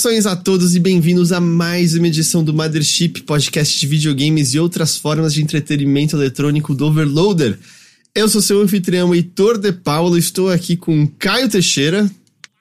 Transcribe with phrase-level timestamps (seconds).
[0.00, 4.58] Saudações a todos e bem-vindos a mais uma edição do Mothership, podcast de videogames e
[4.58, 7.58] outras formas de entretenimento eletrônico do Overloader.
[8.14, 12.10] Eu sou seu anfitrião Heitor de Paulo, estou aqui com Caio Teixeira.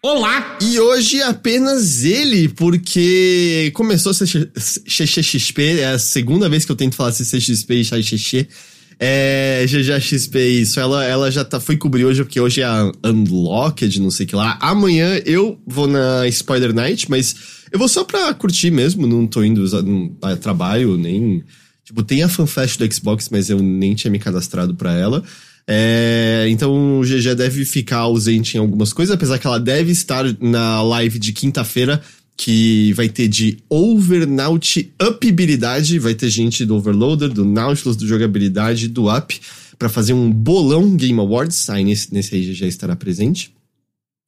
[0.02, 0.58] Olá!
[0.62, 6.96] E hoje apenas ele, porque começou a CCXP, é a segunda vez que eu tento
[6.96, 8.48] falar CCXP e XXX.
[9.02, 10.80] É, GGXP, isso.
[10.80, 14.30] Ela, ela já tá, foi cobrir hoje, porque hoje é a Unlocked, não sei o
[14.30, 14.58] que lá.
[14.62, 17.36] Amanhã eu vou na Spider Night, mas
[17.72, 19.64] eu vou só pra curtir mesmo, não tô indo
[20.22, 21.44] a trabalho, nem.
[21.86, 25.24] Tipo, tem a FanFest do Xbox, mas eu nem tinha me cadastrado para ela.
[25.72, 30.26] É, então o GG deve ficar ausente em algumas coisas, apesar que ela deve estar
[30.42, 32.02] na live de quinta-feira
[32.40, 38.88] que vai ter de Overnaut Upabilidade, vai ter gente do Overloader, do Nautilus, do Jogabilidade,
[38.88, 39.38] do Up,
[39.78, 43.52] para fazer um bolão Game Awards, aí nesse, nesse aí já estará presente.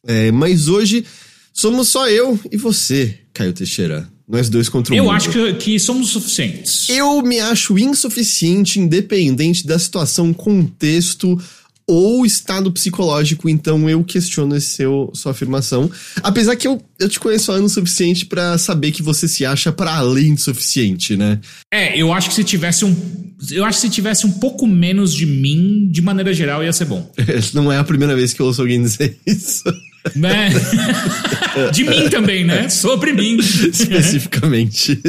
[0.06, 1.06] É, mas hoje
[1.54, 4.09] somos só eu e você, Caio Teixeira.
[4.28, 5.14] Nós dois contra o Eu mundo.
[5.16, 6.89] acho que, que somos suficientes.
[6.89, 11.42] Eu me acho insuficiente, independente da situação, contexto
[11.88, 15.92] ou estado psicológico, então eu questiono esse seu, sua afirmação.
[16.23, 19.72] Apesar que eu, eu te conheço há anos suficiente para saber que você se acha
[19.72, 21.40] para além de suficiente, né?
[21.73, 22.96] É, eu acho que se tivesse um.
[23.50, 26.86] Eu acho que se tivesse um pouco menos de mim, de maneira geral, ia ser
[26.86, 27.12] bom.
[27.54, 29.64] Não é a primeira vez que eu ouço alguém dizer isso.
[30.16, 30.50] Né?
[31.73, 32.70] de mim também, né?
[32.70, 33.38] Sobre mim.
[33.38, 35.00] Especificamente.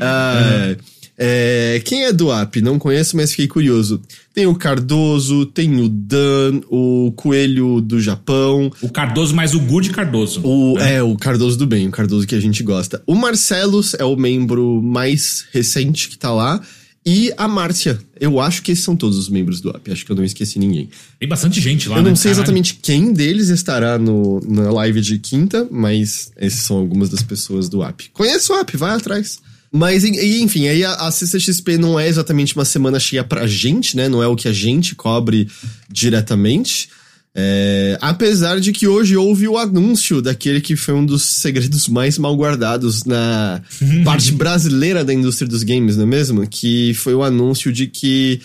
[0.00, 0.76] ah,
[1.22, 2.62] é, quem é do app?
[2.62, 4.00] Não conheço, mas fiquei curioso.
[4.32, 8.72] Tem o Cardoso, tem o Dan, o Coelho do Japão.
[8.80, 10.40] O Cardoso mais o Good Cardoso.
[10.42, 10.94] O, né?
[10.94, 13.02] É, o Cardoso do bem, o Cardoso que a gente gosta.
[13.06, 16.58] O Marcelos é o membro mais recente que tá lá.
[17.04, 17.98] E a Márcia.
[18.18, 19.92] Eu acho que esses são todos os membros do app.
[19.92, 20.88] Acho que eu não esqueci ninguém.
[21.18, 22.16] Tem bastante gente lá, Eu não né?
[22.16, 27.22] sei exatamente quem deles estará no, na live de quinta, mas esses são algumas das
[27.22, 28.08] pessoas do app.
[28.14, 29.38] Conhece o app, vai atrás.
[29.72, 34.08] Mas, enfim, aí a, a CCXP não é exatamente uma semana cheia pra gente, né?
[34.08, 35.48] Não é o que a gente cobre
[35.88, 36.88] diretamente.
[37.32, 42.18] É, apesar de que hoje houve o anúncio daquele que foi um dos segredos mais
[42.18, 43.62] mal guardados na
[44.04, 46.46] parte brasileira da indústria dos games, não é mesmo?
[46.48, 48.40] Que foi o anúncio de que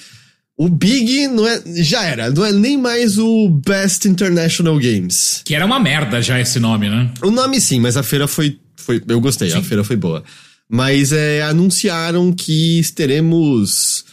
[0.55, 5.41] o Big não é, já era, não é nem mais o Best International Games.
[5.43, 7.11] Que era uma merda já esse nome, né?
[7.23, 9.57] O nome sim, mas a feira foi, foi eu gostei, sim.
[9.57, 10.23] a feira foi boa.
[10.69, 14.05] Mas é, anunciaram que teremos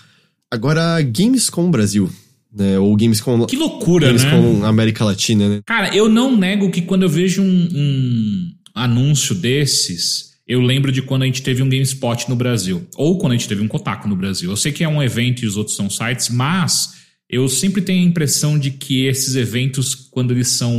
[0.51, 2.11] agora Gamescom Brasil.
[2.55, 3.47] Né, ou Gamescom.
[3.47, 4.67] Que loucura, Gamescom né?
[4.67, 5.61] América Latina, né?
[5.67, 11.01] Cara, eu não nego que quando eu vejo um, um, anúncio desses, eu lembro de
[11.01, 12.87] quando a gente teve um GameSpot no Brasil.
[12.95, 14.51] Ou quando a gente teve um Kotaku no Brasil.
[14.51, 16.93] Eu sei que é um evento e os outros são sites, mas
[17.33, 20.79] eu sempre tenho a impressão de que esses eventos, quando eles são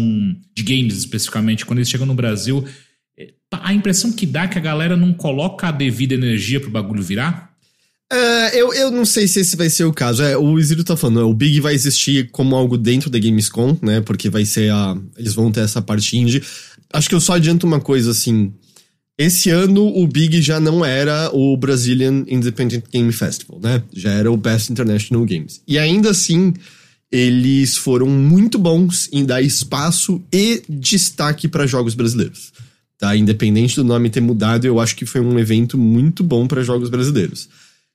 [0.56, 2.64] de games especificamente, quando eles chegam no Brasil,
[3.62, 7.04] a impressão que dá é que a galera não coloca a devida energia pro bagulho
[7.04, 7.54] virar?
[8.12, 10.22] É, eu, eu não sei se esse vai ser o caso.
[10.22, 14.02] É, o Isidro tá falando, o Big vai existir como algo dentro da Gamescom, né?
[14.02, 14.96] Porque vai ser a.
[15.18, 16.44] Eles vão ter essa parte indie.
[16.92, 18.54] Acho que eu só adianto uma coisa assim.
[19.18, 23.84] Esse ano o Big já não era o Brazilian Independent Game Festival, né?
[23.94, 25.62] Já era o Best International Games.
[25.68, 26.54] E ainda assim,
[27.12, 32.52] eles foram muito bons em dar espaço e destaque para jogos brasileiros.
[33.04, 33.18] Tá?
[33.18, 36.88] Independente do nome ter mudado, eu acho que foi um evento muito bom para jogos
[36.88, 37.50] brasileiros.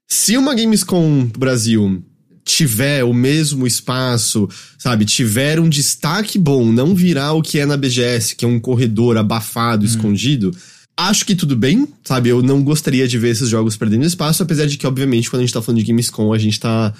[0.06, 2.04] Se uma Gamescom Brasil
[2.44, 4.46] tiver o mesmo espaço,
[4.76, 8.60] sabe, tiver um destaque bom, não virar o que é na BGS, que é um
[8.60, 9.88] corredor abafado, hum.
[9.88, 10.54] escondido,
[10.94, 12.28] acho que tudo bem, sabe?
[12.28, 15.44] Eu não gostaria de ver esses jogos perdendo espaço, apesar de que, obviamente, quando a
[15.46, 16.92] gente tá falando de Gamescom, a gente tá.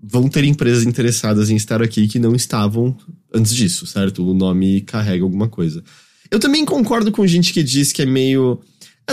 [0.00, 2.96] Vão ter empresas interessadas em estar aqui que não estavam
[3.34, 4.24] antes disso, certo?
[4.24, 5.82] O nome carrega alguma coisa.
[6.30, 8.60] Eu também concordo com gente que diz que é meio.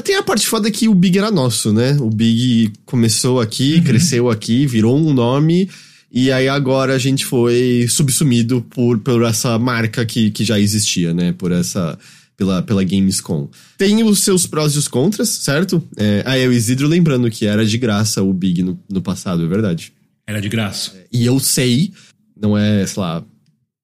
[0.04, 1.96] Tem a parte foda que o Big era nosso, né?
[2.00, 3.84] O Big começou aqui, uhum.
[3.84, 5.70] cresceu aqui, virou um nome,
[6.12, 11.14] e aí agora a gente foi subsumido por, por essa marca que, que já existia,
[11.14, 11.34] né?
[11.34, 11.98] Por essa.
[12.36, 13.48] Pela, pela Gamescom.
[13.78, 15.82] Tem os seus prós e os contras, certo?
[15.96, 19.44] É, ah, é o Isidro lembrando que era de graça o Big no, no passado,
[19.44, 19.94] é verdade.
[20.26, 20.94] Era de graça.
[21.12, 21.94] E eu sei,
[22.36, 23.24] não é, sei lá,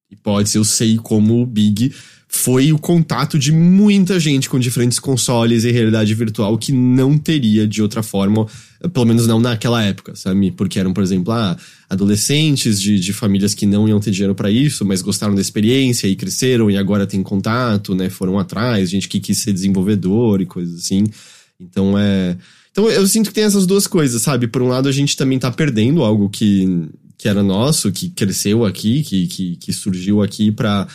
[0.09, 1.93] hipótese, eu sei como o Big
[2.31, 7.67] foi o contato de muita gente com diferentes consoles e realidade virtual que não teria
[7.67, 8.45] de outra forma,
[8.93, 10.51] pelo menos não naquela época, sabe?
[10.51, 11.57] Porque eram, por exemplo, ah,
[11.89, 16.07] adolescentes de, de famílias que não iam ter dinheiro para isso, mas gostaram da experiência
[16.07, 18.11] e cresceram e agora tem contato, né?
[18.11, 21.05] Foram atrás, gente que quis ser desenvolvedor e coisas assim.
[21.59, 22.37] Então é.
[22.71, 24.47] Então eu sinto que tem essas duas coisas, sabe?
[24.47, 28.63] Por um lado, a gente também tá perdendo algo que, que era nosso, que cresceu
[28.65, 30.87] aqui, que, que, que surgiu aqui para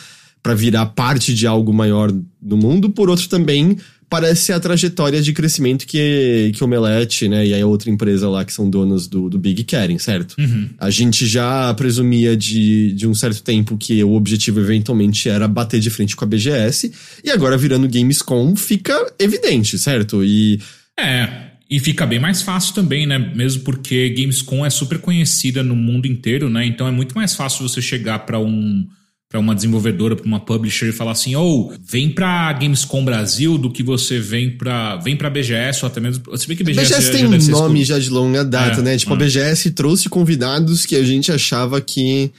[0.45, 5.19] para virar parte de algo maior no mundo, por outro também parece ser a trajetória
[5.19, 9.07] de crescimento que, que o Omelete, né, e a outra empresa lá que são donas
[9.07, 10.35] do, do Big querem, certo?
[10.37, 10.69] Uhum.
[10.77, 15.79] A gente já presumia de, de um certo tempo que o objetivo eventualmente era bater
[15.79, 16.93] de frente com a BGS,
[17.23, 20.23] e agora virando Gamescom fica evidente, certo?
[20.23, 20.61] E.
[20.95, 21.27] É,
[21.67, 23.17] e fica bem mais fácil também, né?
[23.17, 26.67] Mesmo porque Gamescom é super conhecida no mundo inteiro, né?
[26.67, 28.85] Então é muito mais fácil você chegar para um
[29.29, 33.57] para uma desenvolvedora, para uma publisher e falar assim: "Ou oh, vem para Gamescom Brasil
[33.57, 36.93] do que você vem para vem para BGS ou até mesmo você vê que BGS,
[36.93, 38.97] BGS tem um nome já de longa data, é, né?
[38.97, 39.15] Tipo, é.
[39.15, 42.31] a BGS trouxe convidados que a gente achava que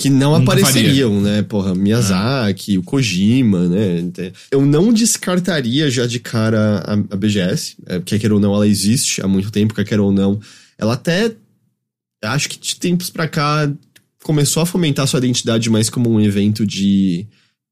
[0.00, 1.36] que não Nunca apareceriam, faria.
[1.36, 1.42] né?
[1.42, 2.78] Porra, Miyazaki, é.
[2.78, 4.10] o Kojima, né?
[4.50, 8.66] Eu não descartaria já de cara a, a BGS, é, quer queira ou não, ela
[8.66, 10.40] existe há muito tempo, quer queira ou não.
[10.78, 11.32] Ela até,
[12.24, 13.70] acho que de tempos pra cá,
[14.22, 17.26] começou a fomentar sua identidade mais como um evento de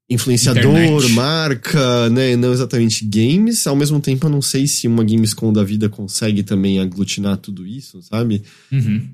[0.09, 1.11] influenciador, Internet.
[1.13, 2.35] marca, né?
[2.35, 3.67] Não exatamente games.
[3.67, 7.65] Ao mesmo tempo, eu não sei se uma Gamescom da vida consegue também aglutinar tudo
[7.65, 8.41] isso, sabe?
[8.71, 9.07] Uhum.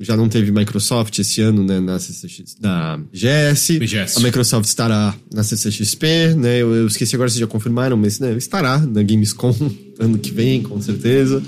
[0.00, 3.78] Já não teve Microsoft esse ano, né, na CCX, na GS.
[3.80, 4.18] BGS.
[4.18, 6.62] A Microsoft estará na CCXP, né?
[6.62, 9.52] Eu, eu, esqueci agora se já confirmaram, mas né, estará na Gamescom
[9.98, 11.42] ano que vem, com certeza.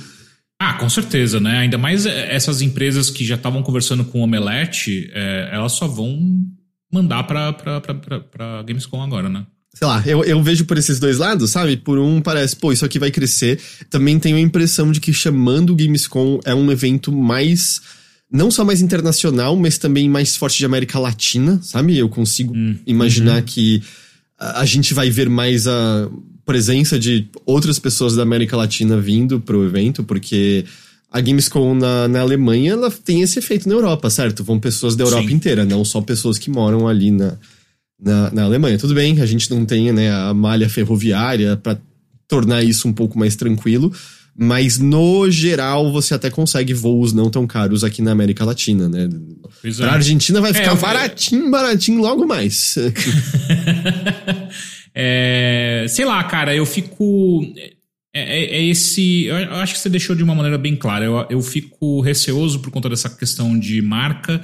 [0.62, 1.58] Ah, com certeza, né?
[1.58, 6.44] Ainda mais essas empresas que já estavam conversando com o Omelete, é, elas só vão
[6.92, 9.46] mandar pra, pra, pra, pra, pra Gamescom agora, né?
[9.72, 11.76] sei lá, eu, eu vejo por esses dois lados, sabe?
[11.76, 13.58] Por um parece, pô, isso aqui vai crescer.
[13.88, 17.80] Também tenho a impressão de que chamando o Gamescom é um evento mais
[18.30, 21.96] não só mais internacional, mas também mais forte de América Latina, sabe?
[21.96, 23.42] Eu consigo hum, imaginar uhum.
[23.42, 23.82] que
[24.38, 26.08] a, a, gente vai ver mais a
[26.44, 30.64] presença de outras pessoas da América Latina vindo pro evento, porque
[31.10, 34.44] a Gamescom na, na Alemanha, ela tem esse efeito na Europa, certo?
[34.44, 35.34] Vão pessoas da Europa Sim.
[35.34, 37.36] inteira, não só pessoas que moram ali na,
[38.00, 38.78] na, na Alemanha.
[38.78, 41.78] Tudo bem, a gente não tem né, a malha ferroviária para
[42.28, 43.92] tornar isso um pouco mais tranquilo,
[44.38, 49.08] mas no geral você até consegue voos não tão caros aqui na América Latina, né?
[49.60, 49.90] Pois pra é.
[49.90, 52.76] Argentina vai ficar é, baratinho, baratinho logo mais.
[54.94, 57.42] é, sei lá, cara, eu fico.
[58.12, 59.24] É, é, é, esse.
[59.24, 61.04] Eu acho que você deixou de uma maneira bem clara.
[61.04, 64.42] Eu, eu fico receoso por conta dessa questão de marca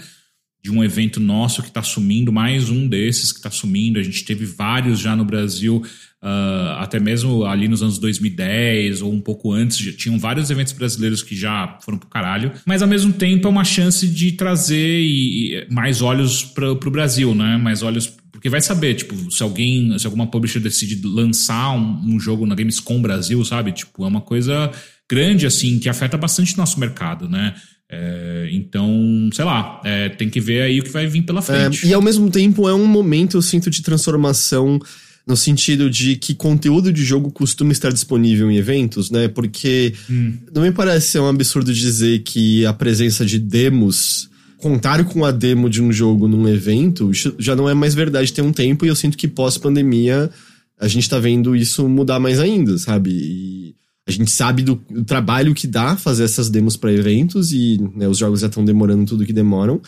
[0.67, 4.01] de um evento nosso que está sumindo, mais um desses que está sumindo.
[4.01, 5.81] A gente teve vários já no Brasil,
[6.21, 10.73] uh, até mesmo ali nos anos 2010 ou um pouco antes, já tinham vários eventos
[10.73, 12.51] brasileiros que já foram pro caralho.
[12.67, 16.91] Mas ao mesmo tempo é uma chance de trazer e, e mais olhos para o
[16.91, 17.57] Brasil, né?
[17.57, 22.21] Mais olhos porque vai saber, tipo, se alguém, se alguma publisher decide lançar um, um,
[22.21, 23.73] jogo na Gamescom Brasil, sabe?
[23.73, 24.71] Tipo, é uma coisa
[25.11, 27.55] grande, assim, que afeta bastante nosso mercado, né?
[27.89, 31.87] É, então, sei lá, é, tem que ver aí o que vai vir pela frente.
[31.87, 34.79] É, e ao mesmo tempo é um momento, eu sinto, de transformação
[35.27, 39.29] no sentido de que conteúdo de jogo costuma estar disponível em eventos, né?
[39.29, 40.35] Porque hum.
[40.55, 45.31] não me parece ser um absurdo dizer que a presença de demos, contar com a
[45.31, 48.89] demo de um jogo num evento, já não é mais verdade tem um tempo, e
[48.89, 50.31] eu sinto que pós-pandemia
[50.79, 53.11] a gente tá vendo isso mudar mais ainda, sabe?
[53.11, 53.75] E
[54.07, 58.07] a gente sabe do, do trabalho que dá fazer essas demos para eventos e né,
[58.07, 59.81] os jogos já estão demorando tudo que demoram.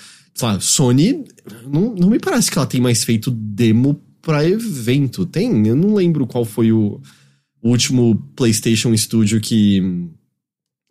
[0.60, 1.25] Sony,
[1.66, 5.26] não, não me parece que ela tem mais feito demo para evento.
[5.26, 5.66] Tem?
[5.66, 7.00] Eu não lembro qual foi o,
[7.62, 10.08] o último PlayStation Studio que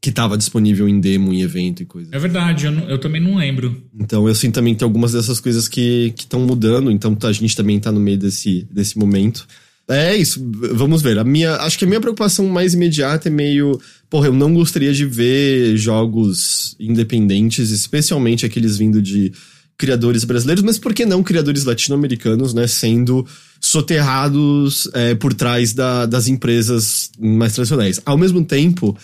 [0.02, 2.10] que estava disponível em demo, em evento e coisa.
[2.12, 3.82] É verdade, eu, não, eu, também não lembro.
[4.00, 7.56] Então eu sinto também que tem algumas dessas coisas que estão mudando, então a gente
[7.56, 9.48] também tá no meio desse, desse momento.
[9.90, 11.18] É isso, vamos ver.
[11.18, 13.80] A minha, acho que a minha preocupação mais imediata é meio.
[14.10, 19.32] Porra, eu não gostaria de ver jogos independentes, especialmente aqueles vindo de
[19.78, 23.26] criadores brasileiros, mas por que não criadores latino-americanos, né, sendo
[23.62, 28.02] soterrados é, por trás da, das empresas mais tradicionais.
[28.06, 28.98] Ao mesmo tempo,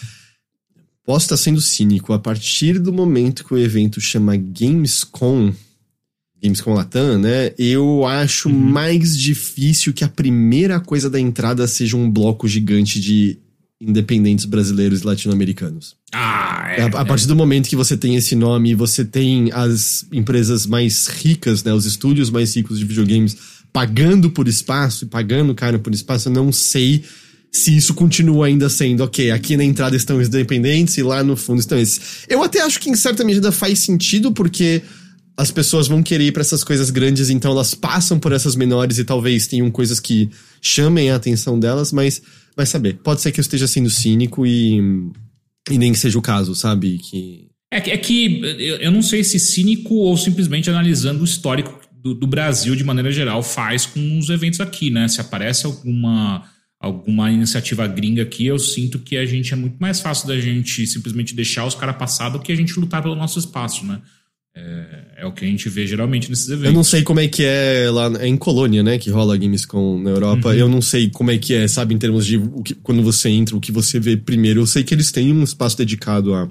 [1.05, 5.53] posso estar sendo cínico, a partir do momento que o evento chama Gamescom,
[6.41, 7.53] Gamescom Latam, né?
[7.57, 8.55] Eu acho uhum.
[8.55, 13.37] mais difícil que a primeira coisa da entrada seja um bloco gigante de
[13.79, 15.95] independentes brasileiros e latino-americanos.
[16.13, 20.05] Ah, é, a, a, partir do momento que você tem esse nome, você tem as
[20.11, 21.73] empresas mais ricas, né?
[21.73, 23.35] Os estúdios mais ricos de videogames
[23.73, 27.03] pagando por espaço e pagando caro por espaço, eu não sei
[27.53, 31.37] se isso continua ainda sendo, ok, aqui na entrada estão os independentes e lá no
[31.37, 32.25] fundo estão esses.
[32.27, 34.81] Eu até acho que em certa medida faz sentido, porque
[35.37, 38.97] as pessoas vão querer ir para essas coisas grandes, então elas passam por essas menores
[38.97, 40.31] e talvez tenham coisas que
[40.61, 42.23] chamem a atenção delas, mas
[42.55, 42.95] vai saber.
[43.03, 44.79] Pode ser que eu esteja sendo cínico e,
[45.69, 46.97] e nem seja o caso, sabe?
[46.97, 47.47] Que...
[47.71, 48.41] É, é que
[48.81, 53.11] eu não sei se cínico ou simplesmente analisando o histórico do, do, Brasil, de maneira
[53.11, 55.07] geral, faz com os eventos aqui, né?
[55.07, 56.43] Se aparece alguma,
[56.83, 60.85] alguma iniciativa gringa aqui, eu sinto que a gente é muito mais fácil da gente
[60.85, 64.01] simplesmente deixar os caras passar do que a gente lutar pelo nosso espaço, né?
[64.53, 66.67] É, é, o que a gente vê geralmente nesses eventos.
[66.67, 68.97] Eu não sei como é que é lá é em Colônia, né?
[68.97, 70.49] Que rola Gamescom na Europa.
[70.49, 70.55] Uhum.
[70.55, 73.55] Eu não sei como é que é, sabe, em termos de que, quando você entra,
[73.55, 74.59] o que você vê primeiro.
[74.59, 76.49] Eu sei que eles têm um espaço dedicado a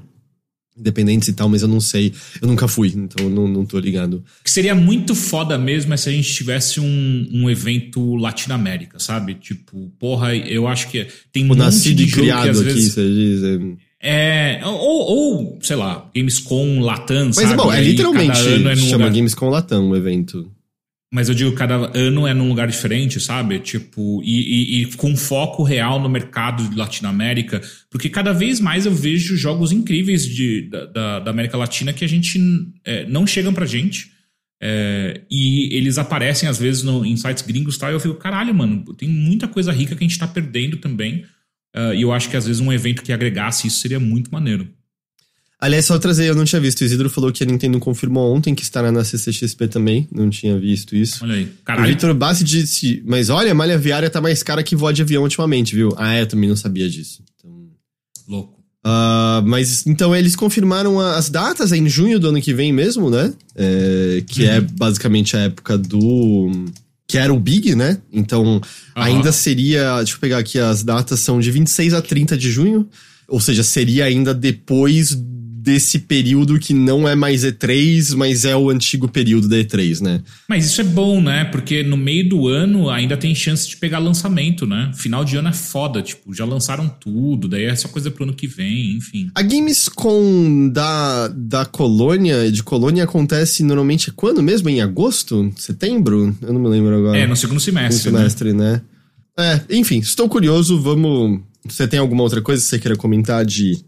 [0.82, 2.12] independentes e tal, mas eu não sei.
[2.40, 4.22] Eu nunca fui, então não, não tô ligado.
[4.40, 8.98] O que seria muito foda mesmo é se a gente tivesse um, um evento Latinoamérica,
[8.98, 9.34] sabe?
[9.34, 12.92] Tipo, porra, eu acho que tem um o nascido e criado aqui, vezes...
[12.92, 13.42] você diz.
[13.42, 13.82] É...
[14.04, 17.56] É, ou, ou, sei lá, Gamescom Latam, Mas, sabe?
[17.56, 19.12] bom, é literalmente é chama lugar...
[19.12, 20.50] Gamescom Latam o evento.
[21.14, 23.58] Mas eu digo, cada ano é num lugar diferente, sabe?
[23.58, 28.86] Tipo, e, e, e com foco real no mercado de Latinoamérica, porque cada vez mais
[28.86, 32.40] eu vejo jogos incríveis de, da, da América Latina que a gente
[32.82, 34.10] é, não chegam pra gente.
[34.64, 38.14] É, e eles aparecem às vezes no, em sites gringos e tal, e eu fico,
[38.14, 41.26] caralho, mano, tem muita coisa rica que a gente tá perdendo também.
[41.76, 44.66] Uh, e eu acho que às vezes um evento que agregasse isso seria muito maneiro.
[45.62, 46.80] Aliás, só trazer, eu não tinha visto.
[46.80, 50.08] O Isidro falou que a Nintendo confirmou ontem que estará na CCXP também.
[50.10, 51.22] Não tinha visto isso.
[51.22, 51.48] Olha aí.
[51.64, 51.86] Caralho.
[51.86, 55.02] O Victor Bassi disse, mas olha, a malha viária tá mais cara que voa de
[55.02, 55.94] avião ultimamente, viu?
[55.96, 57.22] Ah, é, eu também não sabia disso.
[57.36, 57.68] Então...
[58.26, 58.60] Louco.
[58.84, 63.08] Uh, mas então eles confirmaram as datas é em junho do ano que vem mesmo,
[63.08, 63.32] né?
[63.54, 64.56] É, que é uhum.
[64.56, 66.50] é basicamente a época do
[67.06, 67.98] que era o Big, né?
[68.12, 68.60] Então, uhum.
[68.96, 69.98] ainda seria.
[69.98, 72.88] Deixa eu pegar aqui, as datas são de 26 a 30 de junho.
[73.28, 75.16] Ou seja, seria ainda depois
[75.62, 80.20] desse período que não é mais E3, mas é o antigo período da E3, né?
[80.48, 81.44] Mas isso é bom, né?
[81.44, 84.90] Porque no meio do ano ainda tem chance de pegar lançamento, né?
[84.92, 88.34] Final de ano é foda, tipo, já lançaram tudo, daí é só coisa pro ano
[88.34, 89.30] que vem, enfim.
[89.36, 94.68] A Gamescom da, da Colônia, de Colônia, acontece normalmente quando mesmo?
[94.68, 95.52] Em agosto?
[95.56, 96.36] Setembro?
[96.42, 97.16] Eu não me lembro agora.
[97.16, 98.10] É, no segundo semestre.
[98.10, 98.82] No semestre, né?
[99.38, 99.62] né?
[99.68, 101.40] É, enfim, estou curioso, vamos.
[101.64, 103.78] Você tem alguma outra coisa que você queira comentar de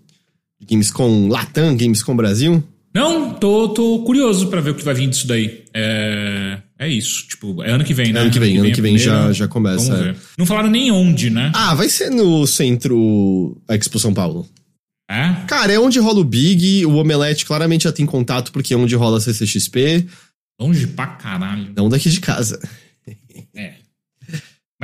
[0.69, 2.63] Gamescom Latam, Gamescom Brasil?
[2.95, 5.65] Não, tô, tô curioso para ver o que vai vir disso daí.
[5.75, 7.27] É, é isso.
[7.27, 8.21] Tipo, é ano que vem, né?
[8.21, 9.93] Ano que vem, ano que vem, já, já começa.
[9.93, 10.15] É.
[10.39, 11.51] Não falaram nem onde, né?
[11.55, 14.49] Ah, vai ser no centro Expo São Paulo.
[15.11, 15.35] É?
[15.49, 18.95] Cara, é onde rola o Big, o Omelete claramente já tem contato porque é onde
[18.95, 20.07] rola a CCXP.
[20.61, 21.73] Longe pra caralho.
[21.77, 22.61] Não daqui de casa.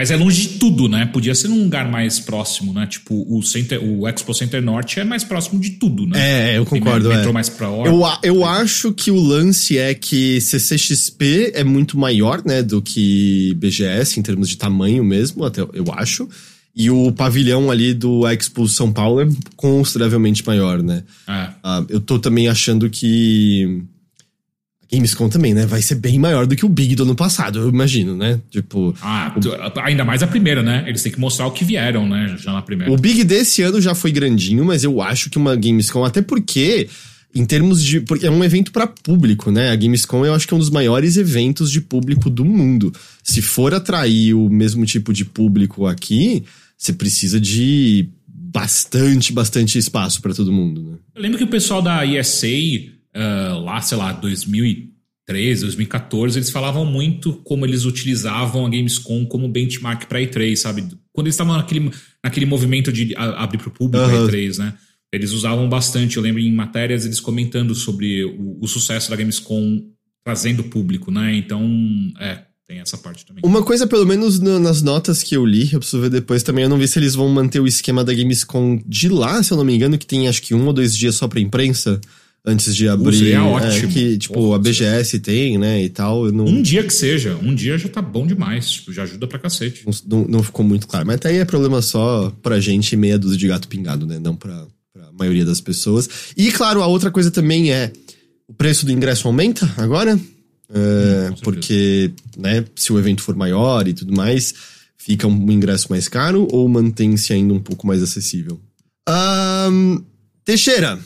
[0.00, 1.04] Mas é longe de tudo, né?
[1.04, 2.86] Podia ser num lugar mais próximo, né?
[2.86, 6.52] Tipo, o, Center, o Expo Center Norte é mais próximo de tudo, né?
[6.54, 7.10] É, eu concordo.
[7.10, 7.32] Metrô é.
[7.34, 7.90] mais pra hora.
[7.90, 12.62] Eu, eu acho que o lance é que CCXP é muito maior, né?
[12.62, 16.26] Do que BGS, em termos de tamanho mesmo, até eu acho.
[16.74, 21.04] E o pavilhão ali do Expo São Paulo é consideravelmente maior, né?
[21.28, 21.42] É.
[21.62, 23.82] Uh, eu tô também achando que
[24.92, 25.66] Gamescom também, né?
[25.66, 28.40] Vai ser bem maior do que o Big do ano passado, eu imagino, né?
[28.50, 28.94] Tipo.
[29.00, 29.34] Ah,
[29.84, 30.84] ainda mais a primeira, né?
[30.86, 32.36] Eles têm que mostrar o que vieram, né?
[32.38, 32.92] Já na primeira.
[32.92, 36.88] O Big desse ano já foi grandinho, mas eu acho que uma Gamescom, até porque.
[37.32, 38.00] Em termos de.
[38.00, 39.70] Porque é um evento para público, né?
[39.70, 42.92] A Gamescom eu acho que é um dos maiores eventos de público do mundo.
[43.22, 46.42] Se for atrair o mesmo tipo de público aqui,
[46.76, 50.96] você precisa de bastante, bastante espaço para todo mundo, né?
[51.14, 52.48] Eu lembro que o pessoal da ESA
[53.16, 59.48] uh, lá, sei lá, 2013, 2014, eles falavam muito como eles utilizavam a Gamescom como
[59.48, 60.82] benchmark para E3, sabe?
[61.12, 61.90] Quando eles estavam naquele,
[62.22, 64.26] naquele movimento de abrir para o público uhum.
[64.26, 64.74] a E3, né?
[65.12, 66.16] Eles usavam bastante.
[66.16, 69.82] Eu lembro em matérias eles comentando sobre o, o sucesso da Gamescom
[70.24, 71.34] trazendo público, né?
[71.34, 71.68] Então,
[72.20, 73.42] é, tem essa parte também.
[73.44, 76.62] Uma coisa, pelo menos no, nas notas que eu li, eu preciso ver depois também,
[76.62, 79.56] eu não vi se eles vão manter o esquema da Gamescom de lá, se eu
[79.56, 82.00] não me engano, que tem acho que um ou dois dias só pra imprensa
[82.44, 83.32] antes de abrir.
[83.32, 83.90] é ótimo.
[83.90, 86.30] É, que, tipo, Porra, a BGS tem, né, e tal.
[86.32, 86.44] Não...
[86.46, 89.84] Um dia que seja, um dia já tá bom demais, tipo, já ajuda pra cacete.
[90.06, 91.06] Não, não, ficou muito claro.
[91.06, 94.34] Mas até aí é problema só pra gente meia dúzia de gato pingado, né, não
[94.34, 96.08] pra, pra maioria das pessoas.
[96.36, 97.92] E, claro, a outra coisa também é,
[98.48, 100.18] o preço do ingresso aumenta agora,
[100.72, 104.54] é, hum, porque, né, se o evento for maior e tudo mais,
[104.96, 108.60] fica um ingresso mais caro ou mantém-se ainda um pouco mais acessível?
[109.08, 110.02] Um,
[110.44, 110.98] Teixeira,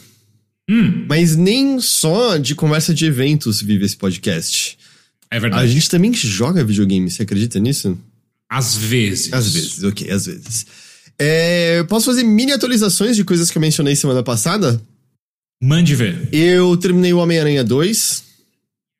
[0.69, 1.07] Hum.
[1.09, 4.79] Mas nem só de conversa de eventos vive esse podcast.
[5.31, 5.65] É verdade.
[5.65, 7.99] A gente também joga videogame, você acredita nisso?
[8.49, 9.33] Às vezes.
[9.33, 10.67] Às vezes, ok, às vezes.
[11.19, 14.81] É, posso fazer mini atualizações de coisas que eu mencionei semana passada?
[15.63, 16.29] Mande ver.
[16.33, 18.25] Eu terminei o Homem-Aranha 2.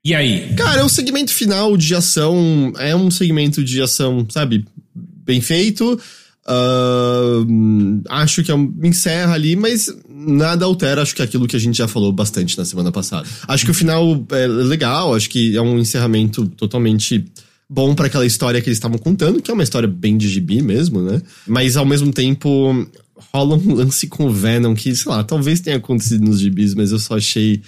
[0.05, 0.55] E aí?
[0.55, 2.73] Cara, é o segmento final de ação.
[2.79, 4.65] É um segmento de ação, sabe?
[4.95, 6.01] Bem feito.
[6.47, 11.59] Uh, acho que é um, encerra ali, mas nada altera, acho que aquilo que a
[11.61, 13.27] gente já falou bastante na semana passada.
[13.49, 17.25] Acho que o final é legal, acho que é um encerramento totalmente
[17.69, 20.63] bom para aquela história que eles estavam contando, que é uma história bem de gibi
[20.63, 21.21] mesmo, né?
[21.47, 22.87] Mas ao mesmo tempo
[23.33, 26.93] rola um lance com o Venom que, sei lá, talvez tenha acontecido nos gibis, mas
[26.93, 27.61] eu só achei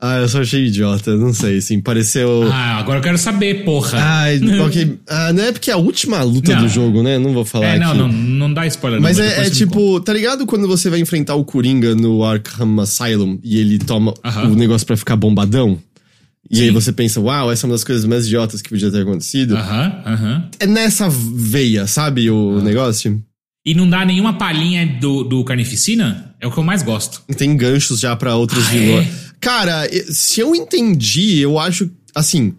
[0.00, 2.48] ah, eu só achei idiota, não sei, assim, pareceu.
[2.52, 3.98] Ah, agora eu quero saber, porra.
[3.98, 4.24] Ah,
[4.66, 4.98] okay.
[5.08, 6.62] ah não é porque é a última luta não.
[6.62, 7.18] do jogo, né?
[7.18, 7.66] Não vou falar.
[7.66, 7.98] É, não, aqui.
[7.98, 9.00] não, não dá spoiler.
[9.00, 12.80] Mas não, é, é tipo, tá ligado quando você vai enfrentar o Coringa no Arkham
[12.80, 14.52] Asylum e ele toma uh -huh.
[14.52, 15.78] o negócio para ficar bombadão?
[16.50, 16.62] E Sim.
[16.64, 19.56] aí você pensa, uau, essa é uma das coisas mais idiotas que podia ter acontecido.
[19.56, 20.16] Aham, uh aham.
[20.16, 20.48] -huh, uh -huh.
[20.60, 23.22] É nessa veia, sabe, o negócio?
[23.66, 26.34] E não dá nenhuma palhinha do, do Carnificina?
[26.38, 27.22] É o que eu mais gosto.
[27.34, 29.06] Tem ganchos já para outros ah, vilões.
[29.06, 29.33] É?
[29.44, 31.90] Cara, se eu entendi, eu acho.
[32.14, 32.54] Assim.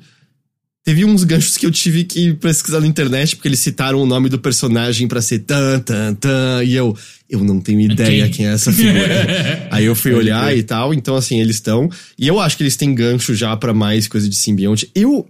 [0.84, 4.30] Teve uns ganchos que eu tive que pesquisar na internet, porque eles citaram o nome
[4.30, 6.64] do personagem para ser tan, tan, tan.
[6.64, 6.96] E eu.
[7.28, 9.68] Eu não tenho ideia quem, é essa figura.
[9.72, 10.94] Aí eu fui olhar e tal.
[10.94, 11.90] Então, assim, eles estão.
[12.20, 14.88] E eu acho que eles têm gancho já para mais coisa de simbionte.
[14.94, 15.28] Eu.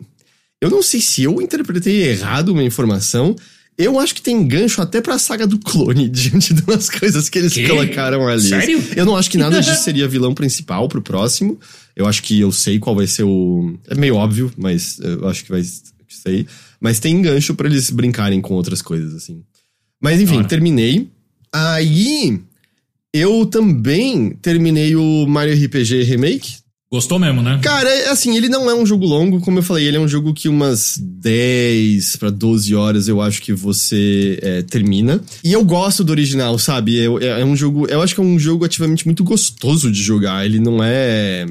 [0.59, 3.33] Eu não sei se eu interpretei errado uma informação.
[3.77, 7.53] Eu acho que tem gancho até pra saga do clone, diante das coisas que eles
[7.53, 7.67] que?
[7.67, 8.47] colocaram ali.
[8.49, 8.81] Sério?
[8.95, 11.59] Eu não acho que nada disso seria vilão principal pro próximo.
[11.95, 13.77] Eu acho que eu sei qual vai ser o.
[13.87, 15.61] É meio óbvio, mas eu acho que vai
[16.07, 16.47] sei.
[16.79, 19.43] Mas tem gancho para eles brincarem com outras coisas, assim.
[20.01, 20.47] Mas enfim, Ora.
[20.47, 21.09] terminei.
[21.53, 22.39] Aí.
[23.13, 26.57] Eu também terminei o Mario RPG Remake,
[26.95, 27.59] Gostou mesmo, né?
[27.61, 30.07] Cara, é, assim, ele não é um jogo longo, como eu falei, ele é um
[30.07, 35.19] jogo que umas 10 para 12 horas eu acho que você é, termina.
[35.43, 36.97] E eu gosto do original, sabe?
[36.97, 37.85] É, é, um jogo.
[37.87, 40.45] Eu acho que é um jogo ativamente muito gostoso de jogar.
[40.45, 41.45] Ele não é.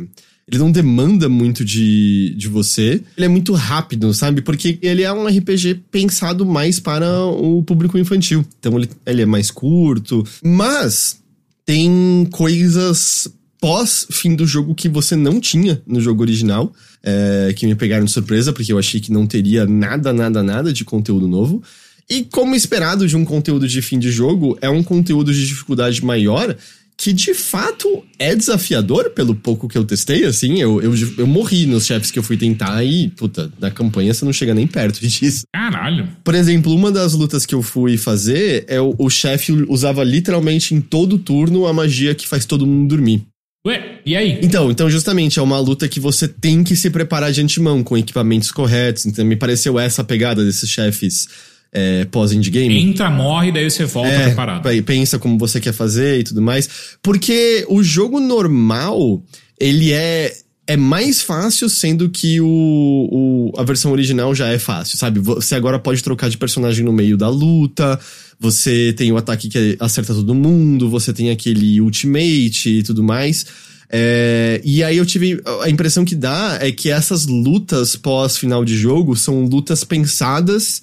[0.49, 3.03] Ele não demanda muito de, de você.
[3.15, 4.41] Ele é muito rápido, sabe?
[4.41, 8.43] Porque ele é um RPG pensado mais para o público infantil.
[8.59, 10.27] Então ele, ele é mais curto.
[10.43, 11.21] Mas
[11.67, 13.29] tem coisas
[13.65, 16.71] pós-fim do jogo que você não tinha no jogo original,
[17.03, 20.71] é, que me pegaram de surpresa, porque eu achei que não teria nada, nada, nada
[20.71, 21.63] de conteúdo novo.
[22.11, 26.05] E como esperado de um conteúdo de fim de jogo, é um conteúdo de dificuldade
[26.05, 26.55] maior
[26.95, 31.65] que de fato é desafiador pelo pouco que eu testei, assim, eu, eu, eu morri
[31.65, 35.01] nos chefes que eu fui tentar e, puta, na campanha você não chega nem perto
[35.09, 35.45] disso.
[35.55, 36.07] Caralho.
[36.23, 40.75] Por exemplo, uma das lutas que eu fui fazer é o, o chefe usava literalmente
[40.75, 43.27] em todo turno a magia que faz todo mundo dormir.
[43.67, 44.39] Ué, e aí?
[44.43, 47.97] Então, então justamente é uma luta que você tem que se preparar de antemão, com
[47.97, 49.07] equipamentos corretos.
[49.07, 51.27] Então me pareceu essa a pegada desses chefes
[51.73, 52.79] é, pós-endgame.
[52.79, 54.69] Entra, morre, daí você volta é, preparado.
[54.85, 56.69] Pensa como você quer fazer e tudo mais.
[57.03, 59.23] Porque o jogo normal,
[59.59, 60.33] ele é
[60.67, 65.21] é mais fácil, sendo que o, o, a versão original já é fácil, sabe?
[65.21, 68.01] Você agora pode trocar de personagem no meio da luta,
[68.39, 73.47] você tem o ataque que acerta todo mundo, você tem aquele ultimate e tudo mais.
[73.91, 75.41] É, e aí eu tive.
[75.63, 80.83] A impressão que dá é que essas lutas pós-final de jogo são lutas pensadas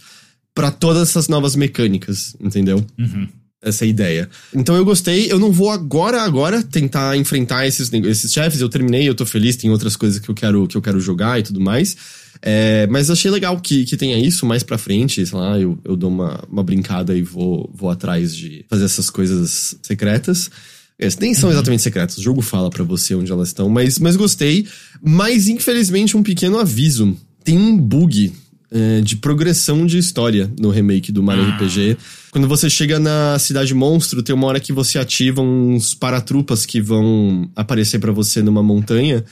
[0.54, 2.86] para todas essas novas mecânicas, entendeu?
[2.98, 3.28] Uhum
[3.62, 4.28] essa ideia.
[4.54, 9.08] Então eu gostei, eu não vou agora, agora tentar enfrentar esses, esses chefes, eu terminei,
[9.08, 11.62] eu tô feliz, tem outras coisas que eu quero, que eu quero jogar e tudo
[11.62, 11.96] mais.
[12.42, 15.96] É, mas achei legal que, que tenha isso mais pra frente, sei lá, eu, eu
[15.96, 20.50] dou uma, uma brincada e vou, vou atrás de fazer essas coisas secretas.
[20.98, 21.56] Elas nem são uhum.
[21.56, 24.68] exatamente secretas, o jogo fala para você onde elas estão, mas, mas gostei.
[25.04, 27.16] Mas infelizmente um pequeno aviso.
[27.44, 28.32] Tem um bug
[28.72, 31.56] é, de progressão de história no remake do Mario ah.
[31.56, 31.98] RPG.
[32.32, 36.80] Quando você chega na Cidade Monstro, tem uma hora que você ativa uns paratrupas que
[36.80, 39.24] vão aparecer para você numa montanha.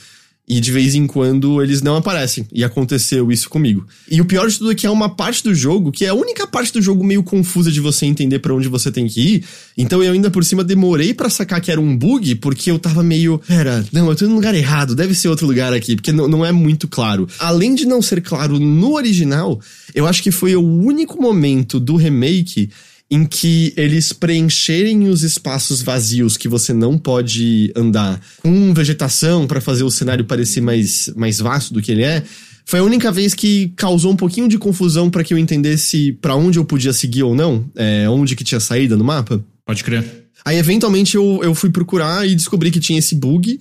[0.50, 2.44] E de vez em quando eles não aparecem.
[2.52, 3.86] E aconteceu isso comigo.
[4.10, 6.14] E o pior de tudo é que é uma parte do jogo, que é a
[6.14, 9.44] única parte do jogo meio confusa de você entender para onde você tem que ir.
[9.78, 13.00] Então eu ainda por cima demorei para sacar que era um bug, porque eu tava
[13.00, 13.38] meio.
[13.46, 16.44] Pera, não, eu tô no lugar errado, deve ser outro lugar aqui, porque não, não
[16.44, 17.28] é muito claro.
[17.38, 19.60] Além de não ser claro no original,
[19.94, 22.70] eu acho que foi o único momento do remake
[23.10, 29.60] em que eles preencherem os espaços vazios que você não pode andar com vegetação para
[29.60, 32.22] fazer o cenário parecer mais, mais vasto do que ele é,
[32.64, 36.36] foi a única vez que causou um pouquinho de confusão para que eu entendesse para
[36.36, 39.44] onde eu podia seguir ou não, é, onde que tinha saída no mapa.
[39.66, 40.04] Pode crer.
[40.44, 43.58] Aí, eventualmente, eu, eu fui procurar e descobri que tinha esse bug.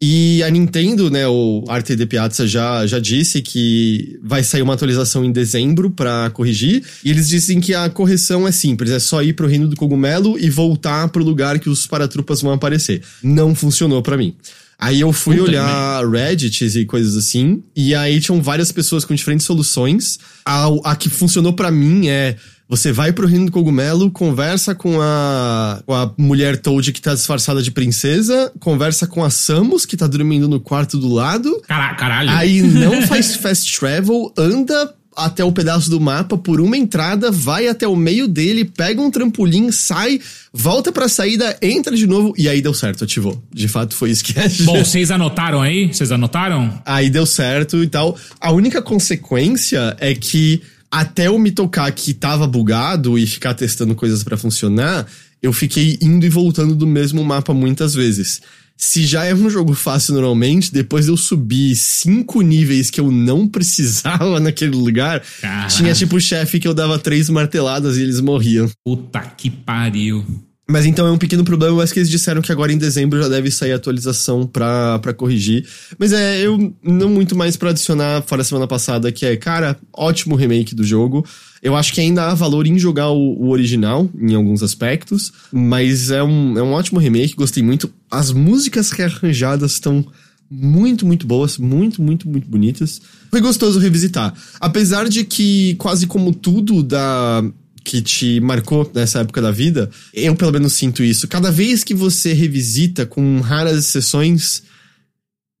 [0.00, 4.74] E a Nintendo, né, o Arte de Piazza já, já disse que vai sair uma
[4.74, 6.84] atualização em dezembro para corrigir.
[7.04, 10.38] E eles dizem que a correção é simples, é só ir pro Reino do Cogumelo
[10.38, 13.02] e voltar pro lugar que os paratrupas vão aparecer.
[13.22, 14.36] Não funcionou para mim.
[14.78, 16.20] Aí eu fui Puta olhar também.
[16.20, 20.20] Reddits e coisas assim, e aí tinham várias pessoas com diferentes soluções.
[20.44, 22.36] A, a que funcionou para mim é
[22.68, 27.14] Você vai pro reino do cogumelo, conversa com a, com a mulher Toad que tá
[27.14, 31.62] disfarçada de princesa, conversa com a Samus, que tá dormindo no quarto do lado.
[31.66, 32.28] Caralho.
[32.30, 37.66] Aí não faz fast travel, anda até o pedaço do mapa por uma entrada, vai
[37.66, 40.20] até o meio dele, pega um trampolim, sai,
[40.52, 43.42] volta pra saída, entra de novo e aí deu certo, ativou.
[43.52, 44.46] De fato foi isso que é.
[44.64, 45.88] Bom, vocês anotaram aí?
[45.88, 46.80] Vocês anotaram?
[46.84, 48.16] Aí deu certo e tal.
[48.40, 53.94] A única consequência é que até eu me tocar que tava bugado e ficar testando
[53.94, 55.06] coisas para funcionar,
[55.42, 58.40] eu fiquei indo e voltando do mesmo mapa muitas vezes
[58.78, 63.46] se já é um jogo fácil normalmente, depois eu subir cinco níveis que eu não
[63.50, 65.66] precisava naquele lugar, Caramba.
[65.66, 68.70] tinha tipo chefe que eu dava três marteladas e eles morriam.
[68.84, 70.24] Puta que pariu.
[70.70, 73.26] Mas então é um pequeno problema, mas que eles disseram que agora em dezembro já
[73.26, 75.66] deve sair a atualização pra, pra corrigir.
[75.98, 79.78] Mas é, eu não muito mais pra adicionar fora a semana passada, que é, cara,
[79.96, 81.24] ótimo remake do jogo.
[81.62, 86.10] Eu acho que ainda há valor em jogar o, o, original, em alguns aspectos, mas
[86.10, 87.90] é um, é um ótimo remake, gostei muito.
[88.10, 90.04] As músicas rearranjadas estão
[90.50, 93.00] muito, muito boas, muito, muito, muito bonitas.
[93.30, 94.34] Foi gostoso revisitar.
[94.60, 97.42] Apesar de que, quase como tudo da
[97.88, 101.26] que te marcou nessa época da vida, eu pelo menos sinto isso.
[101.26, 104.62] Cada vez que você revisita, com raras exceções,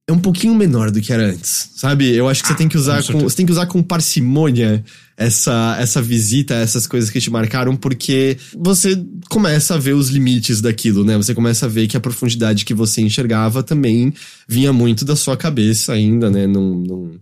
[0.06, 2.14] é um pouquinho menor do que era antes, sabe?
[2.14, 3.82] Eu acho que ah, você tem que usar com, com você tem que usar com
[3.82, 4.84] parcimônia
[5.16, 10.60] essa essa visita, essas coisas que te marcaram, porque você começa a ver os limites
[10.60, 11.16] daquilo, né?
[11.16, 14.12] Você começa a ver que a profundidade que você enxergava também
[14.46, 16.46] vinha muito da sua cabeça ainda, né?
[16.46, 17.18] Num, num,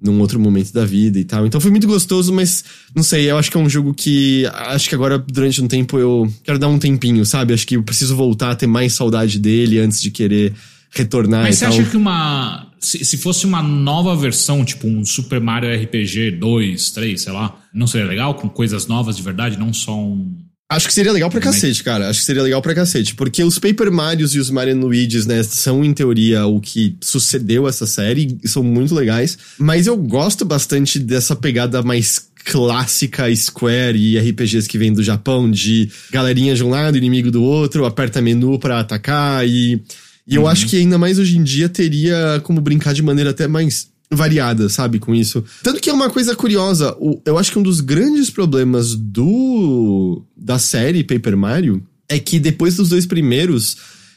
[0.00, 1.46] num outro momento da vida e tal.
[1.46, 4.88] Então foi muito gostoso, mas não sei, eu acho que é um jogo que acho
[4.88, 7.54] que agora durante um tempo eu quero dar um tempinho, sabe?
[7.54, 10.52] Acho que eu preciso voltar a ter mais saudade dele antes de querer
[10.90, 11.74] retornar Mas você tal.
[11.74, 16.90] acha que uma se, se fosse uma nova versão, tipo um Super Mario RPG 2,
[16.90, 20.88] 3, sei lá, não seria legal com coisas novas de verdade, não só um Acho
[20.88, 22.08] que seria legal pra cacete, cara.
[22.08, 23.14] Acho que seria legal pra cacete.
[23.14, 27.68] Porque os Paper Marios e os Mario Luigi's, né, são, em teoria, o que sucedeu
[27.68, 28.38] essa série.
[28.42, 29.36] E são muito legais.
[29.58, 35.50] Mas eu gosto bastante dessa pegada mais clássica Square e RPGs que vem do Japão,
[35.50, 39.82] de galerinha de um lado, inimigo do outro, aperta menu para atacar e.
[40.26, 40.48] E eu uhum.
[40.48, 44.68] acho que ainda mais hoje em dia teria como brincar de maneira até mais variada,
[44.68, 45.44] sabe, com isso.
[45.62, 50.58] Tanto que é uma coisa curiosa, eu acho que um dos grandes problemas do da
[50.58, 53.76] série Paper Mario é que depois dos dois primeiros,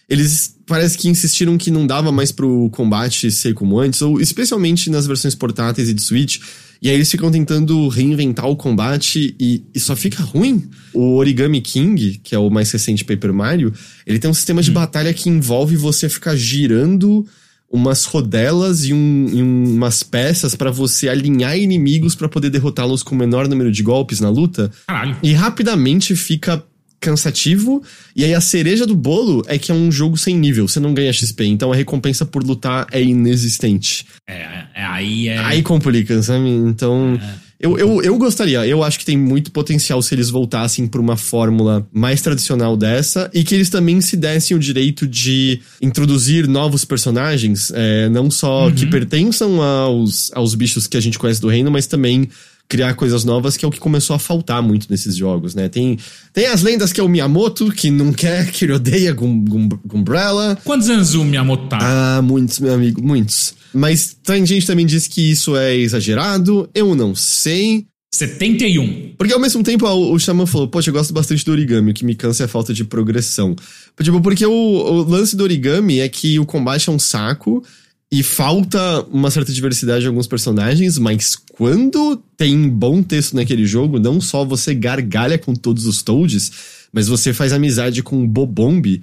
[0.09, 4.89] eles parece que insistiram que não dava mais pro combate ser como antes, ou especialmente
[4.89, 6.39] nas versões portáteis e de Switch.
[6.81, 10.69] E aí eles ficam tentando reinventar o combate e, e, só fica ruim.
[10.93, 13.73] O Origami King, que é o mais recente Paper Mario,
[14.05, 14.75] ele tem um sistema de hum.
[14.75, 17.25] batalha que envolve você ficar girando
[17.69, 23.13] umas rodelas e, um, e umas peças para você alinhar inimigos para poder derrotá-los com
[23.13, 24.71] o menor número de golpes na luta.
[24.87, 25.17] Caralho.
[25.21, 26.63] E rapidamente fica
[26.99, 27.83] cansativo.
[28.15, 30.93] E aí a cereja do bolo é que é um jogo sem nível, você não
[30.93, 34.05] ganha XP, então a recompensa por lutar é inexistente.
[34.27, 35.37] É, é aí é.
[35.39, 36.49] Aí complica, sabe?
[36.49, 37.19] Então.
[37.21, 37.46] É.
[37.59, 41.17] Eu, eu, eu gostaria, eu acho que tem muito potencial se eles voltassem para uma
[41.17, 46.85] fórmula mais tradicional dessa e que eles também se dessem o direito de introduzir novos
[46.85, 48.71] personagens, é, não só uhum.
[48.71, 52.29] que pertençam aos, aos bichos que a gente conhece do reino, mas também
[52.67, 55.69] criar coisas novas, que é o que começou a faltar muito nesses jogos, né?
[55.69, 55.97] Tem,
[56.33, 60.57] tem as lendas que é o Miyamoto, que não quer, que ele odeia Gumbrella.
[60.63, 61.79] Quantos anos o Miyamoto tá?
[61.81, 63.55] Ah, muitos, meu amigo, muitos.
[63.73, 67.85] Mas tem gente também diz que isso é exagerado, eu não sei.
[68.13, 69.13] 71.
[69.17, 72.05] Porque ao mesmo tempo o Shaman falou, poxa, eu gosto bastante do origami, o que
[72.05, 73.55] me cansa é a falta de progressão.
[74.01, 77.63] Tipo, porque o, o lance do origami é que o combate é um saco
[78.11, 83.99] e falta uma certa diversidade em alguns personagens, mas quando tem bom texto naquele jogo,
[83.99, 86.51] não só você gargalha com todos os Toads,
[86.93, 89.01] mas você faz amizade com o Bobomb,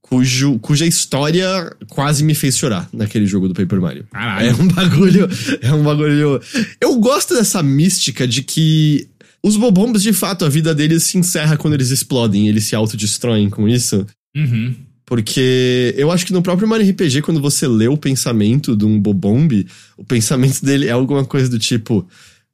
[0.00, 4.06] cujo, cuja história quase me fez chorar naquele jogo do Paper Mario.
[4.12, 4.48] Caralho.
[4.48, 5.28] É um bagulho.
[5.60, 6.40] É um bagulho.
[6.80, 9.08] Eu gosto dessa mística de que
[9.42, 13.50] os Bobombs, de fato, a vida deles se encerra quando eles explodem, eles se autodestroem
[13.50, 14.06] com isso.
[14.36, 14.74] Uhum.
[15.06, 18.98] Porque eu acho que no próprio Mario RPG, quando você lê o pensamento de um
[18.98, 22.06] Bobomb, o pensamento dele é alguma coisa do tipo.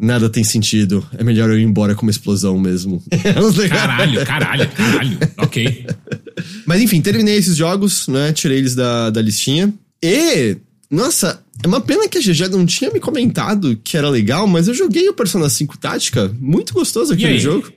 [0.03, 1.07] Nada tem sentido.
[1.19, 3.03] É melhor eu ir embora com uma explosão mesmo.
[3.69, 5.19] caralho, caralho, caralho.
[5.37, 5.87] Ok.
[6.65, 8.33] Mas enfim, terminei esses jogos, né?
[8.33, 9.73] Tirei eles da, da listinha.
[10.03, 10.57] E,
[10.91, 14.67] nossa, é uma pena que a GG não tinha me comentado que era legal, mas
[14.67, 16.35] eu joguei o Persona 5 Tática.
[16.41, 17.71] Muito gostoso aquele jogo.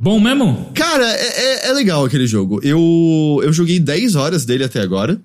[0.00, 0.72] Bom mesmo?
[0.74, 2.58] Cara, é, é, é, legal aquele jogo.
[2.62, 5.20] Eu, eu joguei 10 horas dele até agora.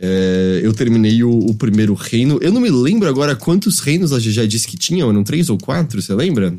[0.00, 2.38] É, eu terminei o, o, primeiro reino.
[2.40, 5.10] Eu não me lembro agora quantos reinos a GG disse que tinham.
[5.10, 6.56] Eram três ou quatro, você lembra?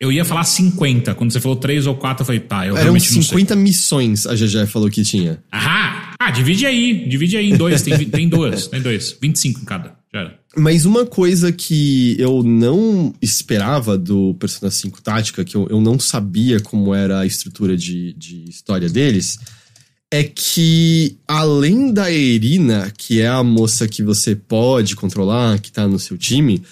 [0.00, 1.14] Eu ia falar 50.
[1.14, 3.38] Quando você falou 3 ou 4, eu falei, tá, eu Eram realmente não sei.
[3.40, 5.42] 50 missões, a GG falou que tinha.
[5.52, 6.14] Ahá!
[6.18, 7.06] Ah, divide aí.
[7.08, 7.82] Divide aí em dois.
[7.82, 8.68] Tem, tem duas.
[8.68, 9.16] Tem dois.
[9.20, 9.97] 25 em cada.
[10.12, 10.38] Já era.
[10.56, 15.98] Mas uma coisa que eu não esperava do Persona 5 Tática, que eu, eu não
[15.98, 19.38] sabia como era a estrutura de, de história deles,
[20.10, 25.86] é que além da Erina, que é a moça que você pode controlar, que tá
[25.86, 26.62] no seu time,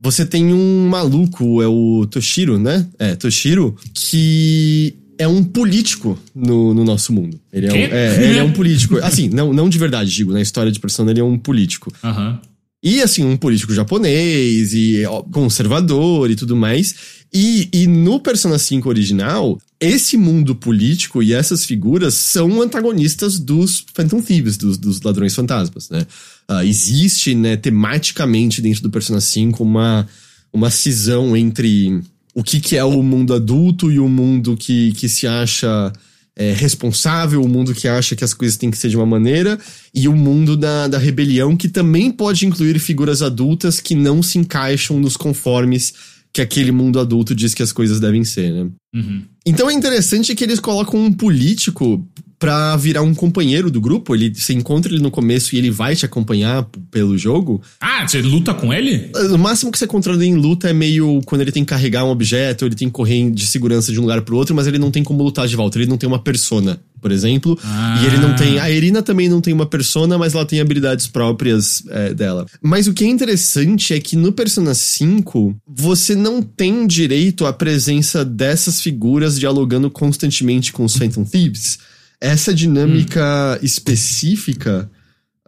[0.00, 2.86] você tem um maluco, é o Toshiro, né?
[2.98, 7.40] É, Toshiro, que é um político no, no nosso mundo.
[7.52, 8.98] Ele é, um, é, ele é um político.
[8.98, 11.92] Assim, não, não de verdade, digo, na história de Persona ele é um político.
[12.04, 12.40] Aham.
[12.82, 16.94] E assim, um político japonês e conservador e tudo mais.
[17.32, 23.84] E, e no Persona 5 original, esse mundo político e essas figuras são antagonistas dos
[23.92, 26.06] Phantom Thieves, dos, dos ladrões fantasmas, né?
[26.48, 30.06] Ah, existe, né, tematicamente dentro do Persona 5 uma,
[30.52, 32.00] uma cisão entre
[32.32, 35.92] o que, que é o mundo adulto e o mundo que, que se acha
[36.36, 39.58] é, responsável, o mundo que acha que as coisas têm que ser de uma maneira,
[39.94, 44.38] e o mundo da, da rebelião, que também pode incluir figuras adultas que não se
[44.38, 45.94] encaixam nos conformes
[46.32, 48.70] que aquele mundo adulto diz que as coisas devem ser, né?
[48.94, 49.22] Uhum.
[49.46, 52.06] Então é interessante que eles colocam um político
[52.38, 54.14] pra virar um companheiro do grupo.
[54.14, 57.62] Ele você encontra ele no começo e ele vai te acompanhar p- pelo jogo.
[57.80, 59.10] Ah, você luta com ele?
[59.32, 62.10] O máximo que você ele em luta é meio quando ele tem que carregar um
[62.10, 64.90] objeto, ele tem que correr de segurança de um lugar pro outro, mas ele não
[64.90, 65.78] tem como lutar de volta.
[65.78, 67.58] Ele não tem uma persona, por exemplo.
[67.64, 68.00] Ah.
[68.02, 68.58] E ele não tem.
[68.58, 72.46] A Irina também não tem uma persona, mas ela tem habilidades próprias é, dela.
[72.62, 77.52] Mas o que é interessante é que no Persona 5, você não tem direito à
[77.52, 81.78] presença dessas figuras dialogando constantemente com os Phantom Thieves.
[82.20, 84.90] Essa dinâmica específica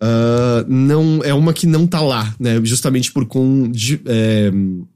[0.01, 2.61] ah, não é uma que não tá lá, né?
[2.65, 4.51] Justamente por quão di- é,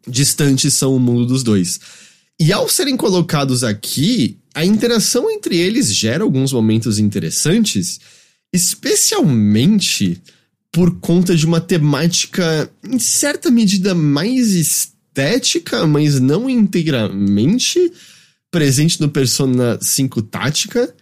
[0.06, 1.80] distantes são o mundo dos dois.
[2.40, 8.00] E ao serem colocados aqui, a interação entre eles gera alguns momentos interessantes,
[8.52, 10.20] especialmente
[10.70, 17.92] por conta de uma temática, em certa medida, mais estética, mas não integralmente
[18.50, 20.94] presente no Persona 5 Tática,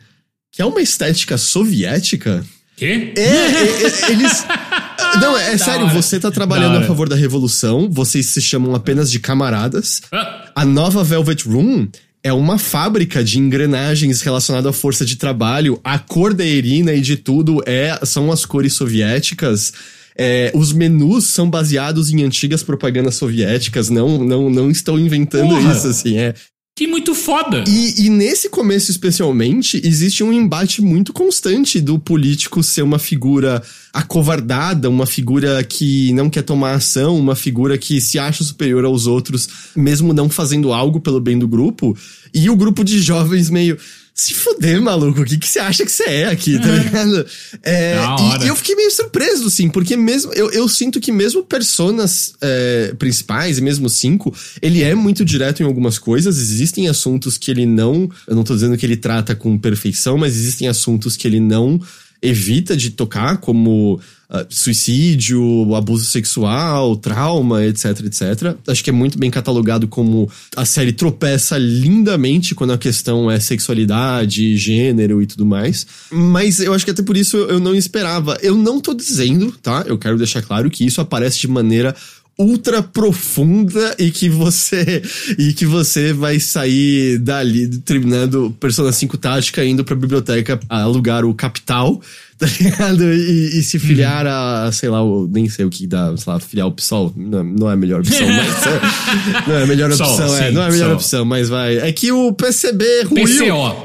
[0.53, 2.45] que é uma estética soviética.
[2.77, 3.13] Quê?
[3.17, 4.45] É, é, é, eles.
[5.21, 5.95] Não, é sério, hora.
[5.95, 10.03] você tá trabalhando a favor da revolução, vocês se chamam apenas de camaradas.
[10.13, 11.89] Ah, A nova Velvet Room
[12.23, 15.81] é uma fábrica de engrenagens relacionada à força de trabalho.
[15.83, 19.73] A cor da Irina e de tudo é, são as cores soviéticas.
[20.17, 25.73] É, os menus são baseados em antigas propagandas soviéticas, não, não, não estão inventando Porra.
[25.73, 26.35] isso, assim, é.
[26.81, 27.63] Que muito foda.
[27.69, 33.63] E, e nesse começo, especialmente, existe um embate muito constante do político ser uma figura
[33.93, 39.07] acovardada, uma figura que não quer tomar ação, uma figura que se acha superior aos
[39.07, 41.95] outros, mesmo não fazendo algo pelo bem do grupo.
[42.33, 43.77] E o grupo de jovens meio.
[44.21, 47.27] Se fuder, maluco, o que, que você acha que você é aqui, tá ligado?
[47.63, 47.97] É,
[48.43, 50.33] e- e eu fiquei meio surpreso, assim, porque mesmo.
[50.35, 55.63] Eu, eu sinto que mesmo personas é, principais, e mesmo cinco, ele é muito direto
[55.63, 56.37] em algumas coisas.
[56.39, 58.11] Existem assuntos que ele não.
[58.27, 61.81] Eu não tô dizendo que ele trata com perfeição, mas existem assuntos que ele não
[62.21, 63.99] evita de tocar, como
[64.33, 68.55] ah, suicídio, abuso sexual, trauma, etc, etc.
[68.69, 73.41] Acho que é muito bem catalogado como a série tropeça lindamente quando a questão é
[73.41, 75.85] sexualidade, gênero e tudo mais.
[76.13, 78.39] Mas eu acho que até por isso eu não esperava.
[78.41, 79.83] Eu não tô dizendo, tá?
[79.85, 81.93] Eu quero deixar claro que isso aparece de maneira
[82.39, 85.03] ultra profunda e que você
[85.39, 91.35] e que você vai sair dali terminando Persona 5 Tática indo pra biblioteca alugar o
[91.35, 92.01] Capital,
[92.41, 93.05] tá ligado?
[93.13, 96.41] E, e se filiar a, sei lá, o, nem sei o que dá, sei lá,
[96.41, 99.91] filiar o PSOL, não, não é a melhor opção, mas é, não é a melhor
[99.91, 100.95] opção, é, sim, não é a melhor PSOL.
[100.95, 101.77] opção, mas vai.
[101.77, 103.27] É que o PCB ruiu.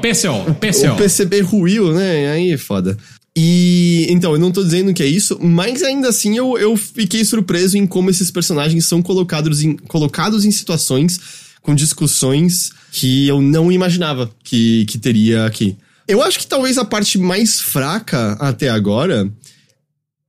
[0.00, 0.92] PCO, PCO.
[0.92, 2.32] O PCB ruiu, né?
[2.32, 2.96] Aí é foda.
[3.36, 7.22] E então, eu não tô dizendo que é isso, mas ainda assim eu, eu fiquei
[7.22, 11.20] surpreso em como esses personagens são colocados em, colocados em situações
[11.60, 15.76] com discussões que eu não imaginava que, que teria aqui.
[16.08, 19.30] Eu acho que talvez a parte mais fraca até agora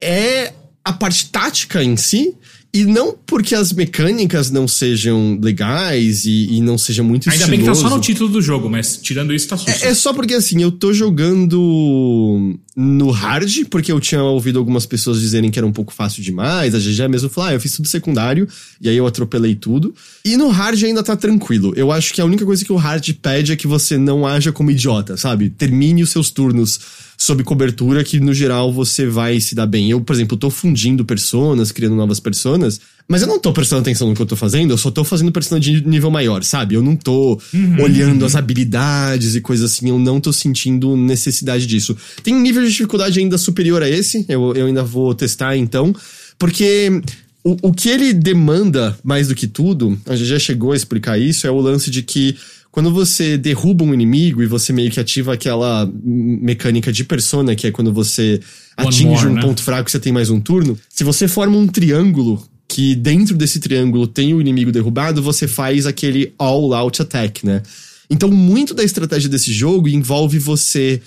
[0.01, 2.35] é a parte tática em si.
[2.73, 7.59] E não porque as mecânicas não sejam legais e, e não seja muito Ainda bem
[7.59, 9.83] que tá só no título do jogo, mas tirando isso, tá susto.
[9.83, 14.85] É, é só porque assim, eu tô jogando no hard, porque eu tinha ouvido algumas
[14.85, 16.75] pessoas dizerem que era um pouco fácil demais.
[16.75, 18.47] A GG mesmo falou, ah, eu fiz tudo secundário,
[18.79, 19.95] e aí eu atropelei tudo.
[20.23, 21.73] E no hard ainda tá tranquilo.
[21.75, 24.51] Eu acho que a única coisa que o hard pede é que você não haja
[24.51, 25.49] como idiota, sabe?
[25.49, 26.79] Termine os seus turnos
[27.17, 29.89] sob cobertura que no geral você vai se dar bem.
[29.89, 34.07] Eu, por exemplo, tô fundindo personas, criando novas personas, mas eu não tô prestando atenção
[34.07, 36.75] no que eu tô fazendo, eu só tô fazendo persona de nível maior, sabe?
[36.75, 41.65] Eu não tô uhum, olhando as habilidades e coisas assim, eu não tô sentindo necessidade
[41.65, 41.97] disso.
[42.21, 45.95] Tem um nível de dificuldade ainda superior a esse, eu, eu ainda vou testar então,
[46.37, 47.01] porque
[47.43, 51.17] o, o que ele demanda mais do que tudo, a gente já chegou a explicar
[51.17, 52.35] isso, é o lance de que
[52.77, 57.65] quando você derruba um inimigo e você meio que ativa aquela mecânica de persona, que
[57.65, 58.39] é quando você
[58.77, 59.41] One atinge more, um né?
[59.41, 63.35] ponto fraco e você tem mais um turno, se você forma um triângulo que dentro
[63.35, 67.63] desse triângulo tem o inimigo derrubado, você faz aquele all-out attack, né?
[68.11, 71.01] Então, muito da estratégia desse jogo envolve você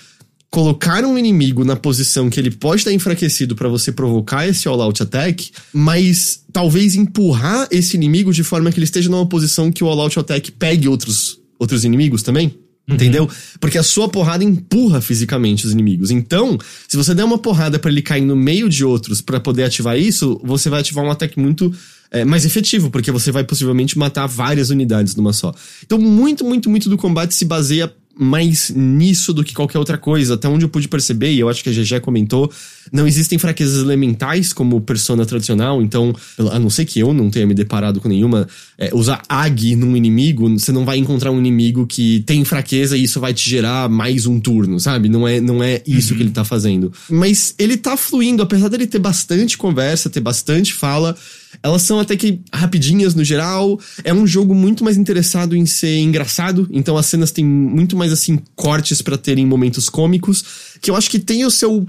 [0.50, 5.00] colocar um inimigo na posição que ele pode estar enfraquecido para você provocar esse all-out
[5.04, 9.88] attack, mas talvez empurrar esse inimigo de forma que ele esteja numa posição que o
[9.88, 12.58] all-out attack pegue outros outros inimigos também.
[12.88, 12.94] Uhum.
[12.94, 13.30] Entendeu?
[13.60, 16.10] Porque a sua porrada empurra fisicamente os inimigos.
[16.10, 19.64] Então, se você der uma porrada para ele cair no meio de outros para poder
[19.64, 21.72] ativar isso, você vai ativar um ataque muito
[22.10, 25.54] é, mais efetivo, porque você vai possivelmente matar várias unidades numa só.
[25.84, 30.34] Então, muito, muito, muito do combate se baseia mais nisso do que qualquer outra coisa.
[30.34, 32.52] Até onde eu pude perceber, e eu acho que a GG comentou,
[32.92, 36.14] não existem fraquezas elementais como Persona tradicional, então,
[36.52, 39.96] a não ser que eu não tenha me deparado com nenhuma, é, usar AG num
[39.96, 43.88] inimigo, você não vai encontrar um inimigo que tem fraqueza e isso vai te gerar
[43.88, 45.08] mais um turno, sabe?
[45.08, 46.18] Não é, não é isso uhum.
[46.18, 46.92] que ele tá fazendo.
[47.08, 51.16] Mas ele tá fluindo, apesar dele ter bastante conversa, ter bastante fala,
[51.62, 53.78] elas são até que rapidinhas no geral.
[54.04, 58.12] É um jogo muito mais interessado em ser engraçado, então as cenas têm muito mais
[58.12, 60.44] assim cortes para terem momentos cômicos,
[60.80, 61.86] que eu acho que tem o seu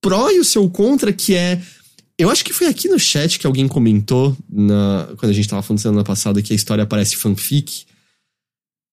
[0.00, 1.60] pró e o seu contra, que é
[2.16, 5.62] eu acho que foi aqui no chat que alguém comentou, na, quando a gente tava
[5.62, 7.84] falando semana passada, que a história parece fanfic.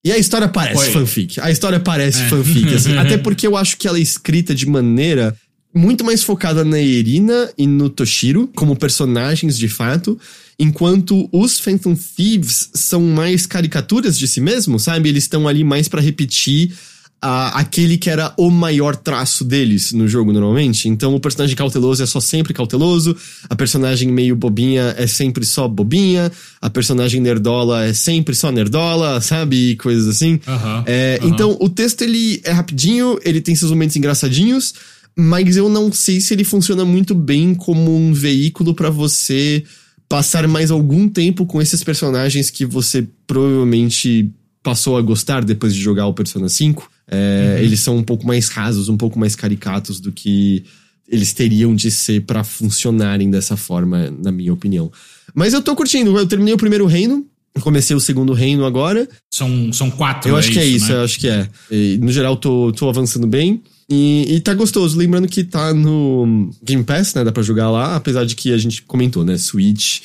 [0.04, 1.40] E a história parece fanfic.
[1.40, 2.28] A história parece é.
[2.28, 2.98] fanfic, assim.
[2.98, 5.38] até porque eu acho que ela é escrita de maneira
[5.74, 10.20] muito mais focada na Irina e no Toshiro, como personagens de fato,
[10.60, 15.10] enquanto os Phantom Thieves são mais caricaturas de si mesmos, sabe?
[15.10, 16.74] Eles estão ali mais para repetir
[17.22, 20.90] a, aquele que era o maior traço deles no jogo normalmente.
[20.90, 23.16] Então o personagem cauteloso é só sempre cauteloso,
[23.50, 29.22] a personagem meio bobinha é sempre só bobinha, a personagem nerdola é sempre só nerdola,
[29.22, 29.76] sabe?
[29.76, 30.40] Coisas assim.
[30.48, 31.30] Uhum, é, uhum.
[31.30, 34.74] Então o texto ele é rapidinho, ele tem seus momentos engraçadinhos
[35.18, 39.64] mas eu não sei se ele funciona muito bem como um veículo para você
[40.08, 44.30] passar mais algum tempo com esses personagens que você provavelmente
[44.62, 46.90] passou a gostar depois de jogar o Persona 5.
[47.08, 47.64] É, uhum.
[47.64, 50.64] Eles são um pouco mais rasos, um pouco mais caricatos do que
[51.08, 54.92] eles teriam de ser para funcionarem dessa forma, na minha opinião.
[55.34, 57.26] Mas eu tô curtindo, eu terminei o primeiro reino,
[57.60, 59.08] comecei o segundo reino agora.
[59.34, 60.96] São, são quatro, Eu acho é que é isso, né?
[60.96, 61.50] eu acho que é.
[61.70, 63.62] E, no geral, tô, tô avançando bem.
[63.92, 64.98] E, e tá gostoso.
[64.98, 67.26] Lembrando que tá no Game Pass, né?
[67.26, 69.38] Dá pra jogar lá, apesar de que a gente comentou, né?
[69.38, 70.00] Switch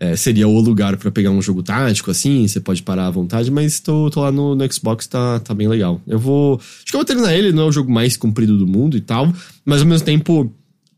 [0.00, 3.50] é, seria o lugar para pegar um jogo tático, assim, você pode parar à vontade,
[3.50, 6.00] mas tô, tô lá no, no, Xbox, tá, tá bem legal.
[6.08, 6.56] Eu vou.
[6.56, 9.00] Acho que eu vou terminar ele, não é o jogo mais comprido do mundo e
[9.00, 9.32] tal,
[9.64, 10.52] mas ao mesmo tempo.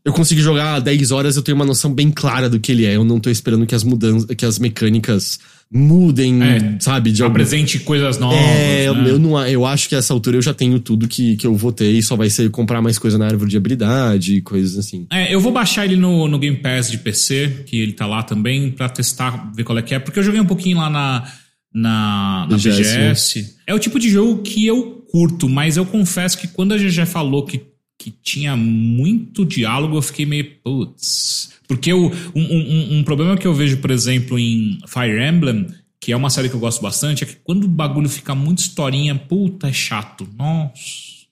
[0.05, 2.97] Eu consigo jogar 10 horas, eu tenho uma noção bem clara do que ele é.
[2.97, 5.39] Eu não tô esperando que as mudanças, que as mecânicas
[5.73, 7.11] mudem, é, sabe?
[7.11, 7.87] De apresente algum...
[7.87, 8.37] coisas novas.
[8.37, 9.09] É, né?
[9.09, 11.71] eu, não, eu acho que essa altura eu já tenho tudo que, que eu vou
[11.71, 15.07] ter e só vai ser comprar mais coisa na árvore de habilidade, coisas assim.
[15.11, 18.21] É, eu vou baixar ele no, no Game Pass de PC, que ele tá lá
[18.21, 21.27] também, pra testar, ver qual é que é, porque eu joguei um pouquinho lá na,
[21.73, 22.95] na, na BGS.
[22.95, 23.55] BGS.
[23.65, 27.07] É o tipo de jogo que eu curto, mas eu confesso que quando a GG
[27.07, 27.61] falou que,
[27.97, 33.47] que tinha muito diálogo, eu fiquei meio, putz porque o, um, um, um problema que
[33.47, 35.67] eu vejo, por exemplo, em Fire Emblem,
[35.99, 38.59] que é uma série que eu gosto bastante, é que quando o bagulho fica muito
[38.59, 40.27] historinha, puta, é chato.
[40.37, 40.73] Nossa.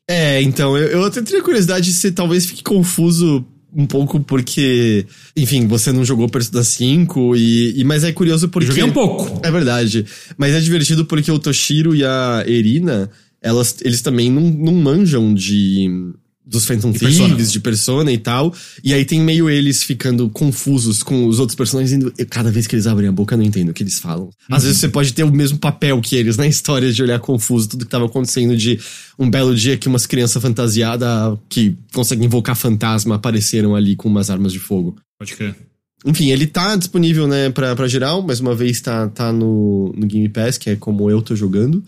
[0.09, 5.67] É, então, eu, eu até teria curiosidade se talvez fique confuso um pouco porque, enfim,
[5.67, 9.39] você não jogou Persona 5 e, e mas é curioso porque eu joguei um pouco.
[9.45, 10.05] É verdade.
[10.37, 13.09] Mas é divertido porque o Toshiro e a Erina,
[13.41, 16.13] elas eles também não, não manjam de
[16.45, 17.35] dos Phantom Thieves, persona.
[17.35, 18.53] de Persona e tal.
[18.83, 22.03] E aí tem meio eles ficando confusos com os outros personagens.
[22.17, 24.29] E cada vez que eles abrem a boca, eu não entendo o que eles falam.
[24.49, 24.67] Às uhum.
[24.67, 27.85] vezes você pode ter o mesmo papel que eles na história de olhar confuso tudo
[27.85, 28.79] que tava acontecendo de
[29.17, 34.29] um belo dia que umas crianças fantasiadas que conseguem invocar fantasma apareceram ali com umas
[34.29, 34.95] armas de fogo.
[35.19, 35.55] Pode crer.
[36.03, 40.07] Enfim, ele tá disponível, né, pra, pra geral, mais uma vez tá, tá no, no
[40.07, 41.83] Game Pass, que é como eu tô jogando.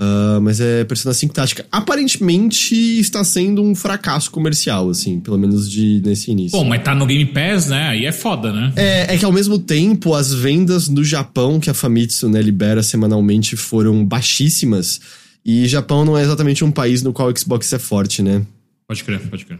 [0.00, 1.66] Uh, mas é Persona 5 Tática.
[1.70, 6.58] Aparentemente está sendo um fracasso comercial, assim, pelo menos de, nesse início.
[6.58, 7.88] Bom, mas tá no Game Pass, né?
[7.88, 8.72] Aí é foda, né?
[8.76, 12.82] É, é que ao mesmo tempo as vendas no Japão que a Famitsu né, libera
[12.82, 15.02] semanalmente foram baixíssimas.
[15.44, 18.42] E Japão não é exatamente um país no qual o Xbox é forte, né?
[18.88, 19.58] Pode crer, pode crer.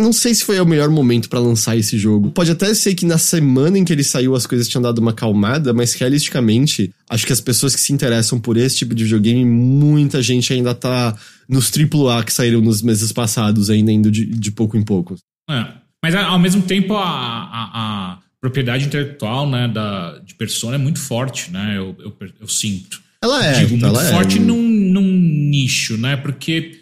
[0.00, 2.30] Não sei se foi o melhor momento pra lançar esse jogo.
[2.30, 5.12] Pode até ser que na semana em que ele saiu as coisas tinham dado uma
[5.12, 9.44] calmada, mas realisticamente, acho que as pessoas que se interessam por esse tipo de videogame,
[9.44, 11.16] muita gente ainda tá
[11.48, 15.16] nos AAA que saíram nos meses passados, ainda indo de, de pouco em pouco.
[15.48, 15.66] É.
[16.02, 20.98] Mas ao mesmo tempo, a, a, a propriedade intelectual né, da, de Persona é muito
[20.98, 21.74] forte, né?
[21.76, 23.00] Eu, eu, eu sinto.
[23.22, 23.52] Ela é.
[23.60, 24.40] Digo, muito ela forte é.
[24.40, 26.16] num, num nicho, né?
[26.16, 26.79] Porque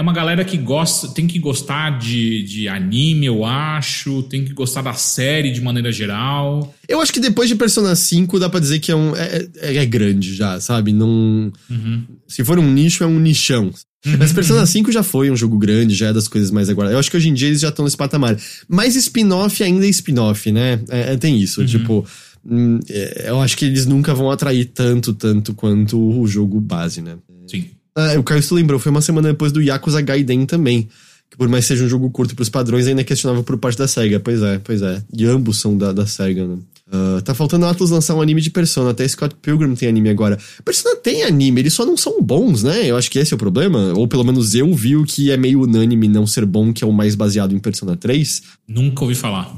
[0.00, 4.54] é uma galera que gosta, tem que gostar de, de anime, eu acho, tem que
[4.54, 6.74] gostar da série de maneira geral.
[6.88, 9.76] Eu acho que depois de Persona 5 dá pra dizer que é, um, é, é,
[9.76, 10.90] é grande já, sabe?
[10.90, 11.52] Não.
[11.68, 12.02] Uhum.
[12.26, 13.70] Se for um nicho, é um nichão.
[14.18, 16.90] Mas Persona 5 já foi um jogo grande, já é das coisas mais agora.
[16.90, 18.38] Eu acho que hoje em dia eles já estão nesse patamar.
[18.66, 20.80] Mas spin-off ainda é spin-off, né?
[20.88, 21.62] É, é, tem isso.
[21.66, 22.06] Tipo,
[22.42, 27.02] hum, é, eu acho que eles nunca vão atrair tanto, tanto quanto o jogo base,
[27.02, 27.18] né?
[27.46, 27.66] Sim.
[28.00, 30.88] Ah, o Caio se lembrou, foi uma semana depois do Yakuza Gaiden também.
[31.30, 33.78] Que por mais que seja um jogo curto pros padrões, ainda é questionável por parte
[33.78, 34.18] da SEGA.
[34.18, 35.00] Pois é, pois é.
[35.16, 36.58] E ambos são da, da SEGA, né?
[36.92, 38.90] Uh, tá faltando Atlas lançar um anime de Persona.
[38.90, 40.36] Até Scott Pilgrim tem anime agora.
[40.64, 42.84] Persona tem anime, eles só não são bons, né?
[42.90, 43.92] Eu acho que esse é o problema.
[43.94, 46.86] Ou pelo menos eu vi o que é meio unânime não ser bom, que é
[46.86, 48.42] o mais baseado em Persona 3.
[48.66, 49.56] Nunca ouvi falar.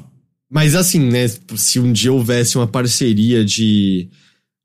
[0.50, 1.26] Mas assim, né?
[1.56, 4.10] Se um dia houvesse uma parceria de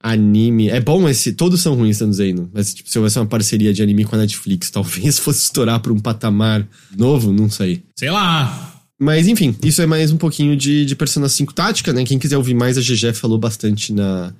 [0.02, 0.70] anime.
[0.70, 1.34] É bom esse.
[1.34, 2.50] Todos são ruins, estão dizendo.
[2.54, 5.92] Mas tipo, se houvesse uma parceria de anime com a Netflix, talvez fosse estourar pra
[5.92, 7.84] um patamar novo, não sei.
[7.96, 8.74] Sei lá.
[9.00, 12.04] Mas enfim, isso é mais um pouquinho de, de Persona 5 Tática, né?
[12.04, 14.34] Quem quiser ouvir mais, a GG falou bastante na,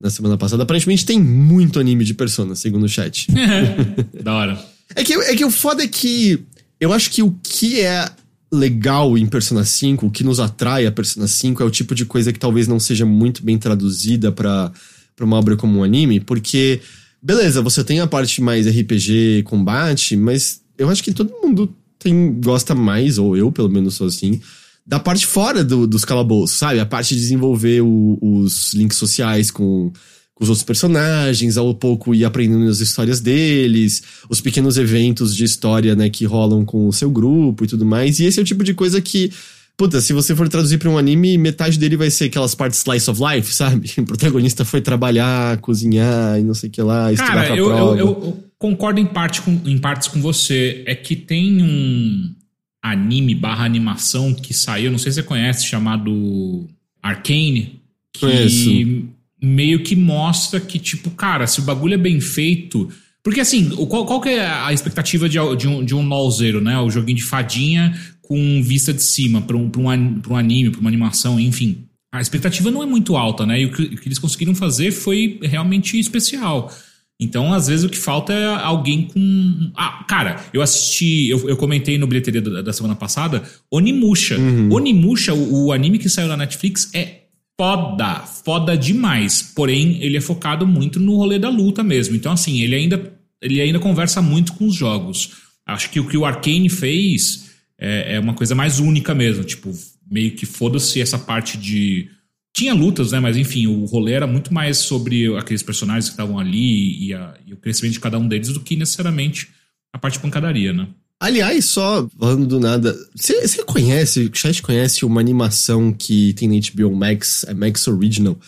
[0.00, 0.62] na semana passada.
[0.62, 3.26] Aparentemente tem muito anime de Persona, segundo o chat.
[4.22, 4.64] da hora.
[4.94, 6.44] É que, é que o foda é que
[6.78, 8.08] eu acho que o que é
[8.52, 12.04] legal em Persona 5, o que nos atrai a Persona 5 é o tipo de
[12.04, 14.70] coisa que talvez não seja muito bem traduzida pra,
[15.16, 16.80] pra uma obra como um anime, porque,
[17.22, 22.40] beleza, você tem a parte mais RPG, combate, mas eu acho que todo mundo tem,
[22.40, 24.40] gosta mais, ou eu pelo menos sou assim,
[24.86, 26.78] da parte fora do, dos calabouços, sabe?
[26.78, 29.90] A parte de desenvolver o, os links sociais com,
[30.34, 35.44] com os outros personagens, ao pouco ir aprendendo as histórias deles, os pequenos eventos de
[35.44, 38.18] história, né, que rolam com o seu grupo e tudo mais.
[38.18, 39.32] E esse é o tipo de coisa que,
[39.76, 43.10] puta, se você for traduzir pra um anime, metade dele vai ser aquelas partes slice
[43.10, 43.90] of life, sabe?
[43.98, 47.68] O protagonista foi trabalhar, cozinhar e não sei o que lá, estudar Cara, pra eu,
[47.68, 47.98] eu, prova.
[47.98, 50.82] eu, eu concordo em, parte com, em partes com você.
[50.86, 52.34] É que tem um
[52.82, 56.68] anime barra animação que saiu, não sei se você conhece, chamado
[57.02, 57.80] Arcane.
[58.12, 59.08] Que Conheço.
[59.42, 62.88] meio que mostra que, tipo, cara, se o bagulho é bem feito.
[63.24, 66.78] Porque assim, qual, qual que é a expectativa de, de um, de um LOLzeiro, né?
[66.78, 70.70] O joguinho de fadinha com vista de cima, pra um, pra um, pra um anime,
[70.70, 71.86] pra uma animação, enfim.
[72.12, 73.60] A expectativa não é muito alta, né?
[73.60, 76.72] E o que, o que eles conseguiram fazer foi realmente especial.
[77.20, 79.72] Então, às vezes, o que falta é alguém com.
[79.76, 84.36] Ah, cara, eu assisti, eu, eu comentei no bilheteria da, da semana passada, Onimusha.
[84.70, 87.22] Onimusha, o, o anime que saiu na Netflix, é
[87.60, 89.42] foda, foda demais.
[89.54, 92.16] Porém, ele é focado muito no rolê da luta mesmo.
[92.16, 95.30] Então, assim, ele ainda, ele ainda conversa muito com os jogos.
[95.66, 97.43] Acho que o que o Arkane fez
[97.78, 99.44] é, é uma coisa mais única mesmo.
[99.44, 99.72] Tipo,
[100.10, 102.08] meio que foda-se essa parte de.
[102.56, 103.18] Tinha lutas, né?
[103.18, 107.34] Mas enfim, o rolê era muito mais sobre aqueles personagens que estavam ali e, a-
[107.46, 109.48] e o crescimento de cada um deles do que necessariamente
[109.92, 110.86] a parte de pancadaria, né?
[111.20, 116.54] Aliás, só falando do nada, você conhece, o chat conhece uma animação que tem na
[116.56, 118.38] HBO Max, é Max Original,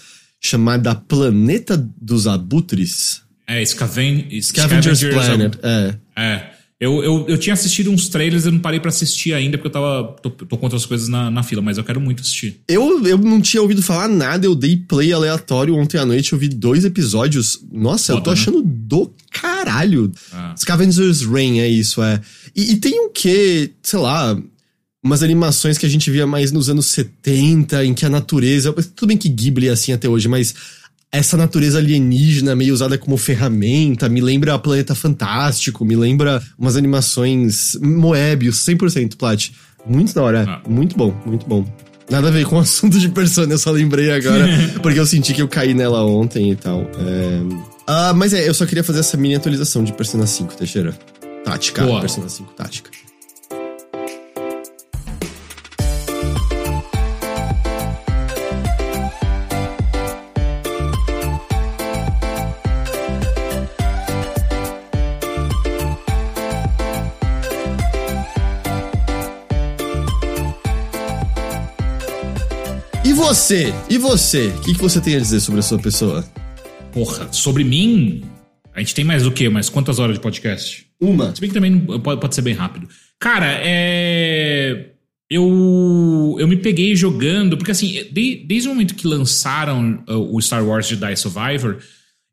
[0.41, 3.23] chamada Planeta dos Abutres?
[3.47, 5.95] É, Scaven Scavenger's Planet, é.
[6.17, 6.51] É.
[6.79, 9.73] Eu, eu, eu tinha assistido uns trailers, eu não parei pra assistir ainda, porque eu
[9.73, 10.15] tava.
[10.23, 12.61] tô, tô com outras coisas na, na fila, mas eu quero muito assistir.
[12.69, 16.39] Eu, eu não tinha ouvido falar nada, eu dei play aleatório ontem à noite, eu
[16.39, 17.61] vi dois episódios.
[17.73, 18.41] Nossa, eu tô Foda, né?
[18.43, 20.13] achando do caralho.
[20.31, 20.55] Ah.
[20.59, 22.21] Scavenger's Rain, é isso, é.
[22.55, 24.39] E, e tem o que, sei lá,
[25.03, 28.71] umas animações que a gente via mais nos anos 70, em que a natureza.
[28.95, 30.55] Tudo bem que Ghibli é assim até hoje, mas
[31.13, 37.77] essa natureza alienígena meio usada como ferramenta, me lembra Planeta Fantástico, me lembra umas animações
[37.81, 39.51] Moebius, 100% Plat.
[39.87, 40.63] Muito da hora, Ah.
[40.69, 41.65] muito bom, muito bom.
[42.11, 44.47] Nada a ver com o assunto de Persona, eu só lembrei agora,
[44.83, 46.83] porque eu senti que eu caí nela ontem e tal.
[46.83, 47.41] É...
[47.87, 50.97] Ah, mas é, eu só queria fazer essa mini atualização de Persona 5, Teixeira.
[51.45, 52.01] Tática, Boa.
[52.01, 52.91] Persona 5 Tática.
[73.27, 73.75] Você?
[73.91, 74.47] E você?
[74.57, 76.25] O que, que você tem a dizer sobre a sua pessoa?
[76.93, 78.23] Porra, sobre mim,
[78.73, 79.49] a gente tem mais o quê?
[79.49, 80.87] Mais quantas horas de podcast?
[81.01, 81.35] Uma.
[81.35, 82.89] Se bem que também pode, pode ser bem rápido.
[83.19, 84.91] Cara, é.
[85.29, 90.65] Eu, eu me peguei jogando, porque assim, de, desde o momento que lançaram o Star
[90.65, 91.79] Wars Jedi Survivor,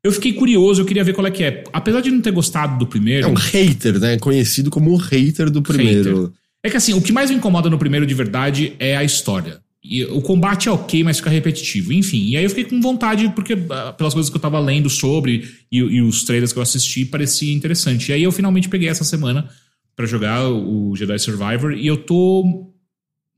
[0.04, 1.64] eu fiquei curioso, eu queria ver qual é que é.
[1.72, 3.26] Apesar de não ter gostado do primeiro.
[3.26, 4.16] É um hater, né?
[4.16, 6.26] Conhecido como o hater do primeiro.
[6.26, 6.32] Hater.
[6.62, 9.63] É que assim, o que mais me incomoda no primeiro de verdade é a história.
[9.84, 11.92] E o combate é ok, mas fica repetitivo.
[11.92, 14.88] Enfim, e aí eu fiquei com vontade, porque ah, pelas coisas que eu tava lendo
[14.88, 18.08] sobre e, e os trailers que eu assisti, parecia interessante.
[18.08, 19.46] E aí eu finalmente peguei essa semana
[19.94, 22.72] para jogar o Jedi Survivor e eu tô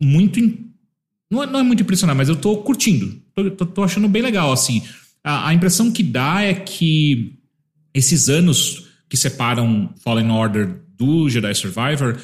[0.00, 0.38] muito.
[0.38, 0.70] In...
[1.28, 3.20] Não, é, não, é, muito impressionado, mas eu tô curtindo.
[3.34, 4.82] Tô, tô, tô achando bem legal, assim.
[5.24, 7.40] A, a, impressão que dá é que
[7.92, 12.16] esses anos que separam Fallen Order do Jedi Survivor,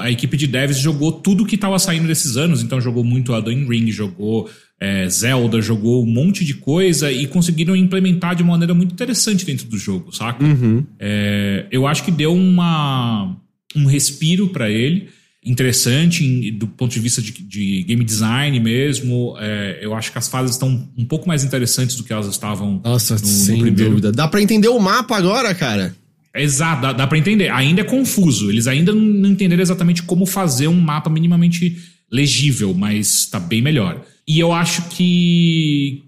[0.00, 2.62] a equipe de devs jogou tudo que estava saindo desses anos.
[2.62, 4.48] Então jogou muito Elden Ring, jogou
[4.80, 9.44] é, Zelda, jogou um monte de coisa e conseguiram implementar de uma maneira muito interessante
[9.44, 10.44] dentro do jogo, saca?
[10.44, 10.84] Uhum.
[10.98, 13.36] É, eu acho que deu uma,
[13.74, 15.08] um respiro para ele
[15.44, 19.36] interessante do ponto de vista de, de game design mesmo.
[19.38, 22.80] É, eu acho que as fases estão um pouco mais interessantes do que elas estavam
[22.82, 24.10] Nossa, no, sem no dúvida.
[24.10, 25.94] Dá para entender o mapa agora, cara?
[26.34, 27.50] Exato, dá, dá para entender.
[27.50, 28.50] Ainda é confuso.
[28.50, 31.76] Eles ainda não entenderam exatamente como fazer um mapa minimamente
[32.10, 34.02] legível, mas tá bem melhor.
[34.26, 36.02] E eu acho que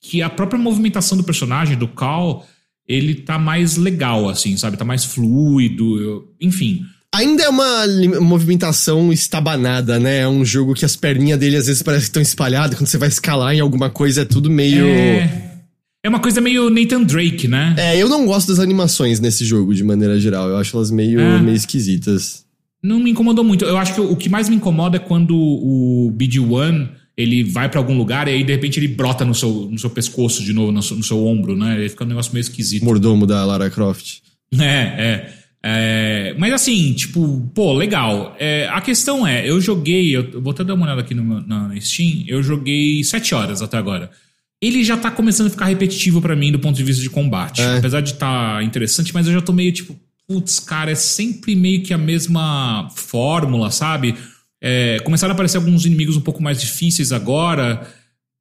[0.00, 2.46] que a própria movimentação do personagem, do Cal,
[2.86, 4.76] ele tá mais legal, assim, sabe?
[4.76, 6.84] Tá mais fluido, eu, enfim.
[7.14, 7.86] Ainda é uma
[8.20, 10.20] movimentação estabanada, né?
[10.20, 12.76] É um jogo que as perninhas dele às vezes parecem que estão espalhadas.
[12.76, 14.84] Quando você vai escalar em alguma coisa, é tudo meio.
[14.84, 15.43] É...
[16.04, 17.74] é uma coisa meio Nathan Drake, né?
[17.78, 20.50] É, eu não gosto das animações nesse jogo, de maneira geral.
[20.50, 21.40] Eu acho elas meio, é.
[21.40, 22.44] meio esquisitas.
[22.82, 23.64] Não me incomodou muito.
[23.64, 27.80] Eu acho que o que mais me incomoda é quando o BD-1 ele vai para
[27.80, 30.70] algum lugar e aí de repente ele brota no seu, no seu pescoço de novo,
[30.70, 31.78] no seu, no seu ombro, né?
[31.78, 32.84] Ele fica um negócio meio esquisito.
[32.84, 34.18] Mordomo da Lara Croft.
[34.60, 35.34] É, é.
[35.66, 38.36] É, mas assim, tipo, pô, legal.
[38.38, 41.74] É, a questão é, eu joguei, eu vou até dar uma olhada aqui no, na
[41.80, 44.10] Steam, eu joguei 7 horas até agora.
[44.64, 47.60] Ele já tá começando a ficar repetitivo para mim do ponto de vista de combate.
[47.60, 47.78] É.
[47.78, 49.94] Apesar de estar tá interessante, mas eu já tô meio tipo,
[50.26, 54.14] putz, cara, é sempre meio que a mesma fórmula, sabe?
[54.62, 57.86] É, começaram a aparecer alguns inimigos um pouco mais difíceis agora,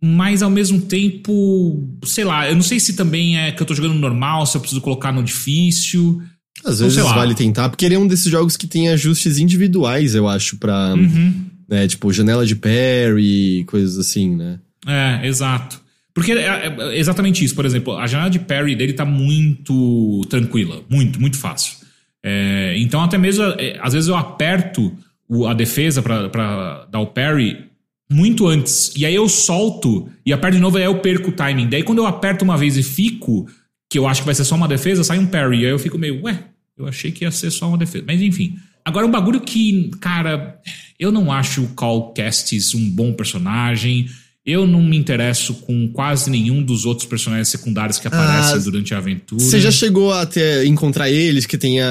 [0.02, 3.76] mas ao mesmo tempo, sei lá, eu não sei se também é que eu tô
[3.76, 6.22] jogando normal, se eu preciso colocar no difícil.
[6.64, 10.28] Às vezes vale tentar, porque ele é um desses jogos que tem ajustes individuais, eu
[10.28, 10.94] acho, pra.
[10.94, 11.52] Uhum.
[11.68, 14.60] Né, tipo, janela de parry, coisas assim, né?
[14.86, 15.83] É, exato.
[16.14, 20.22] Porque é, é, é exatamente isso, por exemplo, a janela de parry dele tá muito
[20.30, 21.78] tranquila, muito, muito fácil.
[22.22, 24.95] É, então, até mesmo, é, às vezes eu aperto
[25.28, 27.66] o, a defesa para dar o parry
[28.09, 31.68] muito antes, e aí eu solto e aperto de novo, aí eu perco o timing.
[31.68, 33.47] Daí, quando eu aperto uma vez e fico,
[33.89, 35.61] que eu acho que vai ser só uma defesa, sai um parry.
[35.61, 36.43] E aí eu fico meio, ué,
[36.78, 38.03] eu achei que ia ser só uma defesa.
[38.07, 38.57] Mas enfim.
[38.86, 40.59] Agora, um bagulho que, cara,
[40.99, 44.07] eu não acho o Call Castis um bom personagem.
[44.46, 48.94] Eu não me interesso com quase nenhum dos outros personagens secundários que aparecem ah, durante
[48.94, 49.41] a aventura.
[49.41, 51.86] Você já chegou a ter, encontrar eles que tenha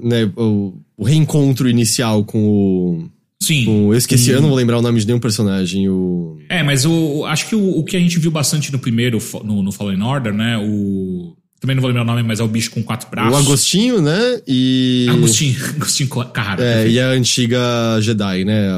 [0.00, 3.08] né, o, o, reencontro inicial com o.
[3.42, 3.64] Sim.
[3.64, 4.34] Com, eu esqueci, hum.
[4.34, 5.88] eu não vou lembrar o nome de nenhum personagem.
[5.88, 6.38] O...
[6.48, 9.60] É, mas o, acho que o, o que a gente viu bastante no primeiro, no,
[9.60, 10.56] no Fallen Order, né?
[10.56, 11.36] O.
[11.60, 13.32] Também não vou lembrar o nome, mas é o bicho com quatro braços.
[13.32, 14.40] O Agostinho, né?
[14.46, 15.08] E.
[15.10, 16.62] Agostinho, Agostinho Carrara.
[16.62, 17.58] É, e a antiga
[18.00, 18.68] Jedi, né?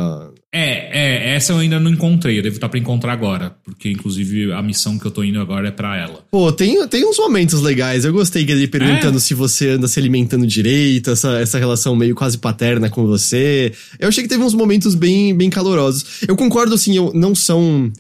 [0.53, 4.53] É, é, essa eu ainda não encontrei, eu devo estar pra encontrar agora, porque inclusive
[4.53, 6.25] a missão que eu tô indo agora é pra ela.
[6.29, 9.21] Pô, tem, tem uns momentos legais, eu gostei que ele perguntando é?
[9.21, 13.73] se você anda se alimentando direito, essa, essa relação meio quase paterna com você.
[13.99, 16.23] Eu achei que teve uns momentos bem, bem calorosos.
[16.27, 17.93] Eu concordo, assim, eu, não são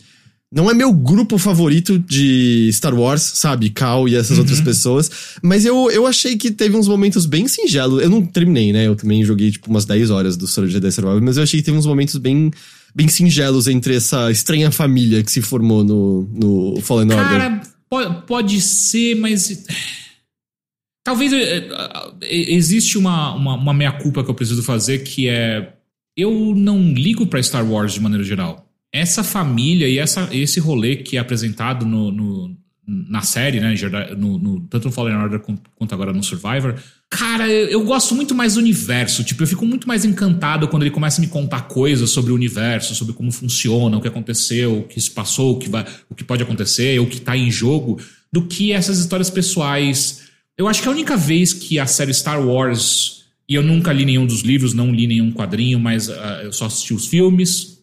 [0.52, 3.70] não é meu grupo favorito de Star Wars, sabe?
[3.70, 4.40] Cal e essas uhum.
[4.40, 5.10] outras pessoas.
[5.40, 8.02] Mas eu, eu achei que teve uns momentos bem singelos.
[8.02, 8.86] Eu não terminei, né?
[8.86, 11.22] Eu também joguei, tipo, umas 10 horas do Star Jedi Survivor.
[11.22, 12.50] Mas eu achei que teve uns momentos bem,
[12.92, 17.38] bem singelos entre essa estranha família que se formou no, no Fallen Order.
[17.38, 17.62] Cara,
[18.26, 19.64] pode, ser, mas...
[21.04, 25.74] Talvez é, é, existe uma, uma, uma meia-culpa que eu preciso fazer, que é...
[26.16, 30.96] Eu não ligo para Star Wars de maneira geral essa família e essa, esse rolê
[30.96, 32.60] que é apresentado no, no
[32.90, 33.72] na série, né?
[34.18, 36.74] No, no, tanto no Fallen Order quanto agora no Survivor.
[37.08, 39.22] Cara, eu, eu, gosto muito mais do universo.
[39.22, 42.34] Tipo, eu fico muito mais encantado quando ele começa a me contar coisas sobre o
[42.34, 46.14] universo, sobre como funciona, o que aconteceu, o que se passou, o que, vai, o
[46.16, 48.00] que pode acontecer, o que tá em jogo,
[48.32, 50.22] do que essas histórias pessoais.
[50.58, 53.20] Eu acho que a única vez que a série Star Wars.
[53.48, 56.12] E eu nunca li nenhum dos livros, não li nenhum quadrinho, mas uh,
[56.42, 57.79] eu só assisti os filmes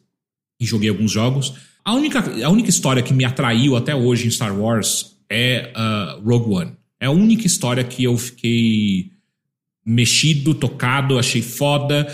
[0.59, 1.53] e joguei alguns jogos.
[1.83, 6.21] A única, a única história que me atraiu até hoje em Star Wars é uh,
[6.21, 6.71] Rogue One.
[6.99, 9.11] É a única história que eu fiquei
[9.85, 12.07] mexido, tocado, achei foda.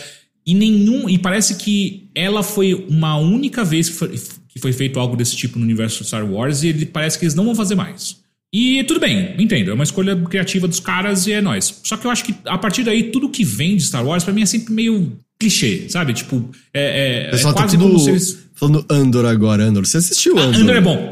[0.45, 1.09] E nenhum.
[1.09, 4.09] E parece que ela foi uma única vez que foi,
[4.47, 7.33] que foi feito algo desse tipo no universo Star Wars e ele parece que eles
[7.33, 8.21] não vão fazer mais.
[8.53, 11.81] E tudo bem, entendo, é uma escolha criativa dos caras e é nós.
[11.83, 14.31] Só que eu acho que a partir daí, tudo que vem de Star Wars, para
[14.31, 16.13] mim, é sempre meio clichê, sabe?
[16.13, 18.37] Tipo, é, é, Pessoal, é tá quase tudo como se eles.
[18.55, 19.85] falando Andor agora, Andor.
[19.85, 20.61] Você assistiu Ah, Andor?
[20.61, 21.11] Andor é bom.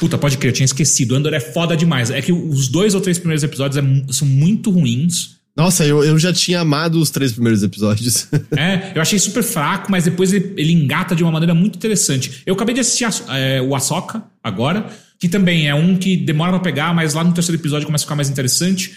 [0.00, 1.14] Puta, pode crer, eu tinha esquecido.
[1.16, 2.10] Andor é foda demais.
[2.10, 5.36] É que os dois ou três primeiros episódios é são muito ruins.
[5.56, 8.28] Nossa, eu, eu já tinha amado os três primeiros episódios.
[8.56, 12.42] É, eu achei super fraco, mas depois ele, ele engata de uma maneira muito interessante.
[12.46, 14.86] Eu acabei de assistir a- é, o Ahsoka agora,
[15.18, 18.06] que também é um que demora pra pegar, mas lá no terceiro episódio começa a
[18.06, 18.92] ficar mais interessante.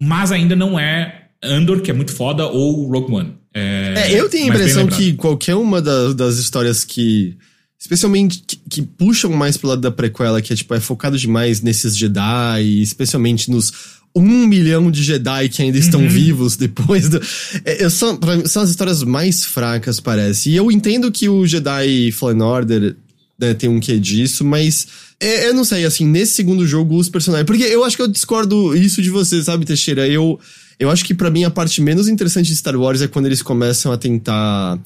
[0.00, 3.34] Mas ainda não é Andor, que é muito foda, ou Rogue One.
[3.54, 7.36] É, É, eu tenho a impressão que qualquer uma das, das histórias que.
[7.78, 11.60] Especialmente que, que puxam mais pro lado da prequela, que é tipo, é focado demais
[11.60, 13.72] nesses Jedi, especialmente nos
[14.14, 17.20] um milhão de Jedi que ainda estão vivos depois do.
[17.64, 20.50] É, eu são, mim, são as histórias mais fracas, parece.
[20.50, 22.96] E eu entendo que o Jedi Fallen Order
[23.38, 24.86] né, tem um quê disso, mas.
[25.20, 27.46] é, eu não sei, assim, nesse segundo jogo, os personagens.
[27.46, 30.06] Porque eu acho que eu discordo isso de você, sabe, Teixeira?
[30.06, 30.38] Eu.
[30.84, 33.42] Eu acho que pra mim a parte menos interessante de Star Wars é quando eles
[33.42, 34.78] começam a tentar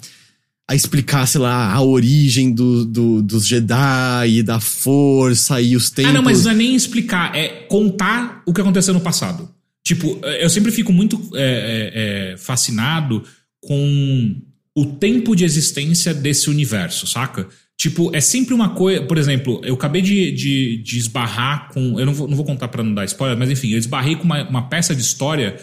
[0.71, 6.11] a explicar, sei lá, a origem do, do- dos Jedi da força e os tempos.
[6.11, 9.49] Ah, não, mas não é nem explicar, é contar o que aconteceu no passado.
[9.83, 13.25] Tipo, eu sempre fico muito é, é, é, fascinado
[13.63, 14.37] com
[14.77, 17.49] o tempo de existência desse universo, saca?
[17.81, 19.03] Tipo, é sempre uma coisa.
[19.03, 21.99] Por exemplo, eu acabei de, de, de esbarrar com.
[21.99, 24.25] Eu não vou, não vou contar pra não dar spoiler, mas enfim, eu esbarrei com
[24.25, 25.57] uma, uma peça de história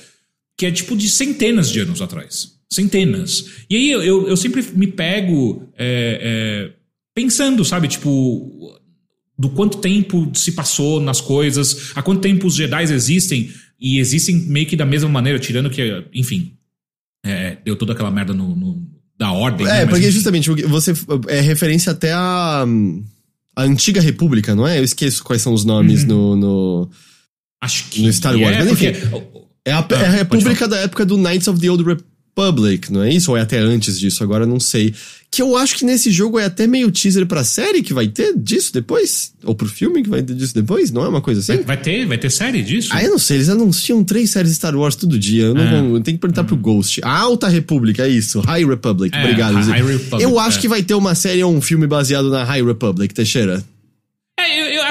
[0.57, 2.53] que é tipo de centenas de anos atrás.
[2.71, 3.45] Centenas.
[3.69, 6.73] E aí eu, eu, sempre me pego é, é,
[7.13, 7.87] pensando, sabe?
[7.87, 8.79] Tipo,
[9.37, 14.35] do quanto tempo se passou nas coisas, há quanto tempo os Jedi existem, e existem
[14.47, 16.53] meio que da mesma maneira, tirando que, enfim,
[17.25, 18.87] é, deu toda aquela merda no, no-
[19.17, 19.65] da ordem.
[19.65, 19.77] né?
[19.77, 20.15] É, Mas, porque enfim.
[20.15, 20.93] justamente você
[21.27, 22.65] é referência até a,
[23.55, 24.79] a antiga república, não é?
[24.79, 26.89] Eu esqueço quais são os nomes no, no-
[27.61, 28.01] Acho que.
[28.01, 28.93] no Star Wars, É, mas porque,
[29.65, 33.01] É a, Ah, é a república da época do Knights of the Old Republic, não
[33.03, 33.31] é isso?
[33.31, 34.93] Ou é até antes disso, agora não sei.
[35.31, 38.33] Que eu acho que nesse jogo é até meio teaser pra série que vai ter
[38.37, 39.33] disso depois?
[39.43, 40.91] Ou pro filme que vai ter disso depois?
[40.91, 41.63] Não é uma coisa assim?
[41.63, 42.89] vai, ter, vai ter série disso?
[42.91, 45.45] Ah, eu não sei, eles anunciam três séries Star Wars todo dia.
[45.45, 45.81] Eu não É.
[45.81, 47.01] vou, eu tenho que perguntar pro Ghost.
[47.03, 48.39] A Alta República, é isso.
[48.41, 49.55] High Republic, É, obrigado.
[49.55, 49.81] High.
[49.81, 50.61] Republic, eu acho é.
[50.61, 53.63] que vai ter uma série ou um filme baseado na High Republic, Teixeira.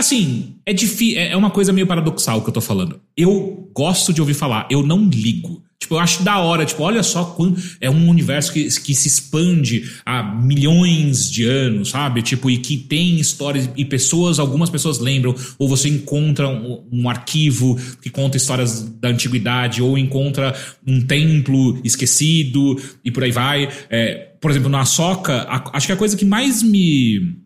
[0.05, 1.18] É, assim, é difícil.
[1.18, 3.00] É uma coisa meio paradoxal que eu tô falando.
[3.16, 5.64] Eu gosto de ouvir falar, eu não ligo.
[5.80, 6.64] Tipo, eu acho da hora.
[6.66, 11.90] Tipo, olha só quando é um universo que, que se expande há milhões de anos,
[11.90, 12.20] sabe?
[12.20, 17.09] Tipo, e que tem histórias e pessoas, algumas pessoas lembram, ou você encontra um, um
[17.09, 20.55] arquivo que conta histórias da antiguidade, ou encontra
[20.86, 23.70] um templo esquecido e por aí vai.
[23.88, 27.42] É, por exemplo, na Soca, acho que a coisa que mais me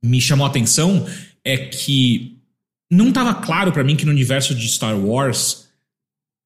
[0.00, 1.04] me chamou a atenção
[1.48, 2.36] é que
[2.90, 5.68] não estava claro pra mim que no universo de Star Wars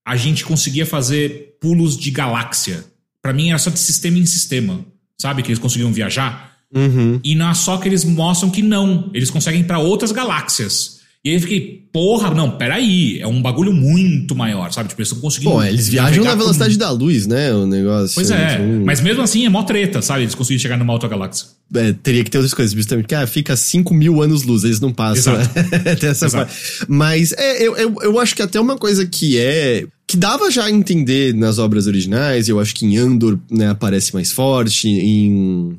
[0.07, 2.84] a gente conseguia fazer pulos de galáxia.
[3.20, 4.84] Pra mim era só de sistema em sistema,
[5.20, 5.42] sabe?
[5.42, 6.57] Que eles conseguiam viajar.
[6.74, 7.20] Uhum.
[7.22, 10.91] E na só que eles mostram que não, eles conseguem ir pra outras galáxias.
[11.24, 14.88] E aí eu fiquei, porra, não, peraí, é um bagulho muito maior, sabe?
[14.88, 15.52] Tipo, eles estão conseguindo.
[15.52, 17.54] Bom, eles viajam na velocidade da luz, né?
[17.54, 18.16] O negócio.
[18.16, 20.22] Pois é, mas mesmo assim é mó treta, sabe?
[20.22, 21.46] Eles conseguem chegar numa outra galáxia.
[21.76, 24.80] é, teria que ter outras coisas, justamente, porque ah, fica 5 mil anos luz, eles
[24.80, 25.34] não passam.
[25.40, 25.60] Exato.
[25.60, 25.94] né?
[25.94, 26.46] Tem essa Exato.
[26.46, 26.86] parte.
[26.88, 29.86] Mas é, eu, eu, eu acho que até uma coisa que é.
[30.08, 34.12] que dava já a entender nas obras originais, eu acho que em Andor né, aparece
[34.12, 35.78] mais forte, em.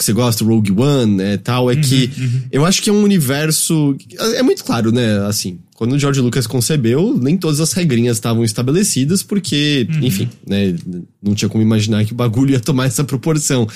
[0.00, 2.10] Que você gosta, Rogue One, né, tal, é que
[2.50, 3.94] eu acho que é um universo.
[4.34, 5.26] É muito claro, né?
[5.26, 10.74] Assim, quando o George Lucas concebeu, nem todas as regrinhas estavam estabelecidas, porque, enfim, né?
[11.22, 13.68] Não tinha como imaginar que o bagulho ia tomar essa proporção.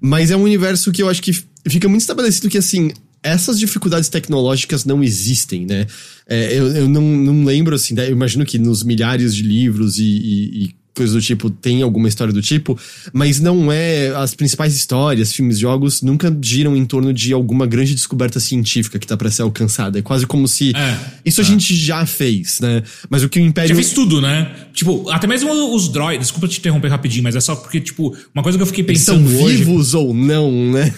[0.00, 2.90] Mas é um universo que eu acho que fica muito estabelecido que, assim,
[3.22, 5.86] essas dificuldades tecnológicas não existem, né?
[6.26, 9.98] É, eu eu não, não lembro, assim, né, eu imagino que nos milhares de livros
[9.98, 12.78] e, e, e coisas do tipo tem alguma história do tipo,
[13.12, 14.08] mas não é.
[14.16, 19.06] As principais histórias, filmes, jogos nunca giram em torno de alguma grande descoberta científica que
[19.06, 19.98] tá pra ser alcançada.
[19.98, 20.72] É quase como se.
[20.74, 21.46] É, isso a é.
[21.46, 22.82] gente já fez, né?
[23.10, 23.74] Mas o que o Já Império.
[23.76, 24.68] fez tudo, né?
[24.72, 26.26] Tipo, até mesmo os droids.
[26.28, 29.02] Desculpa te interromper rapidinho, mas é só porque, tipo, uma coisa que eu fiquei Eles
[29.02, 29.56] são pensando hoje.
[29.58, 30.94] vivos ou não, né?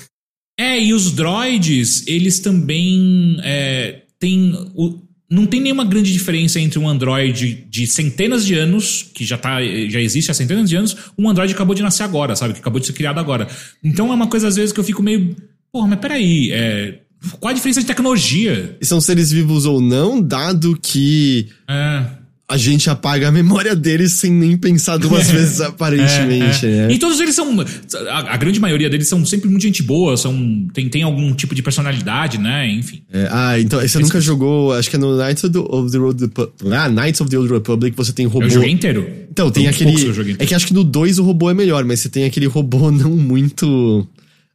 [0.58, 4.52] É, e os droids, eles também é, têm.
[4.74, 9.36] o- não tem nenhuma grande diferença entre um Android de centenas de anos, que já,
[9.36, 12.54] tá, já existe há centenas de anos, um Android que acabou de nascer agora, sabe?
[12.54, 13.46] Que acabou de ser criado agora.
[13.84, 15.36] Então é uma coisa, às vezes, que eu fico meio.
[15.70, 17.00] Porra, mas peraí, é,
[17.38, 18.76] qual a diferença de tecnologia?
[18.80, 22.06] E são seres vivos ou não, dado que É,
[22.50, 26.64] a gente apaga a memória deles sem nem pensar duas vezes, aparentemente.
[26.64, 26.86] É, é.
[26.88, 26.94] Né?
[26.94, 27.60] E todos eles são.
[28.08, 31.54] A, a, grande maioria deles são sempre muito gente boa, são, tem, tem algum tipo
[31.54, 32.70] de personalidade, né?
[32.70, 33.02] Enfim.
[33.12, 34.72] É, ah, então você nunca jogou.
[34.72, 36.30] Acho que é no Knights of the, of the Old
[36.72, 38.46] Ah, Knights of the Old Republic você tem robô.
[38.46, 39.06] Eu joguei inteiro.
[39.30, 39.92] Então, tem aquele.
[40.38, 42.88] É que acho que no 2 o robô é melhor, mas você tem aquele robô
[42.90, 44.08] não muito.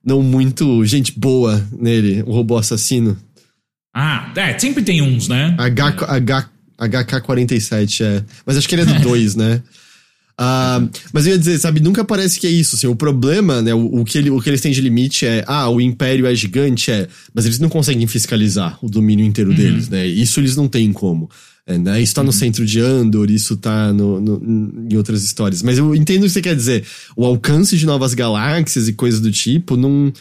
[0.05, 3.15] Não muito gente boa nele, o robô assassino.
[3.95, 5.55] Ah, é, sempre tem uns, né?
[5.57, 8.23] H, H HK-47, é.
[8.45, 9.61] Mas acho que ele é do 2, né?
[10.33, 13.71] Uh, mas eu ia dizer, sabe, nunca parece que é isso, assim, o problema, né,
[13.71, 16.33] o, o, que ele, o que eles têm de limite é, ah, o império é
[16.33, 19.55] gigante, é, mas eles não conseguem fiscalizar o domínio inteiro uhum.
[19.55, 21.29] deles, né, isso eles não têm como.
[21.65, 22.01] É, né?
[22.01, 22.27] Isso tá uhum.
[22.27, 25.61] no centro de Andor, isso tá no, no, em outras histórias.
[25.61, 26.83] Mas eu entendo o que você quer dizer.
[27.15, 30.11] O alcance de novas galáxias e coisas do tipo não,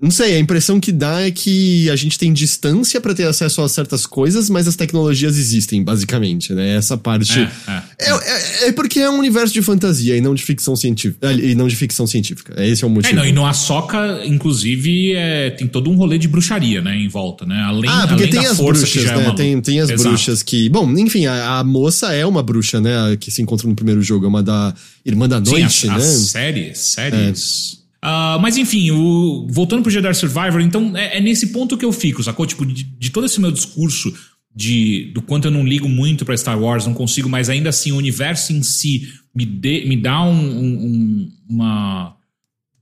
[0.00, 3.60] não sei, a impressão que dá é que a gente tem distância para ter acesso
[3.62, 6.76] a certas coisas, mas as tecnologias existem, basicamente, né?
[6.76, 7.36] Essa parte.
[7.36, 10.76] É, é, é, é, é porque é um universo de fantasia e não de ficção
[10.76, 11.32] científica.
[11.32, 12.54] E não de ficção científica.
[12.64, 13.12] Esse é o motivo.
[13.12, 17.08] É, não, e no Ahsoka, inclusive, é, tem todo um rolê de bruxaria, né, em
[17.08, 17.60] volta, né?
[17.62, 19.12] Além, ah, porque além tem da as força bruxas, né?
[19.12, 19.34] é uma...
[19.34, 20.10] tem, tem as Exato.
[20.10, 20.68] bruxas que.
[20.68, 23.16] Bom, enfim, a, a, moça é uma bruxa, né?
[23.18, 24.72] Que se encontra no primeiro jogo, é uma da
[25.04, 25.96] Irmã da Noite, Sim, as, né?
[25.96, 27.77] As séries, séries.
[28.04, 31.92] Uh, mas enfim, o, voltando pro Jedi Survivor, então é, é, nesse ponto que eu
[31.92, 32.46] fico, sacou?
[32.46, 34.14] Tipo, de, de, todo esse meu discurso
[34.54, 37.90] de do quanto eu não ligo muito para Star Wars, não consigo, mas ainda assim
[37.90, 42.16] o universo em si me, me dá um, um, uma,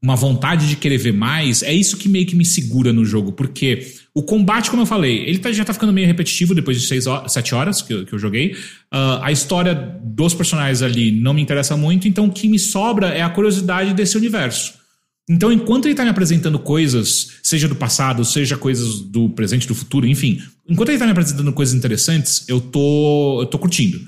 [0.03, 3.33] uma vontade de querer ver mais, é isso que meio que me segura no jogo,
[3.33, 6.87] porque o combate, como eu falei, ele tá, já tá ficando meio repetitivo depois de
[6.87, 8.53] 6 horas, 7 horas que eu, que eu joguei.
[8.93, 13.09] Uh, a história dos personagens ali não me interessa muito, então o que me sobra
[13.09, 14.86] é a curiosidade desse universo.
[15.29, 19.75] Então, enquanto ele está me apresentando coisas, seja do passado, seja coisas do presente, do
[19.75, 24.01] futuro, enfim, enquanto ele está me apresentando coisas interessantes, eu tô, eu tô curtindo.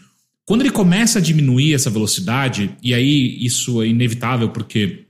[0.46, 5.04] Quando ele começa a diminuir essa velocidade, e aí isso é inevitável porque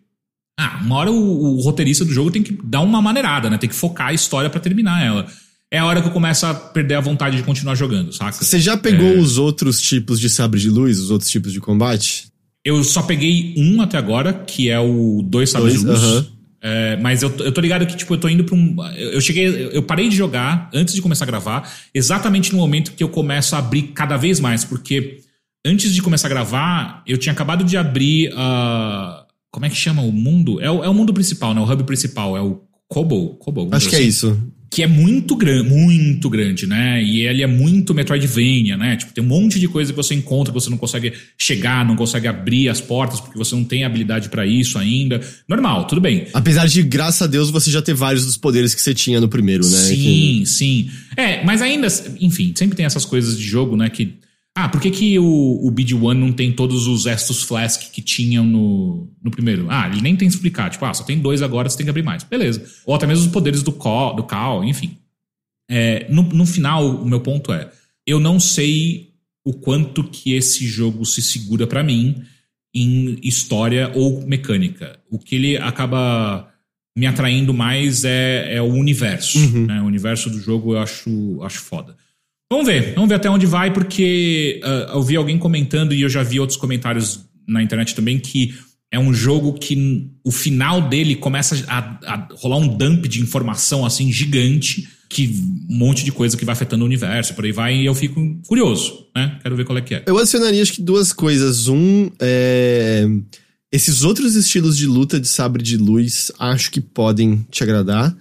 [0.59, 3.59] ah, uma hora o, o roteirista do jogo tem que dar uma maneirada, né?
[3.59, 5.29] Tem que focar a história para terminar ela.
[5.71, 8.33] É a hora que eu começo a perder a vontade de continuar jogando, saca?
[8.33, 9.19] Você já pegou é...
[9.19, 12.29] os outros tipos de sabre de luz, os outros tipos de combate?
[12.65, 16.03] Eu só peguei um até agora, que é o Dois Sabres Luz.
[16.03, 16.27] Uh -huh.
[16.61, 18.77] é, mas eu, eu tô ligado que, tipo, eu tô indo pra um.
[18.97, 19.71] Eu cheguei.
[19.73, 23.55] Eu parei de jogar antes de começar a gravar, exatamente no momento que eu começo
[23.55, 25.21] a abrir cada vez mais, porque
[25.65, 28.31] antes de começar a gravar, eu tinha acabado de abrir.
[28.33, 30.61] Uh, como é que chama o mundo?
[30.61, 31.61] É o, é o mundo principal, né?
[31.61, 32.37] O hub principal.
[32.37, 33.37] É o Kobo?
[33.37, 34.07] Kobo Acho que é assim.
[34.07, 37.03] é isso que é muito grande, muito grande, né?
[37.03, 38.97] E ele é muito Metroidvania, né?
[38.97, 41.97] Tipo, tem um monte de coisa que você encontra que você não consegue chegar, não
[41.97, 45.21] consegue abrir as portas porque você não tem habilidade para isso ainda.
[45.49, 46.27] Normal, tudo bem.
[46.35, 49.29] Apesar de, graças a Deus, você já ter vários dos poderes que você tinha no
[49.29, 49.77] primeiro, né?
[49.77, 50.47] Sim, que...
[50.47, 50.91] sim.
[51.16, 51.89] É, mas ainda,
[52.21, 53.89] enfim, sempre tem essas coisas de jogo, né?
[53.89, 54.14] Que
[54.65, 55.25] ah, por que, que o,
[55.67, 59.67] o BD-1 não tem todos os Estus Flask que tinham no, no primeiro?
[59.71, 60.69] Ah, ele nem tem que explicar.
[60.69, 62.25] Tipo, ah, só tem dois agora, você tem que abrir mais.
[62.25, 62.65] Beleza.
[62.85, 64.99] Ou até mesmo os poderes do Cal, do Cal enfim.
[65.71, 67.71] É, no, no final, o meu ponto é:
[68.05, 69.13] eu não sei
[69.45, 72.23] o quanto que esse jogo se segura para mim
[72.75, 74.99] em história ou mecânica.
[75.09, 76.53] O que ele acaba
[76.97, 79.39] me atraindo mais é, é o universo.
[79.39, 79.67] Uhum.
[79.67, 79.81] Né?
[79.81, 81.97] O universo do jogo eu acho, acho foda.
[82.51, 86.09] Vamos ver, vamos ver até onde vai, porque uh, eu vi alguém comentando e eu
[86.09, 88.55] já vi outros comentários na internet também que
[88.90, 93.84] é um jogo que o final dele começa a, a rolar um dump de informação
[93.84, 95.28] assim gigante, que
[95.68, 98.40] um monte de coisa que vai afetando o universo, por aí vai, e eu fico
[98.46, 99.38] curioso, né?
[99.42, 100.03] Quero ver qual é que é.
[100.07, 101.68] Eu adicionaria acho que duas coisas.
[101.68, 103.07] Um, é...
[103.70, 108.16] esses outros estilos de luta de sabre de luz acho que podem te agradar.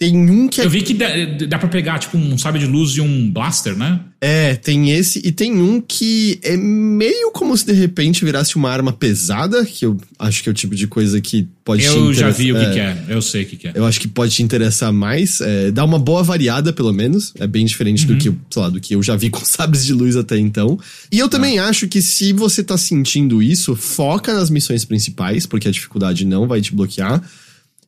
[0.00, 0.64] Tem um que é...
[0.64, 1.08] Eu vi que dá,
[1.46, 4.00] dá pra pegar, tipo, um sabre de luz e um blaster, né?
[4.18, 5.20] É, tem esse.
[5.22, 9.84] E tem um que é meio como se de repente virasse uma arma pesada, que
[9.84, 12.28] eu acho que é o tipo de coisa que pode eu te interessar.
[12.28, 13.72] Eu já vi o que, é, que, é, eu sei o que, que, é.
[13.74, 15.38] Eu acho que pode te interessar mais.
[15.42, 17.34] É, dá uma boa variada, pelo menos.
[17.38, 18.14] É bem diferente uhum.
[18.14, 20.78] do que, sei lá, do que eu já vi com sabres de luz até então.
[21.12, 21.66] E eu também ah.
[21.66, 26.48] acho que se você tá sentindo isso, foca nas missões principais, porque a dificuldade não
[26.48, 27.22] vai te bloquear.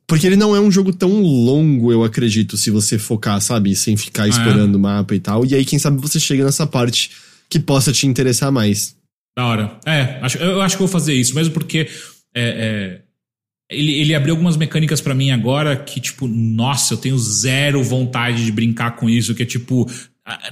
[0.07, 3.74] Porque ele não é um jogo tão longo, eu acredito, se você focar, sabe?
[3.74, 5.46] Sem ficar explorando o mapa e tal.
[5.46, 7.11] E aí, quem sabe você chega nessa parte
[7.48, 8.96] que possa te interessar mais.
[9.36, 9.78] Da hora.
[9.86, 11.88] É, acho, eu acho que vou fazer isso, mesmo porque
[12.34, 13.03] é, é,
[13.70, 18.44] ele, ele abriu algumas mecânicas para mim agora que, tipo, nossa, eu tenho zero vontade
[18.44, 19.90] de brincar com isso, que é tipo,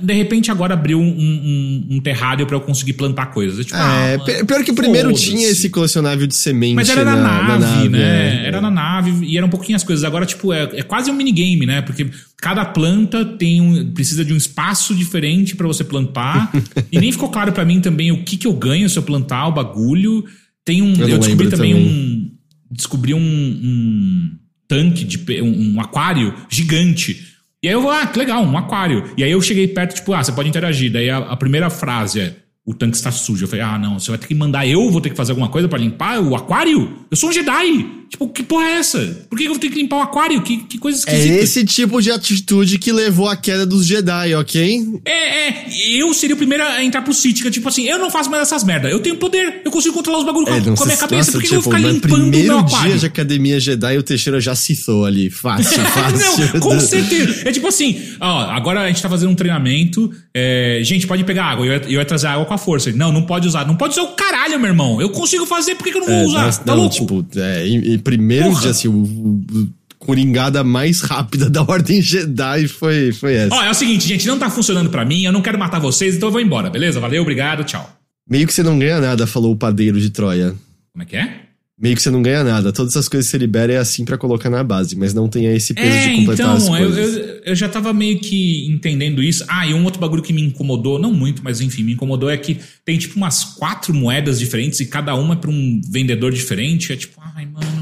[0.01, 3.65] De repente agora abriu um, um, um terrário para eu conseguir plantar coisas.
[3.65, 6.75] Tipo, é, ah, pior que o primeiro tinha esse colecionável de semente.
[6.75, 8.01] Mas era na, na, nave, na nave, né?
[8.01, 8.61] É, era é.
[8.61, 10.05] na nave e eram um pouquinho as coisas.
[10.05, 11.83] Agora, tipo, é, é quase um minigame, né?
[11.83, 16.51] Porque cada planta tem um, precisa de um espaço diferente para você plantar.
[16.91, 19.47] e nem ficou claro para mim também o que, que eu ganho se eu plantar
[19.47, 20.25] o bagulho.
[20.65, 20.95] Tem um.
[20.97, 22.31] Eu, eu descobri também, também, um.
[22.69, 24.31] Descobri um, um
[24.67, 25.43] tanque de.
[25.43, 27.31] um aquário gigante
[27.63, 29.13] e aí eu vou, ah, que legal, um aquário.
[29.17, 30.91] E aí eu cheguei perto, tipo, ah, você pode interagir.
[30.91, 33.45] Daí a, a primeira frase é: o tanque está sujo.
[33.45, 35.49] Eu falei, ah, não, você vai ter que mandar eu, vou ter que fazer alguma
[35.49, 37.07] coisa para limpar o aquário?
[37.11, 38.00] Eu sou um Jedi!
[38.11, 38.99] Tipo, que porra é essa?
[39.31, 40.43] Por que eu vou ter que limpar o aquário?
[40.43, 41.35] Que, que coisa é esquisita.
[41.35, 45.01] É esse tipo de atitude que levou à queda dos Jedi, ok?
[45.05, 45.67] É, é.
[45.95, 48.65] Eu seria o primeiro a entrar pro City, tipo assim, eu não faço mais essas
[48.65, 48.91] merda.
[48.91, 51.17] Eu tenho poder, eu consigo controlar os bagulhos é, com, a minha cabeça.
[51.17, 52.67] Nossa, Por que, tipo, eu vou ficar limpando o meu aquário?
[52.67, 55.31] primeiro dia de academia Jedi, o Teixeira já citou ali.
[55.31, 56.51] Fácil, fácil.
[56.55, 57.49] não, com certeza.
[57.49, 60.11] É tipo assim, ó, agora a gente tá fazendo um treinamento.
[60.35, 61.65] É, gente, pode pegar água.
[61.65, 62.91] Eu ia, eu ia trazer água com a força.
[62.91, 63.65] Não, não pode usar.
[63.67, 65.01] Não pode usar o caralho, meu irmão.
[65.01, 66.65] Eu consigo fazer, por que, que eu não vou é, usar?
[66.65, 66.95] tá não, louco?
[66.95, 68.61] tipo, é, primeiro Porra.
[68.63, 73.55] dia, assim, o, o, coringada mais rápida da Ordem Jedi foi, foi essa.
[73.55, 76.17] Ó, é o seguinte, gente, não tá funcionando para mim, eu não quero matar vocês,
[76.17, 76.99] então eu vou embora, beleza?
[76.99, 77.89] Valeu, obrigado, tchau.
[78.29, 80.55] Meio que você não ganha nada, falou o padeiro de Troia.
[80.93, 81.41] Como é que é?
[81.81, 82.73] Meio que você não ganha nada.
[82.73, 85.47] Todas as coisas que você libera é assim para colocar na base, mas não tem
[85.47, 87.17] esse peso é, de completar então, as coisas.
[87.17, 89.45] Eu, eu, eu já tava meio que entendendo isso.
[89.49, 92.37] Ah, e um outro bagulho que me incomodou, não muito, mas enfim, me incomodou é
[92.37, 96.93] que tem tipo umas quatro moedas diferentes e cada uma é pra um vendedor diferente.
[96.93, 97.80] É tipo, ai, mano.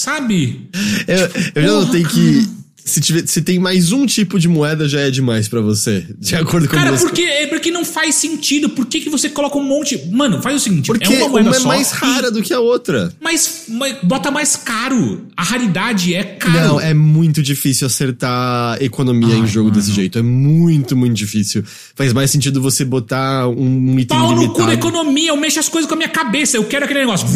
[0.00, 0.70] Sabe?
[1.06, 2.48] Eu, tipo, eu já notei que
[2.82, 6.06] se, tiver, se tem mais um tipo de moeda, já é demais para você.
[6.18, 8.70] De acordo com Cara, porque, é porque não faz sentido.
[8.70, 10.00] Por que, que você coloca um monte.
[10.10, 12.30] Mano, faz o seguinte: porque é uma moeda uma é mais rara e...
[12.30, 13.12] do que a outra.
[13.20, 15.26] Mas, mas, bota mais caro.
[15.36, 16.58] A raridade é caro.
[16.58, 19.78] Não, é muito difícil acertar economia Ai, em jogo mano.
[19.78, 20.18] desse jeito.
[20.18, 21.62] É muito, muito difícil.
[21.94, 25.68] Faz mais sentido você botar um item Pau no cu da economia, eu mexo as
[25.68, 26.56] coisas com a minha cabeça.
[26.56, 27.28] Eu quero aquele negócio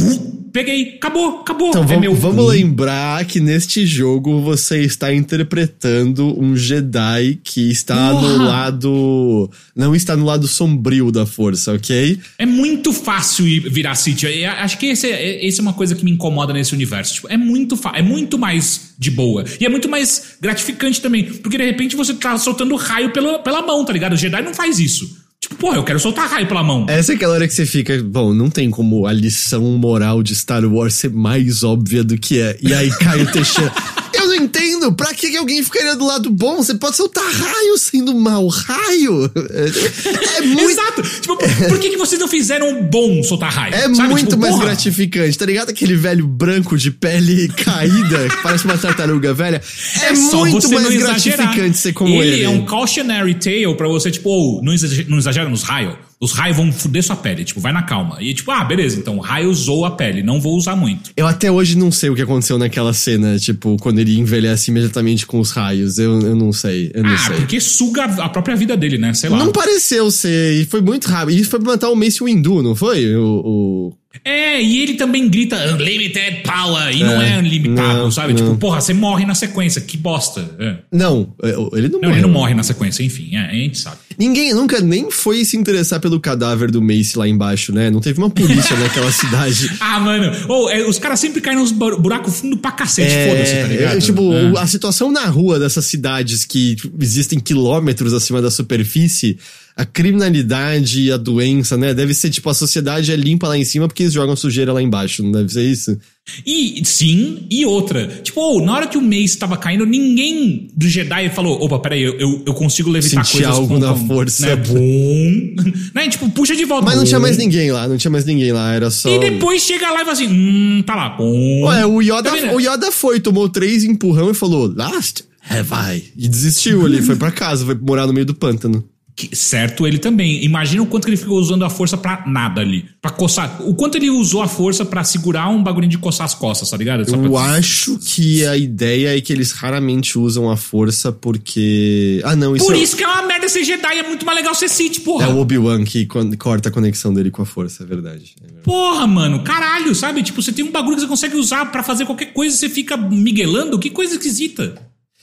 [0.55, 1.71] peguei, acabou, acabou.
[1.71, 2.15] Então, é vamos, meu...
[2.15, 9.51] vamos lembrar que neste jogo você está interpretando um Jedi que está no lado.
[9.75, 12.21] Não está no lado sombrio da força, ok?
[12.39, 14.23] É muito fácil virar Sith.
[14.59, 17.15] Acho que esse é, esse é uma coisa que me incomoda nesse universo.
[17.15, 19.45] Tipo, é muito é muito mais de boa.
[19.61, 21.25] E é muito mais gratificante também.
[21.25, 24.13] Porque de repente você tá soltando raio pela, pela mão, tá ligado?
[24.13, 25.24] O Jedi não faz isso.
[25.45, 26.86] Tipo, porra, eu quero soltar raio pela mão.
[26.88, 30.34] Essa é aquela hora que você fica, bom, não tem como a lição moral de
[30.34, 32.57] Star Wars ser mais óbvia do que é.
[32.62, 33.70] E aí cai o Teixeira.
[34.35, 34.93] Eu não entendo.
[34.93, 36.57] Pra que alguém ficaria do lado bom?
[36.57, 38.47] Você pode soltar raio sendo mal.
[38.49, 39.30] Raio.
[39.51, 40.70] É, é muito.
[40.70, 41.03] Exato.
[41.03, 41.37] Tipo,
[41.68, 43.74] por que, que vocês não fizeram bom soltar raio?
[43.74, 44.09] É Sabe?
[44.09, 44.66] muito tipo, mais porra.
[44.66, 45.39] gratificante.
[45.39, 49.62] Tá ligado aquele velho branco de pele caída, que parece uma tartaruga velha?
[50.03, 52.35] É, é muito mais gratificante ser como ele.
[52.35, 55.95] Ele é um cautionary tale pra você, tipo, oh, não exagera nos raios.
[56.21, 58.17] Os raios vão fuder sua pele, tipo, vai na calma.
[58.21, 61.11] E tipo, ah, beleza, então o raio usou a pele, não vou usar muito.
[61.17, 65.27] Eu até hoje não sei o que aconteceu naquela cena, tipo, quando ele envelhece imediatamente
[65.27, 65.99] com os raios.
[65.99, 67.37] Eu, eu não sei, eu não ah, sei.
[67.37, 69.12] porque suga a própria vida dele, né?
[69.15, 69.39] Sei lá.
[69.39, 71.39] Não pareceu ser, e foi muito rápido.
[71.39, 73.15] E foi pra matar o Mace Windu, não foi?
[73.17, 73.93] O, o,
[74.23, 78.33] é, e ele também grita Unlimited Power, e é, não é unlimitado, não, sabe?
[78.33, 78.39] Não.
[78.39, 80.49] Tipo, porra, você morre na sequência, que bosta.
[80.59, 80.77] É.
[80.93, 81.49] Não, é,
[81.79, 83.97] ele não, não Ele não morre na sequência, enfim, é, a gente sabe.
[84.19, 87.91] Ninguém nunca nem foi se interessar pelo cadáver do Mace lá embaixo, né?
[87.91, 89.71] Não teve uma polícia naquela cidade.
[89.81, 93.55] Ah, mano, oh, é, os caras sempre caem nos buracos fundo pra cacete, é, foda-se,
[93.55, 94.01] tá ligado?
[94.01, 99.39] tipo, a situação na rua dessas cidades que existem quilômetros acima da superfície
[99.77, 101.93] a criminalidade e a doença, né?
[101.93, 104.81] Deve ser tipo, a sociedade é limpa lá em cima porque eles jogam sujeira lá
[104.81, 105.99] embaixo, não deve ser isso?
[106.47, 108.07] E sim, e outra.
[108.22, 112.03] Tipo, oh, na hora que o mês estava caindo, ninguém do Jedi falou: opa, peraí,
[112.03, 114.47] eu, eu, eu consigo levitar Senti coisas algo com, na força.
[114.47, 114.57] Né?
[114.57, 115.57] Bum.
[115.93, 116.09] né?
[116.09, 116.87] Tipo, puxa de volta.
[116.87, 119.11] Mas não tinha mais ninguém lá, não tinha mais ninguém lá, era só.
[119.11, 121.64] E depois chega lá e fala assim: hum, tá lá, bum.
[121.64, 125.25] Ué, o Yoda, tá o Yoda foi, tomou três empurrão e falou: last?
[125.51, 126.03] É, vai.
[126.16, 128.83] E desistiu ali, foi para casa, foi morar no meio do pântano.
[129.17, 130.45] Que, certo ele também.
[130.45, 132.85] Imagina o quanto que ele ficou usando a força para nada ali.
[133.01, 133.62] para coçar.
[133.62, 136.77] O quanto ele usou a força para segurar um bagulho de coçar as costas, tá
[136.77, 137.09] ligado?
[137.09, 137.43] Só Eu pra...
[137.55, 142.21] acho que a ideia é que eles raramente usam a força porque.
[142.25, 142.79] Ah, não, isso Por é...
[142.79, 145.27] isso que é uma merda ser Jedi, é muito mais legal ser Sith, porra.
[145.27, 146.07] É o Obi-Wan que
[146.37, 148.35] corta a conexão dele com a força, é verdade.
[148.41, 148.65] É verdade.
[148.65, 150.23] Porra, mano, caralho, sabe?
[150.23, 152.69] Tipo, você tem um bagulho que você consegue usar para fazer qualquer coisa e você
[152.69, 154.75] fica miguelando, que coisa esquisita.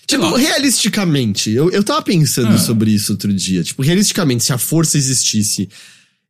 [0.07, 2.57] Tipo, realisticamente, eu, eu tava pensando ah.
[2.57, 3.63] sobre isso outro dia.
[3.63, 5.69] Tipo, realisticamente, se a força existisse,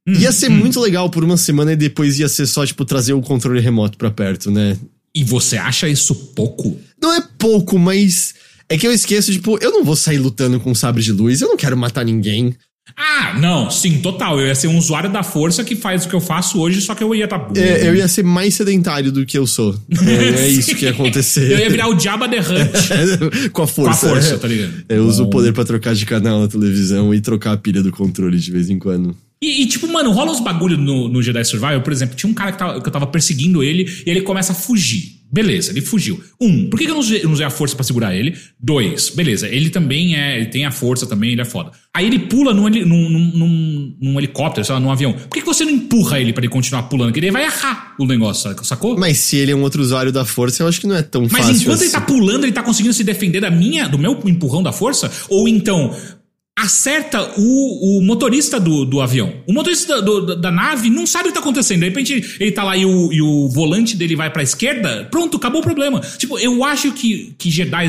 [0.07, 0.57] hum, ia ser hum.
[0.57, 3.97] muito legal por uma semana e depois ia ser só, tipo, trazer o controle remoto
[3.97, 4.77] pra perto, né?
[5.13, 6.79] E você acha isso pouco?
[7.01, 8.33] Não é pouco, mas
[8.69, 11.49] É que eu esqueço, tipo, eu não vou sair lutando com sabre de luz, eu
[11.49, 12.55] não quero matar ninguém.
[12.95, 14.39] Ah, não, sim, total.
[14.39, 16.95] Eu ia ser um usuário da força que faz o que eu faço hoje, só
[16.95, 17.39] que eu ia estar.
[17.39, 17.59] Tá...
[17.59, 19.75] É, eu ia ser mais sedentário do que eu sou.
[20.05, 21.51] É, é isso que ia acontecer.
[21.51, 23.49] eu ia virar o Jabba the Hutt.
[23.51, 24.07] Com a força.
[24.07, 24.73] Com a força, tá ligado?
[24.87, 27.91] Eu uso o poder para trocar de canal na televisão e trocar a pilha do
[27.91, 29.15] controle de vez em quando.
[29.41, 32.33] E, e, tipo, mano, rola uns bagulho no, no Jedi Survival, por exemplo, tinha um
[32.33, 35.20] cara que, tava, que eu tava perseguindo ele e ele começa a fugir.
[35.31, 36.21] Beleza, ele fugiu.
[36.41, 38.35] Um, por que, que eu não usei, não usei a força para segurar ele?
[38.59, 40.37] Dois, beleza, ele também é.
[40.37, 41.71] Ele tem a força também, ele é foda.
[41.93, 45.13] Aí ele pula num, num, num, num helicóptero, sei lá, num avião.
[45.13, 47.09] Por que, que você não empurra ele para ele continuar pulando?
[47.09, 48.97] Porque ele vai errar o negócio, sacou?
[48.97, 51.21] Mas se ele é um outro usuário da força, eu acho que não é tão
[51.23, 51.47] Mas fácil.
[51.47, 51.85] Mas enquanto assim.
[51.85, 55.09] ele tá pulando, ele tá conseguindo se defender da minha, do meu empurrão da força?
[55.29, 55.95] Ou então,
[56.61, 59.33] acerta o, o motorista do, do avião.
[59.47, 61.79] O motorista do, do, da nave não sabe o que tá acontecendo.
[61.79, 65.07] De repente ele tá lá e o, e o volante dele vai pra esquerda.
[65.09, 65.99] Pronto, acabou o problema.
[66.17, 67.87] Tipo, eu acho que, que Jedi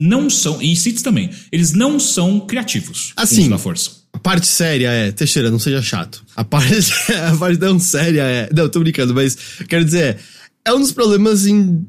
[0.00, 3.12] não são, e Sith também, eles não são criativos.
[3.16, 4.02] Assim, da força.
[4.12, 6.24] A parte séria é, Teixeira, não seja chato.
[6.34, 6.74] A parte,
[7.32, 8.48] a parte não séria é.
[8.52, 9.36] Não, tô brincando, mas
[9.68, 10.18] quero dizer,
[10.64, 11.86] é um dos problemas em,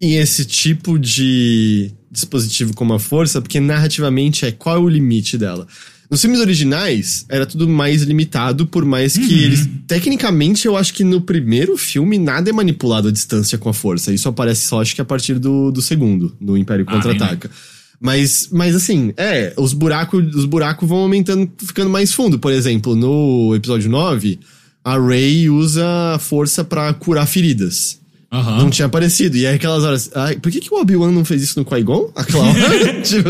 [0.00, 5.38] em esse tipo de dispositivo como a força, porque narrativamente é qual é o limite
[5.38, 5.66] dela.
[6.10, 9.40] Nos filmes originais, era tudo mais limitado, por mais que uhum.
[9.40, 9.68] eles.
[9.86, 14.12] Tecnicamente, eu acho que no primeiro filme nada é manipulado à distância com a força.
[14.12, 17.50] Isso aparece só, acho que a partir do, do segundo, no Império Contra-Ataca.
[17.52, 22.38] Ah, mas, mas assim, é, os buracos os buracos vão aumentando, ficando mais fundo.
[22.38, 24.38] Por exemplo, no episódio 9,
[24.84, 27.98] a Rey usa a força para curar feridas.
[28.36, 28.58] Uhum.
[28.58, 29.36] Não tinha aparecido.
[29.36, 30.10] E aí aquelas horas.
[30.14, 32.10] Ai, por que, que o Obi-Wan não fez isso no Qui-Gon?
[32.14, 33.00] Aquela hora?
[33.02, 33.28] tipo,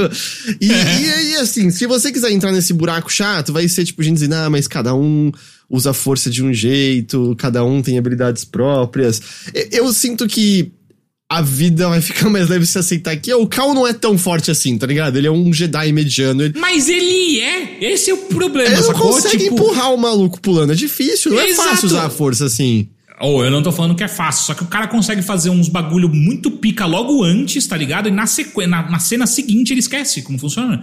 [0.61, 4.15] e, e, e, assim, se você quiser entrar nesse buraco chato, vai ser tipo gente
[4.15, 5.31] dizendo, ah, mas cada um
[5.69, 9.21] usa a força de um jeito, cada um tem habilidades próprias.
[9.55, 10.73] Eu, eu sinto que
[11.29, 14.51] a vida vai ficar mais leve se aceitar que o Cal não é tão forte
[14.51, 15.17] assim, tá ligado?
[15.17, 16.43] Ele é um Jedi mediano.
[16.45, 16.59] Ele...
[16.59, 17.85] Mas ele é!
[17.93, 19.55] Esse é o problema, Ele não consegue tipo...
[19.55, 21.69] empurrar o maluco pulando, é difícil, não Exato.
[21.69, 22.89] é fácil usar a força assim.
[23.21, 25.49] Ou oh, eu não tô falando que é fácil, só que o cara consegue fazer
[25.49, 28.09] uns bagulho muito pica logo antes, tá ligado?
[28.09, 28.67] E na, sequ...
[28.67, 30.83] na, na cena seguinte ele esquece como funciona.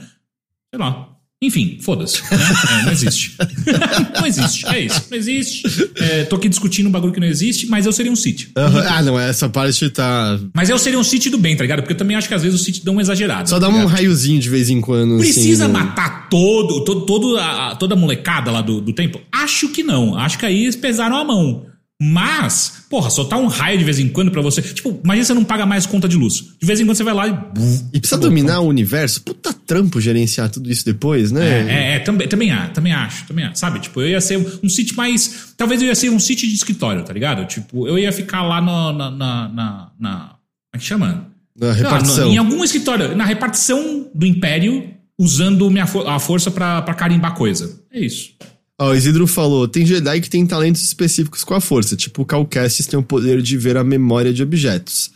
[0.73, 1.13] Sei lá.
[1.43, 2.21] Enfim, foda-se.
[2.21, 2.39] Né?
[2.71, 3.35] É, não existe.
[4.17, 4.65] não existe.
[4.65, 5.05] É isso.
[5.11, 5.91] Não existe.
[5.97, 8.49] É, tô aqui discutindo um bagulho que não existe, mas eu seria um City.
[8.57, 8.79] Uhum.
[8.87, 10.39] Ah, não, essa parte tá.
[10.53, 11.81] Mas eu seria um City do bem, tá ligado?
[11.81, 13.45] Porque eu também acho que às vezes o City dão uma exagerada.
[13.45, 15.17] Só tá dá um raiozinho de vez em quando.
[15.17, 19.21] Precisa assim, matar todo, todo, todo a, toda a molecada lá do, do templo?
[19.29, 20.17] Acho que não.
[20.17, 21.65] Acho que aí eles pesaram a mão.
[22.05, 24.61] Mas, porra, soltar um raio de vez em quando para você.
[24.61, 26.43] Tipo, imagina você não paga mais conta de luz.
[26.59, 27.31] De vez em quando você vai lá e.
[27.31, 28.65] E precisa acabou, dominar pronto.
[28.65, 29.21] o universo.
[29.21, 31.45] Puta trampo gerenciar tudo isso depois, né?
[31.45, 33.57] É, é, é também, também, ah, também acho, também acho.
[33.57, 33.79] Sabe?
[33.79, 35.53] Tipo, eu ia ser um sítio mais.
[35.55, 37.45] Talvez eu ia ser um sítio de escritório, tá ligado?
[37.45, 40.17] Tipo, eu ia ficar lá no, na, na, na, na.
[40.19, 41.27] Como é que chama?
[41.57, 42.25] Na repartição.
[42.25, 47.79] No, em algum escritório, na repartição do império, usando minha, a força para carimbar coisa.
[47.89, 48.31] É isso.
[48.79, 52.25] Ó, o Isidro falou: tem Jedi que tem talentos específicos com a força, tipo o
[52.25, 55.11] Cal Kestis tem o poder de ver a memória de objetos.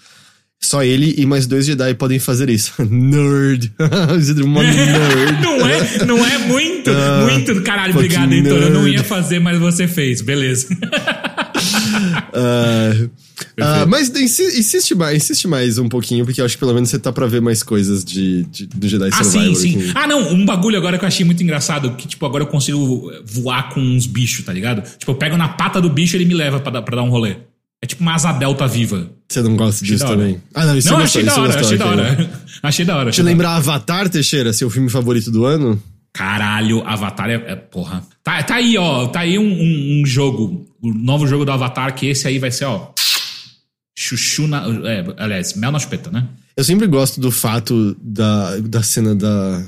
[0.60, 2.74] Só ele e mais dois Jedi podem fazer isso.
[2.90, 3.72] nerd.
[4.18, 5.42] Isidro, uma nerd.
[5.42, 7.94] não é, não é muito, uh, muito caralho.
[7.94, 8.58] Obrigado, então.
[8.58, 10.22] Eu não ia fazer, mas você fez.
[10.22, 10.68] Beleza.
[12.34, 13.10] Uh,
[13.60, 16.98] Uh, mas insiste mais, insiste mais um pouquinho, porque eu acho que pelo menos você
[16.98, 19.56] tá pra ver mais coisas de, de do Jedi ah, Survivor.
[19.56, 19.90] sim, sim.
[19.90, 19.92] Aqui.
[19.96, 23.12] Ah, não, um bagulho agora que eu achei muito engraçado, que tipo, agora eu consigo
[23.26, 24.82] voar com uns bichos, tá ligado?
[24.98, 27.10] Tipo, eu pego na pata do bicho e ele me leva pra, pra dar um
[27.10, 27.38] rolê.
[27.82, 29.10] É tipo uma asa delta viva.
[29.30, 30.42] Você não gosta achei disso também?
[30.54, 32.30] Ah, não, isso não, é achei, da hora, achei da hora,
[32.64, 33.12] achei da hora.
[33.12, 35.82] Te lembrar Avatar, Teixeira, seu filme favorito do ano?
[36.18, 37.56] Caralho, Avatar é, é.
[37.56, 38.04] porra.
[38.24, 39.08] Tá, tá aí, ó.
[39.08, 40.66] Tá aí um, um, um jogo.
[40.82, 42.92] O novo jogo do Avatar, que esse aí vai ser, ó
[43.98, 44.64] chuchu na.
[44.86, 46.28] É, aliás, mel na chupeta, né?
[46.56, 49.66] Eu sempre gosto do fato da, da cena da,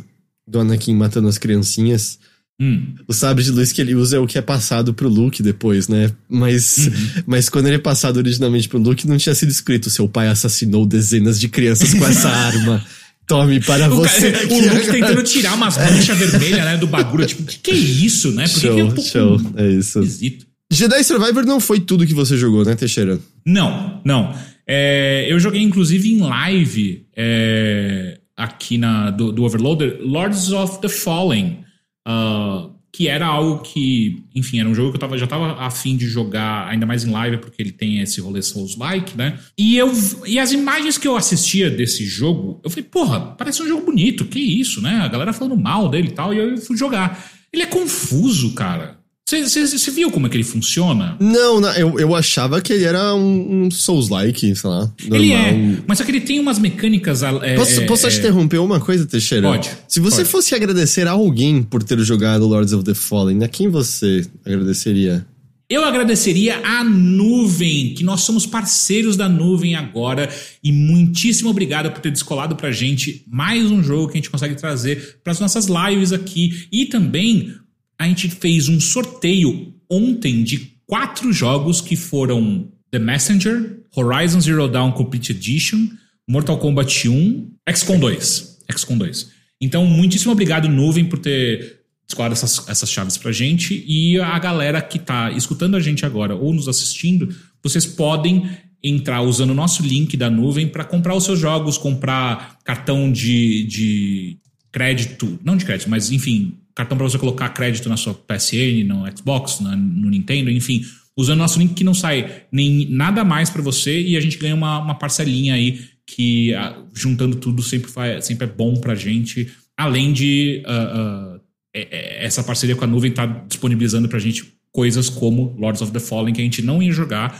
[0.47, 2.19] do Anakin matando as criancinhas.
[2.61, 2.93] Hum.
[3.07, 5.87] O sabre de luz que ele usa é o que é passado pro Luke depois,
[5.87, 6.11] né?
[6.27, 7.23] Mas, uhum.
[7.25, 10.85] mas quando ele é passado originalmente pro Luke, não tinha sido escrito: seu pai assassinou
[10.85, 12.85] dezenas de crianças com essa arma.
[13.29, 14.31] Tome para o você.
[14.31, 17.27] Cara, o Luke tentando tirar umas manchas vermelhas, né, do bagulho.
[17.27, 18.47] Tipo, o que, que é isso, né?
[18.47, 19.41] Por show, é um show.
[19.55, 19.99] É isso.
[19.99, 20.47] Esquisito.
[20.71, 23.19] Jedi Survivor não foi tudo que você jogou, né, Teixeira?
[23.45, 24.33] Não, não.
[24.67, 30.89] É, eu joguei, inclusive, em live é, aqui na, do, do, Overloader, Lords of the
[30.89, 31.59] Fallen.
[32.07, 35.95] Uh, que era algo que, enfim, era um jogo que eu tava, já tava afim
[35.95, 39.39] de jogar, ainda mais em live, porque ele tem esse rolê Souls-like, né?
[39.57, 39.91] E, eu,
[40.25, 44.25] e as imagens que eu assistia desse jogo, eu falei, porra, parece um jogo bonito,
[44.25, 45.01] que isso, né?
[45.01, 47.31] A galera falando mal dele e tal, e eu fui jogar.
[47.53, 48.98] Ele é confuso, cara.
[49.29, 51.15] Você viu como é que ele funciona?
[51.19, 54.91] Não, não eu, eu achava que ele era um, um Souls-like, sei lá.
[55.03, 55.19] Normal.
[55.19, 57.21] Ele é, mas só que ele tem umas mecânicas.
[57.21, 59.47] É, posso é, posso é, te interromper uma coisa, Teixeira?
[59.47, 59.69] Pode.
[59.87, 60.29] Se você pode.
[60.29, 65.25] fosse agradecer a alguém por ter jogado Lords of the Fallen, a quem você agradeceria?
[65.69, 70.27] Eu agradeceria a Nuvem, que nós somos parceiros da Nuvem agora.
[70.63, 74.55] E muitíssimo obrigado por ter descolado pra gente mais um jogo que a gente consegue
[74.55, 76.67] trazer para as nossas lives aqui.
[76.71, 77.53] E também
[77.99, 84.67] a gente fez um sorteio ontem de quatro jogos que foram The Messenger, Horizon Zero
[84.67, 85.89] Dawn Complete Edition,
[86.27, 88.59] Mortal Kombat 1, XCOM 2.
[88.71, 89.31] XCOM 2.
[89.59, 93.83] Então, muitíssimo obrigado, Nuvem, por ter descolado essas, essas chaves pra gente.
[93.85, 98.49] E a galera que tá escutando a gente agora ou nos assistindo, vocês podem
[98.81, 103.65] entrar usando o nosso link da nuvem para comprar os seus jogos, comprar cartão de,
[103.65, 104.37] de
[104.71, 109.05] crédito, não de crédito, mas enfim, cartão para você colocar crédito na sua PSN, no
[109.17, 110.81] Xbox, na, no Nintendo, enfim,
[111.17, 114.55] usando nosso link que não sai nem nada mais para você e a gente ganha
[114.55, 119.51] uma, uma parcelinha aí que ah, juntando tudo sempre, faz, sempre é bom pra gente,
[119.77, 121.41] além de uh, uh,
[121.75, 126.33] essa parceria com a nuvem tá disponibilizando pra gente coisas como Lords of the Fallen
[126.33, 127.37] que a gente não ia jogar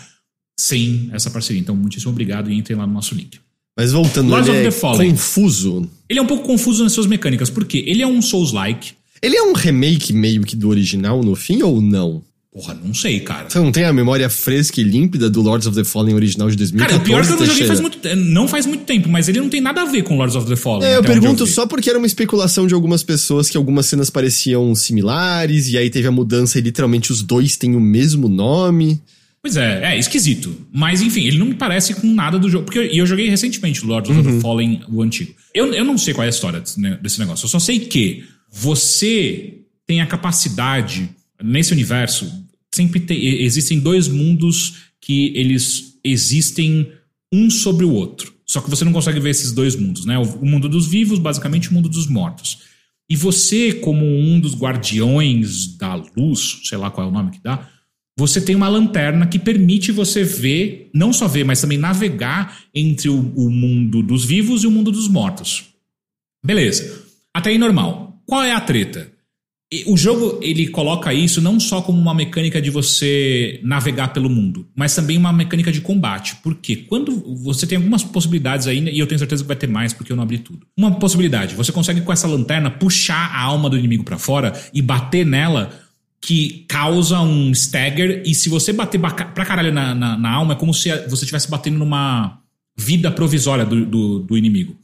[0.60, 1.62] sem essa parceria.
[1.62, 3.40] Então, muitíssimo obrigado e entrem lá no nosso link.
[3.78, 5.12] Mas voltando, Lords ele of é the Fallen.
[5.12, 5.90] confuso.
[6.10, 8.99] Ele é um pouco confuso nas suas mecânicas, porque ele é um Souls-like.
[9.22, 12.24] Ele é um remake meio que do original no fim ou não?
[12.52, 13.48] Porra, não sei, cara.
[13.50, 16.56] Você não tem a memória fresca e límpida do Lords of the Fallen original de
[16.58, 16.90] 2014?
[16.90, 19.30] Cara, o pior é que eu não joguei faz muito, não faz muito tempo, mas
[19.30, 20.88] ele não tem nada a ver com Lords of the Fallen.
[20.90, 21.52] É, eu pergunto vi.
[21.52, 25.90] só porque era uma especulação de algumas pessoas que algumas cenas pareciam similares, e aí
[25.92, 29.00] teve a mudança e literalmente os dois têm o mesmo nome.
[29.42, 30.54] Pois é, é esquisito.
[30.74, 32.66] Mas enfim, ele não me parece com nada do jogo.
[32.66, 34.36] Porque eu, eu joguei recentemente Lords of Uhum.
[34.36, 35.34] the Fallen, o antigo.
[35.54, 37.46] Eu, eu não sei qual é a história desse, desse negócio.
[37.46, 41.10] Eu só sei que você tem a capacidade,
[41.42, 42.32] nesse universo,
[42.74, 46.92] sempre tem, existem dois mundos que eles existem
[47.32, 48.34] um sobre o outro.
[48.46, 50.18] Só que você não consegue ver esses dois mundos, né?
[50.18, 52.60] O, mundo dos vivos, basicamente, o mundo dos mortos.
[53.08, 57.44] E você, como um dos guardiões da luz, sei lá qual é o nome que
[57.44, 57.70] dá,
[58.18, 63.08] você tem uma lanterna que permite você ver, não só ver, mas também navegar entre
[63.08, 65.66] o, o mundo dos vivos e o mundo dos mortos.
[66.44, 67.04] Beleza.
[67.34, 68.09] Até aí normal.
[68.30, 69.12] Qual é a treta?
[69.88, 74.68] O jogo ele coloca isso não só como uma mecânica de você navegar pelo mundo,
[74.76, 76.36] mas também uma mecânica de combate.
[76.44, 77.12] Porque quando
[77.44, 80.16] você tem algumas possibilidades aí, e eu tenho certeza que vai ter mais porque eu
[80.16, 80.66] não abri tudo.
[80.78, 84.82] Uma possibilidade, você consegue com essa lanterna puxar a alma do inimigo pra fora e
[84.82, 85.72] bater nela,
[86.22, 88.22] que causa um stagger.
[88.26, 91.50] E se você bater pra caralho na, na, na alma, é como se você estivesse
[91.50, 92.40] batendo numa
[92.78, 94.76] vida provisória do, do, do inimigo.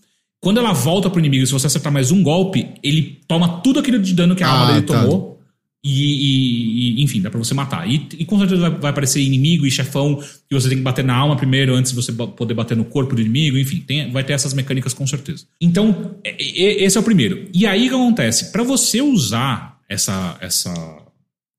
[0.46, 3.98] Quando ela volta pro inimigo, se você acertar mais um golpe, ele toma tudo aquilo
[3.98, 5.02] de dano que a Ah, alma dele tá.
[5.02, 5.41] tomou.
[5.84, 7.89] E, e- e, enfim, dá pra você matar.
[7.91, 10.18] E, e com certeza vai, vai aparecer inimigo e chefão
[10.48, 13.16] que você tem que bater na alma primeiro antes de você poder bater no corpo
[13.16, 13.58] do inimigo.
[13.58, 15.46] Enfim, tem- vai ter essas mecânicas com certeza.
[15.60, 17.50] Então, e- e- esse é o primeiro.
[17.52, 18.52] E aí o que acontece?
[18.52, 20.72] Pra você usar essa, essa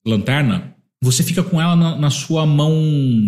[0.07, 2.73] lanterna, você fica com ela na, na sua mão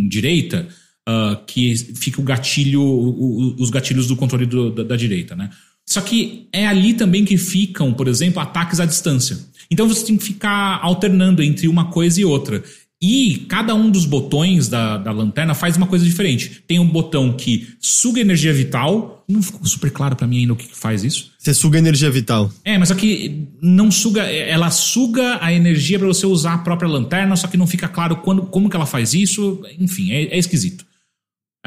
[0.08, 0.68] direita,
[1.10, 5.34] ah, que fica o gatilho, o- o- os gatilhos do controle do- da, da direita,
[5.34, 5.48] né?
[5.86, 9.38] Só que é ali também que ficam, por exemplo, ataques à distância.
[9.70, 12.62] Então você tem que ficar alternando entre uma coisa e outra.
[13.00, 16.62] E cada um dos botões da, da lanterna faz uma coisa diferente.
[16.66, 19.24] Tem um botão que suga energia vital.
[19.28, 21.30] Não ficou super claro pra mim ainda o que que faz isso.
[21.38, 22.50] Você suga energia vital.
[22.64, 26.88] É, mas só que não suga, ela suga a energia pra você usar a própria
[26.88, 29.62] lanterna, só que não fica claro quando, como que ela faz isso.
[29.78, 30.84] Enfim, é, é esquisito.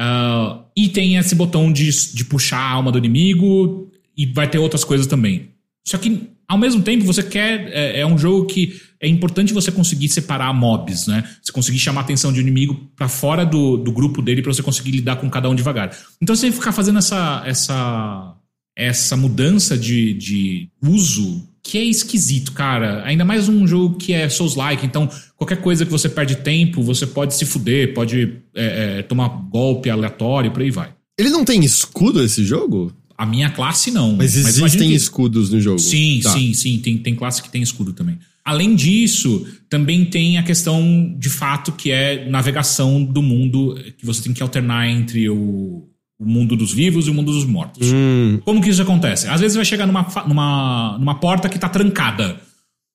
[0.04, 4.58] Ah, e tem esse botão de, de puxar a alma do inimigo e vai ter
[4.58, 5.50] outras coisas também.
[5.86, 9.70] Só que ao mesmo tempo você quer é, é um jogo que é importante você
[9.70, 11.22] conseguir separar mobs, né?
[11.40, 14.52] Você conseguir chamar a atenção de um inimigo pra fora do, do grupo dele pra
[14.52, 15.96] você conseguir lidar com cada um devagar.
[16.20, 18.36] Então você tem que ficar fazendo essa essa
[18.76, 23.02] essa mudança de, de uso que é esquisito, cara.
[23.04, 27.06] Ainda mais um jogo que é Souls-like, então qualquer coisa que você perde tempo, você
[27.06, 30.92] pode se fuder, pode é, é, tomar golpe aleatório, por aí vai.
[31.18, 32.92] Ele não tem escudo esse jogo?
[33.16, 34.16] A minha classe não.
[34.16, 35.78] Mas existem que- escudos no jogo.
[35.78, 36.32] Sim, Tá.
[36.32, 36.78] sim, sim.
[36.78, 38.18] Tem, tem classe que tem escudo também.
[38.44, 44.20] Além disso, também tem a questão de fato que é navegação do mundo, que você
[44.22, 45.84] tem que alternar entre o,
[46.22, 47.90] o mundo dos vivos e o mundo dos mortos.
[47.92, 49.28] Hum, Como que isso acontece?
[49.28, 52.36] Às vezes vai chegar numa, numa, numa porta que tá trancada.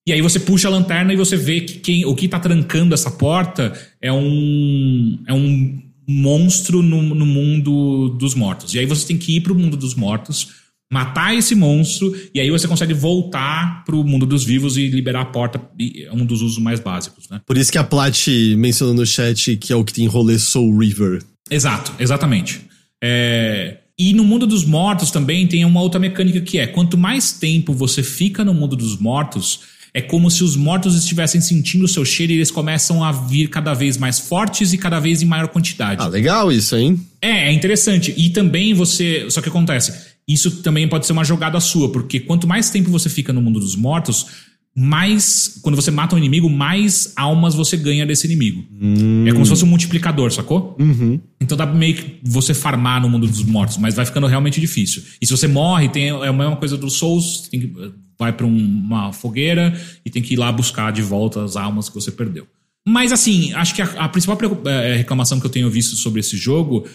[0.07, 2.93] E aí você puxa a lanterna e você vê que quem, o que tá trancando
[2.93, 8.73] essa porta é um, é um monstro no, no mundo dos mortos.
[8.73, 10.47] E aí você tem que ir pro mundo dos mortos
[10.91, 15.25] matar esse monstro e aí você consegue voltar pro mundo dos vivos e liberar a
[15.25, 17.41] porta, é um dos usos mais básicos, né?
[17.45, 20.77] Por isso que a Plat mencionou no chat que é o que tem rolê Soul
[20.77, 21.21] River.
[21.49, 22.66] Exato, exatamente.
[23.03, 23.77] É...
[23.99, 27.73] E no mundo dos mortos também tem uma outra mecânica que é: quanto mais tempo
[27.73, 29.61] você fica no mundo dos mortos,
[29.93, 33.49] é como se os mortos estivessem sentindo o seu cheiro e eles começam a vir
[33.49, 36.03] cada vez mais fortes e cada vez em maior quantidade.
[36.03, 36.99] Ah, legal isso, hein?
[37.19, 38.13] É, é interessante.
[38.15, 39.25] E também você.
[39.31, 39.91] Só que acontece,
[40.27, 43.59] isso também pode ser uma jogada sua, porque quanto mais tempo você fica no mundo
[43.59, 44.27] dos mortos,
[44.75, 45.59] mais.
[45.63, 48.63] Quando você mata um inimigo, mais almas você ganha desse inimigo.
[48.79, 49.25] Hum.
[49.27, 50.75] É como se fosse um multiplicador, sacou?
[50.79, 51.19] Uhum.
[51.47, 55.01] Então dá meio que você farmar no mundo dos mortos, mas vai ficando realmente difícil.
[55.21, 57.73] E se você morre, tem, é a mesma coisa do Souls, tem que,
[58.19, 59.73] vai um, uma fogueira
[60.05, 62.45] e tem que ir lá buscar de volta as almas que você perdeu.
[62.85, 66.35] Mas assim, acho que a, a principal é, reclamação que eu tenho visto sobre esse
[66.35, 66.85] jogo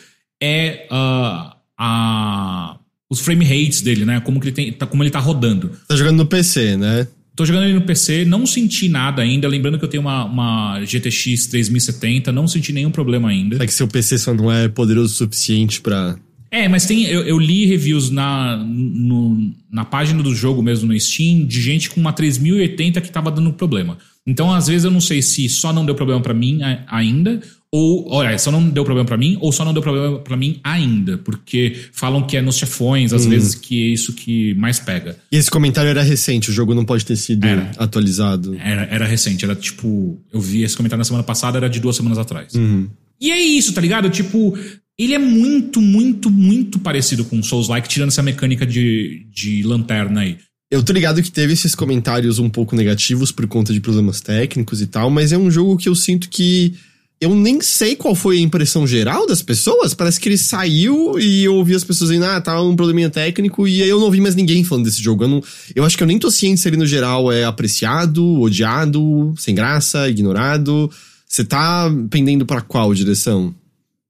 [0.43, 4.21] é uh, a, os frame rates dele, né?
[4.21, 5.71] Como, que ele tem, tá, como ele tá rodando.
[5.89, 7.09] Tá jogando no PC, né?
[7.43, 9.49] Tô jogando ele no PC, não senti nada ainda.
[9.49, 13.57] Lembrando que eu tenho uma, uma GTX 3070, não senti nenhum problema ainda.
[13.61, 16.15] É que seu PC só não é poderoso o suficiente para
[16.53, 17.03] É, mas tem.
[17.07, 21.91] Eu, eu, li reviews na, no, na página do jogo mesmo no Steam de gente
[21.91, 23.99] com uma 3080 que tava dando problema.
[24.25, 27.41] Então, às vezes, eu não sei se só não deu problema para mim ainda,
[27.75, 30.61] ou, olha, só não deu problema para mim, ou só não deu problema para mim
[30.63, 33.31] ainda, porque falam que é nos chefões, às hum.
[33.31, 35.17] vezes, que é isso que mais pega.
[35.33, 37.71] E esse comentário era recente, o jogo não pode ter sido era.
[37.79, 38.55] atualizado.
[38.57, 40.21] Era, era recente, era tipo.
[40.31, 42.53] Eu vi esse comentário na semana passada, era de duas semanas atrás.
[42.55, 42.91] Uhum.
[43.19, 44.11] E é isso, tá ligado?
[44.11, 44.55] Tipo,
[44.99, 50.37] ele é muito, muito, muito parecido com Souls-like, tirando essa mecânica de, de lanterna aí.
[50.71, 54.83] Eu tô ligado que teve esses comentários um pouco negativos por conta de problemas técnicos
[54.83, 56.75] e tal, mas é um jogo que eu sinto que
[57.23, 59.95] eu nem sei qual foi a impressão geral das pessoas.
[59.95, 63.69] Parece que ele saiu e eu ouvi as pessoas dizendo, ah, tá um probleminha técnico,
[63.69, 65.23] e aí eu não ouvi mais ninguém falando desse jogo.
[65.23, 65.43] Eu, não,
[65.73, 69.55] eu acho que eu nem tô ciente se ele no geral é apreciado, odiado, sem
[69.55, 70.91] graça, ignorado.
[71.25, 73.55] Você tá pendendo para qual direção?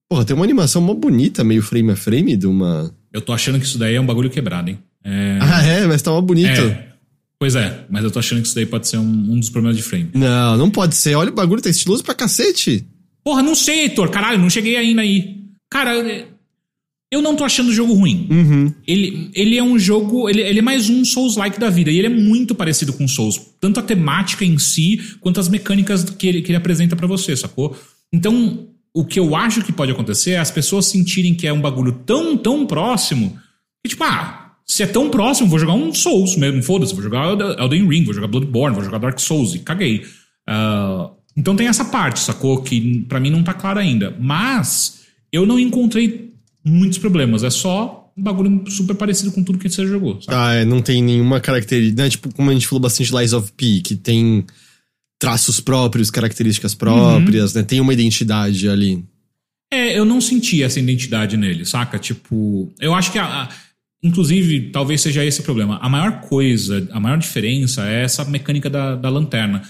[0.09, 2.91] Porra, tem uma animação mó bonita, meio frame a frame de uma.
[3.13, 4.79] Eu tô achando que isso daí é um bagulho quebrado, hein?
[5.05, 5.37] É...
[5.43, 5.87] Ah, é?
[5.87, 6.49] Mas tá mó bonito.
[6.49, 6.89] É.
[7.39, 9.77] Pois é, mas eu tô achando que isso daí pode ser um, um dos problemas
[9.77, 10.09] de frame.
[10.15, 11.15] Não, não pode ser.
[11.15, 12.87] Olha o bagulho, tá estiloso pra cacete.
[13.25, 14.11] Porra, não sei, Heitor.
[14.11, 15.41] Caralho, não cheguei ainda aí.
[15.71, 15.95] Cara,
[17.13, 18.27] eu não tô achando o jogo ruim.
[18.31, 18.75] Uhum.
[18.87, 20.31] Ele, ele é um jogo.
[20.31, 21.91] Ele, ele é mais um Souls-like da vida.
[21.91, 23.39] E ele é muito parecido com Souls.
[23.61, 27.37] Tanto a temática em si, quanto as mecânicas que ele, que ele apresenta para você,
[27.37, 27.77] sacou?
[28.11, 31.61] Então, o que eu acho que pode acontecer é as pessoas sentirem que é um
[31.61, 33.39] bagulho tão, tão próximo.
[33.85, 36.63] Que, tipo, ah, se é tão próximo, vou jogar um Souls mesmo.
[36.63, 39.55] Foda-se, vou jogar Elden Ring, vou jogar Bloodborne, vou jogar Dark Souls.
[39.55, 40.03] E caguei.
[40.49, 42.63] Uh, então tem essa parte, sacou?
[42.63, 44.15] Que para mim não tá claro ainda.
[44.21, 45.03] Mas
[45.33, 46.33] eu não encontrei
[46.65, 47.43] muitos problemas.
[47.43, 50.21] É só um bagulho super parecido com tudo que você jogou.
[50.21, 50.37] Sabe?
[50.37, 52.03] Ah, é, não tem nenhuma característica.
[52.03, 52.11] Né?
[52.11, 54.45] Tipo, como a gente falou bastante Lies of P, que tem
[55.19, 57.61] traços próprios, características próprias, uhum.
[57.61, 57.67] né?
[57.67, 59.05] Tem uma identidade ali.
[59.73, 61.99] É, eu não senti essa identidade nele, saca?
[61.99, 63.49] Tipo, eu acho que a, a,
[64.03, 65.79] inclusive, talvez seja esse o problema.
[65.81, 69.63] A maior coisa, a maior diferença é essa mecânica da, da lanterna.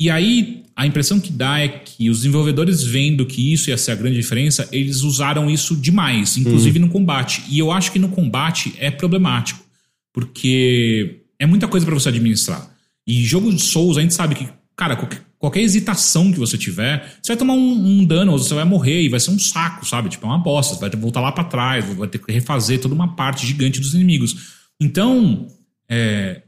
[0.00, 3.92] E aí, a impressão que dá é que os desenvolvedores vendo que isso ia ser
[3.92, 6.86] a grande diferença, eles usaram isso demais, inclusive uhum.
[6.86, 7.44] no combate.
[7.48, 9.64] E eu acho que no combate é problemático,
[10.12, 12.68] porque é muita coisa para você administrar.
[13.06, 17.18] E jogo de Souls, a gente sabe que, cara, qualquer, qualquer hesitação que você tiver,
[17.22, 19.86] você vai tomar um, um, dano, ou você vai morrer e vai ser um saco,
[19.86, 20.08] sabe?
[20.08, 22.32] Tipo, é uma bosta, você vai ter que voltar lá para trás, vai ter que
[22.32, 24.54] refazer toda uma parte gigante dos inimigos.
[24.80, 25.46] Então,
[25.88, 26.42] é,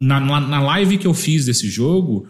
[0.00, 2.26] na, na, na live que eu fiz desse jogo,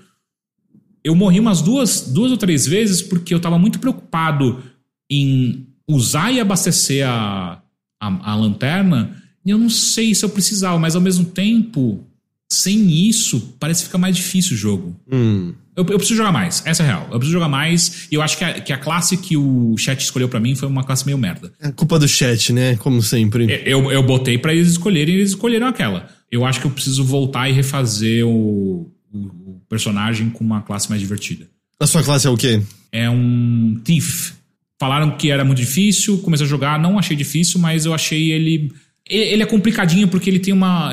[1.06, 4.60] eu morri umas duas, duas ou três vezes porque eu estava muito preocupado
[5.08, 7.62] em usar e abastecer a,
[8.00, 9.16] a, a, lanterna.
[9.44, 12.04] E eu não sei se eu precisava, mas ao mesmo tempo,
[12.50, 14.96] sem isso, parece que fica mais difícil o jogo.
[15.12, 15.54] Hum.
[15.76, 17.04] Eu, eu, preciso jogar mais, essa é real.
[17.04, 18.08] Eu preciso jogar mais.
[18.10, 20.66] E eu acho que a, que a classe que o chat escolheu para mim foi
[20.66, 21.52] uma classe meio merda.
[21.60, 22.74] É culpa do chat, né?
[22.78, 23.62] Como sempre.
[23.64, 26.08] Eu, eu botei para eles escolherem e eles escolheram aquela.
[26.32, 29.45] Eu acho que eu preciso voltar e refazer o, o
[29.76, 31.46] personagem com uma classe mais divertida.
[31.78, 32.62] A sua classe é o quê?
[32.90, 34.32] É um Thief.
[34.80, 38.72] Falaram que era muito difícil, comecei a jogar, não achei difícil, mas eu achei ele.
[39.08, 40.90] Ele é complicadinho porque ele tem uma.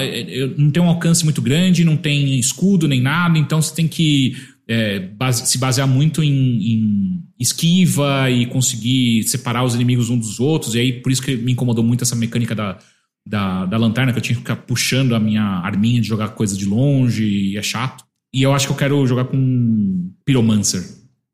[0.57, 4.35] Não tem um alcance muito grande, não tem escudo nem nada, então você tem que
[4.68, 10.39] é, base, se basear muito em, em, esquiva e conseguir separar os inimigos uns dos
[10.39, 10.76] outros.
[10.76, 12.77] E aí, por isso que me incomodou muito essa mecânica da,
[13.26, 16.57] da, da lanterna, que eu tinha que ficar puxando a minha arminha de jogar coisa
[16.57, 18.03] de longe, e é chato.
[18.34, 20.81] E eu acho que eu quero jogar com Pyromancer.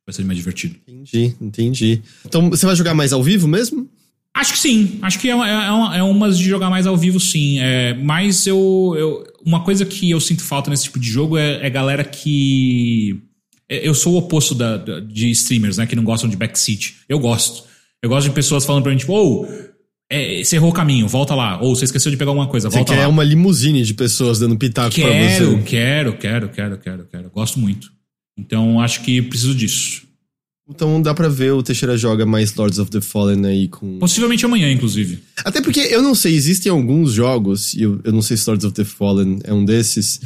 [0.06, 0.76] Vai ser mais divertido.
[0.88, 2.02] Entendi, entendi.
[2.26, 3.88] Então você vai jogar mais ao vivo mesmo?
[4.34, 5.00] Acho que sim.
[5.02, 7.60] Acho que é, é, é umas de jogar mais ao vivo, sim.
[7.60, 9.24] É, mas eu, eu.
[9.46, 13.20] Uma coisa que eu sinto falta nesse tipo de jogo é, é galera que.
[13.70, 15.86] é, Eu sou o oposto da, da- de streamers, né?
[15.88, 16.96] Que não gostam de backseat.
[17.08, 17.64] Eu gosto.
[18.02, 19.48] Eu gosto de pessoas falando pra mim, tipo, ou.
[20.10, 21.62] É, você errou o caminho, volta lá.
[21.62, 23.08] Ou você esqueceu de pegar alguma coisa, Você volta quer lá.
[23.08, 25.64] uma limusine de pessoas dando pitaco pra Quero, você.
[25.64, 27.30] quero, quero, quero, quero, quero.
[27.30, 27.92] Gosto muito.
[28.38, 30.04] Então acho que preciso disso.
[30.72, 33.98] Então dá pra ver o Teixeira joga mais Lords of the Fallen aí com.
[34.00, 35.20] Possivelmente amanhã, inclusive.
[35.44, 38.66] Até porque eu não sei, existem alguns jogos, e eu, eu não sei se Lords
[38.66, 40.22] of the Fallen é um desses.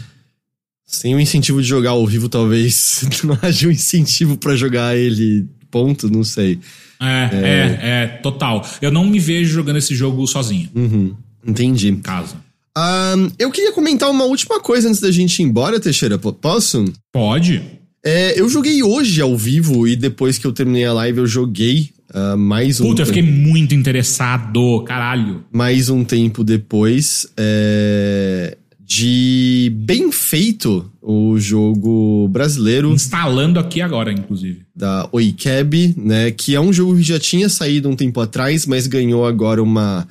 [0.85, 5.47] Sem o incentivo de jogar ao vivo, talvez não haja um incentivo pra jogar ele.
[5.72, 6.60] Ponto, não sei.
[7.03, 8.65] É, é, é, total.
[8.81, 11.13] Eu não me vejo jogando esse jogo sozinho, Uhum,
[11.45, 11.89] entendi.
[11.89, 12.35] em casa.
[12.75, 16.17] Ahn, eu queria comentar uma última coisa antes da gente ir embora, Teixeira.
[16.17, 16.85] Posso?
[17.11, 17.61] Pode?
[18.05, 21.89] É, eu joguei hoje ao vivo e depois que eu terminei a live eu joguei
[22.13, 22.88] ah, mais um.
[22.89, 25.43] Puta, eu tempo- fiquei muito interessado, caralho.
[25.51, 34.61] mais um tempo depois é, de Bem Feito, o jogo brasileiro Instalando aqui agora, inclusive.
[34.76, 36.31] da Oikeb, né?
[36.31, 40.07] Que é um jogo que já tinha saído um tempo atrás, mas ganhou agora uma.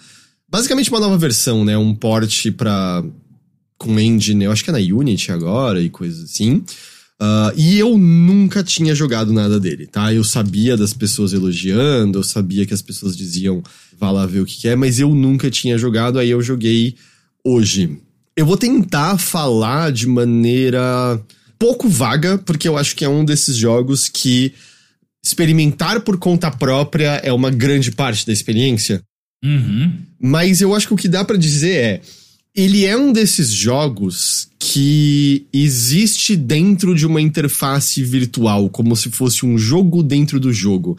[0.49, 1.77] Basicamente uma nova versão, né?
[1.77, 3.05] Um port pra.
[3.77, 6.65] com engine, eu acho que é na Unity agora e coisas assim.
[7.25, 10.13] Ah, e eu nunca tinha jogado nada dele, tá?
[10.13, 13.63] Eu sabia das pessoas elogiando, eu sabia que as pessoas diziam,
[13.97, 16.97] vá lá ver o que que é, mas eu nunca tinha jogado, aí eu joguei
[17.45, 17.99] hoje.
[18.37, 21.21] Eu vou tentar falar de maneira
[21.59, 24.53] pouco vaga, porque eu acho que é um desses jogos que
[25.25, 29.03] experimentar por conta própria é uma grande parte da experiência.
[29.45, 29.93] Uhum.
[30.21, 32.01] Mas eu acho que o que dá pra dizer é.
[32.55, 39.47] Ele é um desses jogos que existe dentro de uma interface virtual, como se fosse
[39.47, 40.99] um jogo dentro do jogo.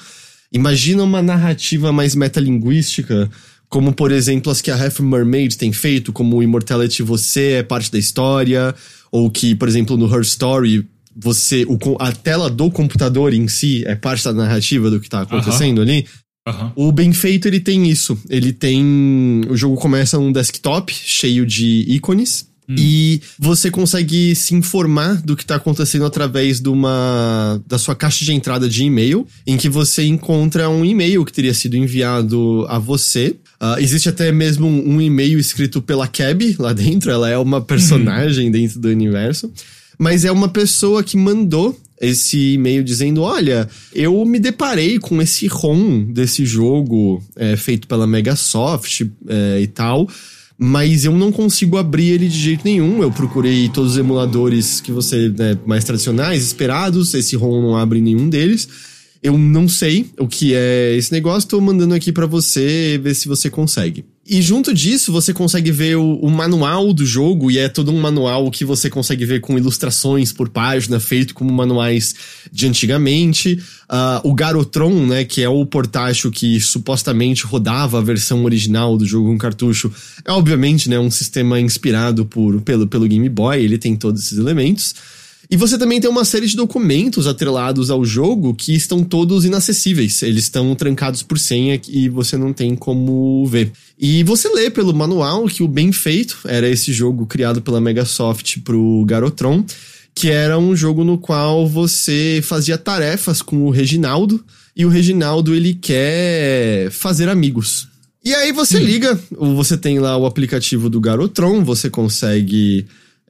[0.51, 3.29] Imagina uma narrativa mais metalinguística,
[3.69, 7.63] como por exemplo as que a Half Mermaid tem feito, como o Immortality você é
[7.63, 8.73] parte da história,
[9.11, 13.83] ou que, por exemplo, no Her Story, você o, a tela do computador em si
[13.85, 16.05] é parte da narrativa do que tá acontecendo ali.
[16.45, 16.73] Aham.
[16.75, 18.17] O bem feito ele tem isso.
[18.29, 19.41] Ele tem.
[19.49, 22.51] O jogo começa num desktop cheio de ícones.
[22.69, 27.61] E você consegue se informar do que tá acontecendo através de uma.
[27.67, 31.53] da sua caixa de entrada de e-mail, em que você encontra um e-mail que teria
[31.53, 33.35] sido enviado a você.
[33.65, 37.61] Ah, existe até mesmo um, um e-mail escrito pela Cab lá dentro, ela é uma
[37.61, 39.49] personagem dentro do universo.
[39.97, 45.47] Mas é uma pessoa que mandou esse e-mail dizendo: Olha, eu me deparei com esse
[45.47, 50.09] ROM desse jogo é, feito pela Megasoft é, e tal,
[50.57, 53.01] mas eu não consigo abrir ele de jeito nenhum.
[53.01, 58.01] Eu procurei todos os emuladores que você, né, mais tradicionais, esperados, esse ROM não abre
[58.01, 58.67] nenhum deles.
[59.23, 63.25] Eu não sei o que é esse negócio, tô mandando aqui pra você ver se
[63.25, 64.03] você consegue.
[64.27, 68.01] E junto disso, você consegue ver o, o manual do jogo, e é todo um
[68.01, 72.13] manual que você consegue ver com ilustrações por página, feito como manuais
[72.51, 73.61] de antigamente.
[73.87, 79.05] Ah, o Garotron, né, que é o portátil que supostamente rodava a versão original do
[79.05, 79.89] jogo com cartucho,
[80.25, 84.37] é obviamente né, um sistema inspirado por, pelo, pelo Game Boy, ele tem todos esses
[84.37, 84.95] elementos.
[85.49, 90.21] E você também tem uma série de documentos atrelados ao jogo que estão todos inacessíveis.
[90.21, 93.71] Eles estão trancados por senha e você não tem como ver.
[93.99, 98.61] E você lê pelo manual que o Bem Feito era esse jogo criado pela Megasoft
[98.61, 99.63] pro Garotron,
[100.15, 104.43] que era um jogo no qual você fazia tarefas com o Reginaldo
[104.75, 107.87] e o Reginaldo ele quer fazer amigos.
[108.25, 112.85] E aí você liga, ou você tem lá o aplicativo do Garotron, você consegue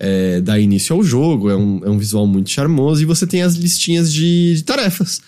[0.06, 3.42] é, dar início ao jogo, é um, é um visual muito charmoso, e você tem
[3.42, 5.22] as listinhas de, de tarefas.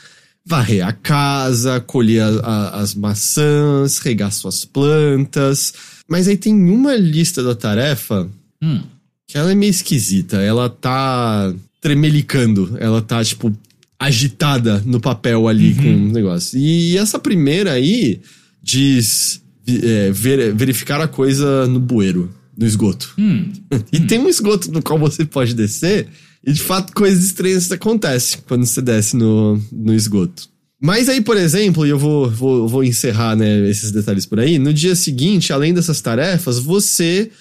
[0.45, 5.73] Varrer a casa, colher a- a- as maçãs, regar suas plantas.
[6.07, 8.27] Mas aí tem uma lista da tarefa
[8.61, 8.81] Hum.
[9.27, 10.37] que ela é meio esquisita.
[10.37, 13.51] Ela tá tremelicando, ela tá, tipo,
[13.97, 16.59] agitada no papel ali com o negócio.
[16.59, 18.19] E essa primeira aí
[18.61, 23.13] diz é, ver- verificar a coisa no bueiro, no esgoto.
[23.17, 23.51] Hum.
[23.91, 26.07] E tem um esgoto no qual você pode descer,
[26.45, 30.49] e de fato coisas estranhas acontecem quando você desce no, no esgoto.
[30.81, 34.59] Mas aí, por exemplo, e eu vou, vou, vou encerrar né, esses detalhes por aí,
[34.59, 37.31] no dia seguinte, além dessas tarefas, você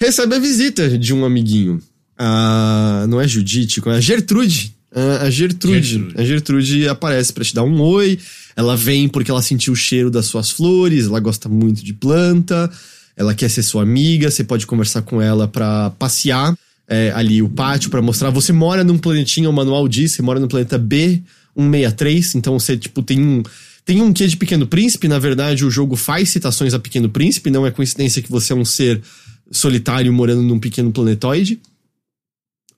[0.00, 1.80] recebe a visita de um amiguinho.
[2.18, 4.74] A, não é Judite, é a Gertrude.
[4.94, 5.82] A, a Gertrude.
[5.82, 6.20] Gertrude.
[6.20, 8.18] A Gertrude aparece pra te dar um oi.
[8.54, 12.70] Ela vem porque ela sentiu o cheiro das suas flores, ela gosta muito de planta,
[13.16, 16.56] ela quer ser sua amiga, você pode conversar com ela pra passear
[16.86, 18.30] é, ali o pátio pra mostrar.
[18.30, 23.02] Você mora num planetinha, o manual diz, você mora no planeta B163, então você, tipo,
[23.02, 23.42] tem um.
[23.84, 27.52] Tem um quê de Pequeno Príncipe, na verdade, o jogo faz citações a Pequeno Príncipe,
[27.52, 29.00] não é coincidência que você é um ser
[29.48, 31.60] solitário morando num pequeno planetoide.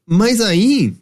[0.07, 0.93] Mas aí,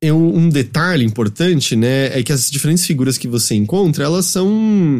[0.00, 4.98] eu, um detalhe importante, né, é que as diferentes figuras que você encontra, elas são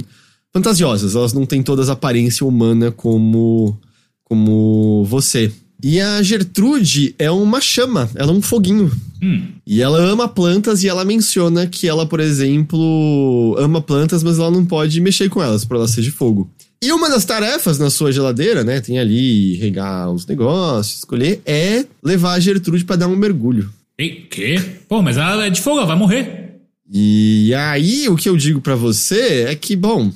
[0.53, 3.79] fantasiosas, elas não têm todas a aparência humana como
[4.25, 5.53] como você.
[5.83, 8.93] E a Gertrude é uma chama, ela é um foguinho.
[9.23, 9.43] Hum.
[9.67, 14.51] E ela ama plantas e ela menciona que ela, por exemplo, ama plantas, mas ela
[14.51, 16.51] não pode mexer com elas por ela ser de fogo.
[16.83, 21.85] E uma das tarefas na sua geladeira, né, tem ali regar os negócios, escolher, é
[22.03, 23.71] levar a Gertrude para dar um mergulho.
[23.99, 24.61] Ei, quê?
[24.89, 26.61] Pô, mas ela é de fogo, ela vai morrer.
[26.91, 30.11] E aí o que eu digo para você é que, bom,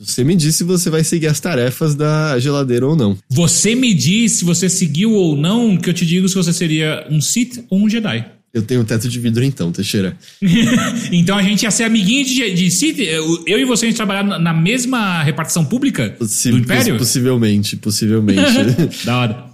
[0.00, 3.18] você me diz se você vai seguir as tarefas da geladeira ou não.
[3.28, 7.06] Você me diz se você seguiu ou não, que eu te digo se você seria
[7.10, 8.24] um Sith ou um Jedi.
[8.54, 10.16] Eu tenho teto de vidro então, Teixeira.
[11.12, 12.98] então a gente ia ser amiguinho de, de Sith?
[13.00, 16.96] Eu, eu e você a gente trabalhar na- na mesma repartição pública Possi- do Império?
[16.96, 18.40] Possivelmente, possivelmente.
[19.04, 19.44] da hora.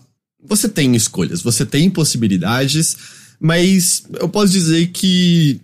[0.46, 2.96] você tem escolhas, você tem possibilidades,
[3.40, 5.58] mas eu posso dizer que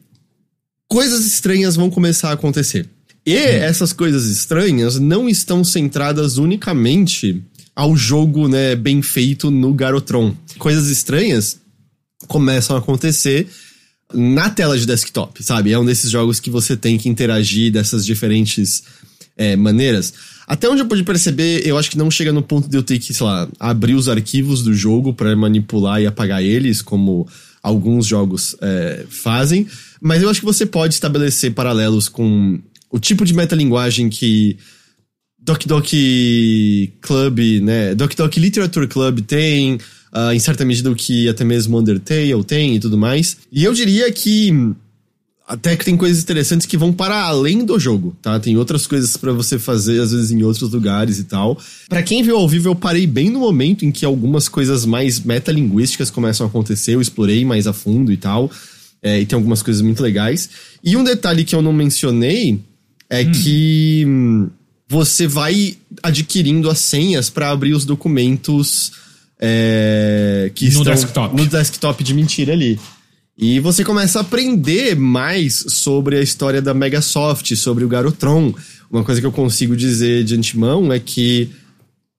[0.89, 2.89] coisas estranhas vão começar a acontecer.
[3.24, 7.42] E essas coisas estranhas não estão centradas unicamente
[7.74, 10.34] ao jogo, né, bem feito no Garotron.
[10.59, 11.59] Coisas estranhas
[12.26, 13.48] começam a acontecer
[14.12, 15.72] na tela de desktop, sabe?
[15.72, 18.82] É um desses jogos que você tem que interagir dessas diferentes
[19.36, 20.12] é, maneiras.
[20.47, 22.98] Até onde eu pude perceber, eu acho que não chega no ponto de eu ter
[22.98, 27.26] que, sei lá, abrir os arquivos do jogo para manipular e apagar eles, como
[27.62, 29.66] alguns jogos é, fazem.
[30.01, 32.59] Mas eu acho que você pode estabelecer paralelos com
[32.91, 34.59] o tipo de metalinguagem que
[35.39, 35.87] Doc Doc
[37.01, 37.95] Club, né?
[37.95, 39.79] Doc Doc Literature Club tem,
[40.12, 43.39] ah, em certa medida o que até mesmo Undertale tem e tudo mais.
[43.51, 44.75] E eu diria que
[45.51, 48.39] até que tem coisas interessantes que vão para além do jogo, tá?
[48.39, 51.59] Tem outras coisas pra você fazer, às vezes em outros lugares e tal.
[51.89, 55.19] Pra quem viu ao vivo, eu parei bem no momento em que algumas coisas mais
[55.19, 58.49] metalinguísticas começam a acontecer, eu explorei mais a fundo e tal.
[59.03, 60.51] É, e tem algumas coisas muito legais.
[60.85, 62.61] E um detalhe que eu não mencionei
[63.11, 64.49] é que hum,
[64.89, 68.93] você vai adquirindo as senhas pra abrir os documentos
[69.41, 71.37] é, que No estão desktop.
[71.37, 72.78] no desktop de mentira ali.
[73.37, 78.55] E você começa a aprender mais sobre a história da Megasoft, sobre o Garotron.
[78.91, 81.51] Uma coisa que eu consigo dizer de antemão é que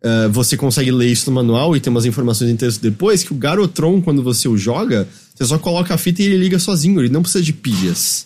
[0.03, 3.31] eh, você consegue ler isso no manual e tem umas informações em texto depois, que
[3.33, 6.99] o Garotron, quando você o joga, você só coloca a fita e ele liga sozinho,
[6.99, 8.25] ele não precisa de pilhas.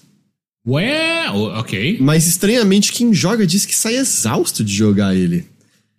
[0.67, 1.97] Ué, ok.
[2.01, 5.45] Mas estranhamente, quem joga diz que sai exausto de jogar ele.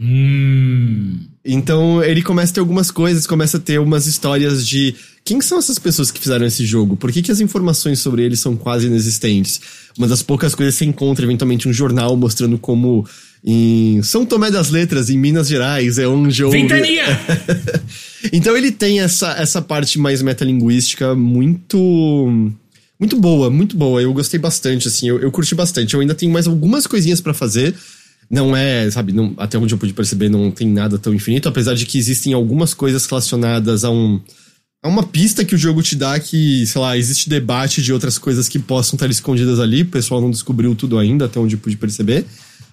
[0.01, 1.21] Hum.
[1.45, 4.95] Então ele começa a ter algumas coisas, começa a ter umas histórias de
[5.25, 6.97] quem são essas pessoas que fizeram esse jogo?
[6.97, 9.61] Por que, que as informações sobre eles são quase inexistentes?
[9.97, 13.07] Uma das poucas coisas que você encontra eventualmente um jornal mostrando como
[13.45, 16.61] em São Tomé das Letras, em Minas Gerais, é onde houve...
[16.63, 17.05] Ventania!
[18.33, 22.53] então ele tem essa, essa parte mais metalinguística muito
[22.99, 24.01] muito boa, muito boa.
[24.01, 25.95] Eu gostei bastante, assim, eu, eu curti bastante.
[25.95, 27.75] Eu ainda tenho mais algumas coisinhas pra fazer.
[28.29, 31.75] Não é, sabe, não- até onde eu pude perceber, não tem nada tão infinito, apesar
[31.75, 34.21] de que existem algumas coisas relacionadas a um
[34.83, 38.19] a uma pista que o jogo te dá que, sei lá, existe debate de outras
[38.19, 39.83] coisas que possam estar escondidas ali.
[39.83, 42.25] O pessoal não descobriu tudo ainda, até onde eu pude perceber.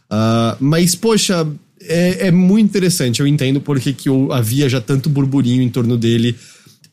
[0.09, 1.47] Ah, mas, poxa,
[1.81, 3.19] é, é muito interessante.
[3.19, 6.35] Eu entendo porque que eu- havia já tanto burburinho em torno dele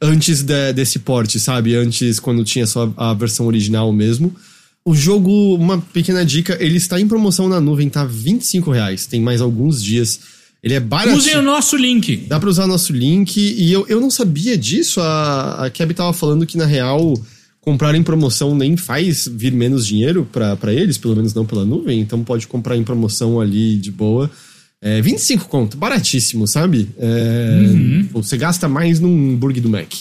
[0.00, 1.74] antes de- desse porte, sabe?
[1.74, 4.34] Antes, quando tinha só a versão original mesmo.
[4.84, 9.06] O jogo, uma pequena dica, ele está em promoção na nuvem, tá 25 reais.
[9.06, 10.20] Tem mais alguns dias.
[10.62, 11.16] Ele é barato.
[11.18, 12.16] Usem o nosso link.
[12.28, 13.36] Dá pra usar nosso link.
[13.38, 15.00] E eu, eu não sabia disso.
[15.00, 17.14] A, a Keb tava falando que, na real,
[17.60, 22.00] comprar em promoção nem faz vir menos dinheiro pra eles, pelo menos não pela nuvem.
[22.00, 24.30] Então pode comprar em promoção ali de boa.
[24.82, 26.88] É, 25 conto, baratíssimo, sabe?
[26.98, 27.58] É,
[28.12, 29.92] Você gasta mais num hambúrguer do Mac.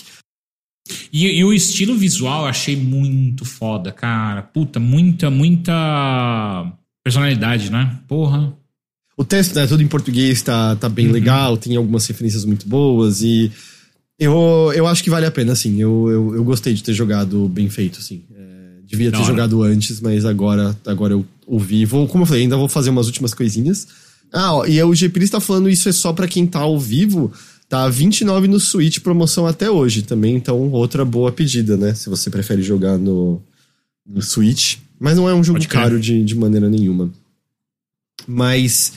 [1.11, 4.41] E, e o estilo visual eu achei muito foda, cara.
[4.41, 6.71] Puta, muita, muita
[7.03, 7.99] personalidade, né?
[8.07, 8.53] Porra.
[9.17, 13.21] O texto, né, tudo em português, tá, tá bem legal, tem algumas referências muito boas
[13.21, 13.51] e
[14.17, 15.79] eu, eu acho que vale a pena, assim.
[15.81, 18.23] Eu, eu, eu gostei de ter jogado bem feito, assim.
[18.33, 19.33] É, devia Da ter hora.
[19.33, 21.83] jogado antes, mas agora, agora eu ouvi.
[21.85, 23.87] Vou, como eu falei, ainda vou fazer umas últimas coisinhas.
[24.31, 27.31] Ah, ó, e o GP está falando isso é só pra quem tá ao vivo.
[27.67, 31.93] Tá 29 no Switch, promoção até hoje também, então outra boa pedida, né?
[31.93, 33.41] Se você prefere jogar no,
[34.05, 34.77] no Switch.
[34.99, 37.09] Mas não é um jogo caro de, de maneira nenhuma.
[38.27, 38.93] Mas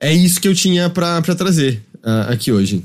[0.00, 2.84] é isso que eu tinha pra, pra trazer ah, aqui hoje.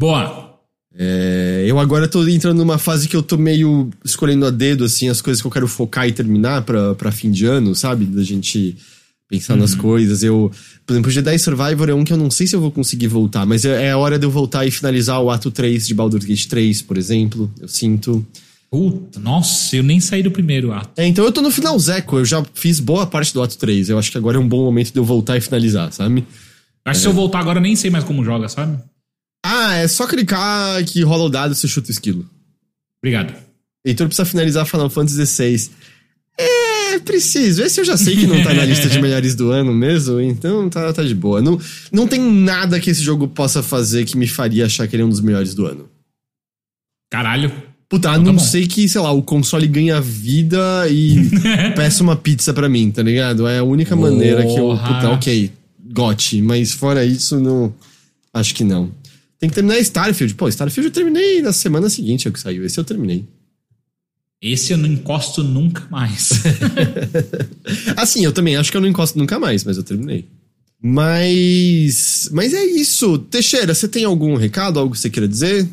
[0.00, 0.58] Boa.
[0.98, 5.08] É, eu agora tô entrando numa fase que eu tô meio escolhendo a dedo, assim,
[5.08, 8.06] as coisas que eu quero focar e terminar pra, pra fim de ano, sabe?
[8.06, 8.76] Da gente
[9.28, 9.60] pensar uhum.
[9.60, 10.22] nas coisas.
[10.22, 10.50] Eu,
[10.84, 13.08] por exemplo, o Jedi Survivor é um que eu não sei se eu vou conseguir
[13.08, 15.94] voltar, mas é, é a hora de eu voltar e finalizar o ato 3 de
[15.94, 17.50] Baldur's Gate 3, por exemplo.
[17.60, 18.26] Eu sinto.
[18.70, 20.90] Puta, nossa, eu nem saí do primeiro ato.
[20.96, 23.90] É, então eu tô no final Zeco, eu já fiz boa parte do ato 3.
[23.90, 26.26] Eu acho que agora é um bom momento de eu voltar e finalizar, sabe?
[26.84, 28.78] Acho que se eu voltar agora eu nem sei mais como joga, sabe?
[29.44, 32.28] Ah, é só clicar que rola o dado e você chuta o esquilo.
[33.00, 33.32] Obrigado.
[33.84, 35.70] Heitor precisa finalizar Final Fantasy XVI.
[36.38, 36.65] É,
[37.00, 37.62] preciso.
[37.62, 40.68] Esse eu já sei que não tá na lista de melhores do ano mesmo, então
[40.68, 41.40] tá, tá de boa.
[41.40, 41.58] Não,
[41.92, 45.06] não tem nada que esse jogo possa fazer que me faria achar que ele é
[45.06, 45.88] um dos melhores do ano.
[47.10, 47.52] Caralho.
[47.88, 50.58] Puta, a então tá não sei que, sei lá, o console ganha vida
[50.90, 51.30] e
[51.76, 53.46] peça uma pizza pra mim, tá ligado?
[53.46, 54.76] É a única maneira que eu.
[54.76, 55.52] Puta, ok,
[55.92, 56.42] gote.
[56.42, 57.72] Mas fora isso, não.
[58.34, 58.90] Acho que não.
[59.38, 60.34] Tem que terminar Starfield.
[60.34, 62.64] Pô, Starfield eu terminei na semana seguinte, é o que saiu.
[62.64, 63.24] Esse eu terminei.
[64.52, 66.30] Esse eu não encosto nunca mais.
[67.96, 70.26] assim, eu também acho que eu não encosto nunca mais, mas eu terminei.
[70.82, 72.28] Mas.
[72.32, 73.18] Mas é isso.
[73.18, 75.68] Teixeira, você tem algum recado, algo que você queira dizer?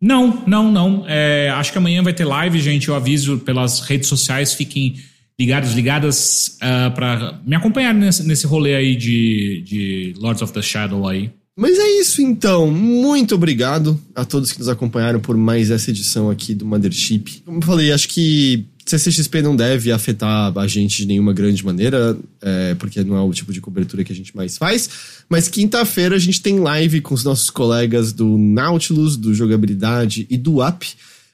[0.00, 1.04] Não, não, não.
[1.06, 2.88] É, acho que amanhã vai ter live, gente.
[2.88, 4.52] Eu aviso pelas redes sociais.
[4.52, 4.96] Fiquem
[5.38, 10.52] ligados, ligadas uh, ah, para me acompanhar nesse, nesse rolê aí de, de Lords of
[10.52, 11.30] the Shadow aí.
[11.56, 12.70] Mas é isso então.
[12.70, 17.42] Muito obrigado a todos que nos acompanharam por mais essa edição aqui do Mothership.
[17.44, 22.16] Como eu falei, acho que CCXP não deve afetar a gente de nenhuma grande maneira,
[22.40, 24.88] é, porque não é o tipo de cobertura que a gente mais faz.
[25.28, 30.38] Mas quinta-feira a gente tem live com os nossos colegas do Nautilus, do Jogabilidade e
[30.38, 30.86] do Up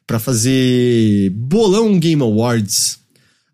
[0.07, 2.99] para fazer Bolão Game Awards.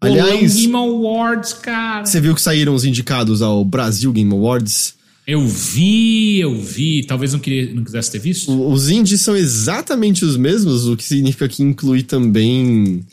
[0.01, 2.07] Bolão Aliás, Game Awards, cara.
[2.07, 4.95] Você viu que saíram os indicados ao Brasil Game Awards?
[5.27, 7.05] Eu vi, eu vi.
[7.05, 8.53] Talvez não, queria, não quisesse ter visto.
[8.71, 13.05] Os indies são exatamente os mesmos, o que significa que inclui também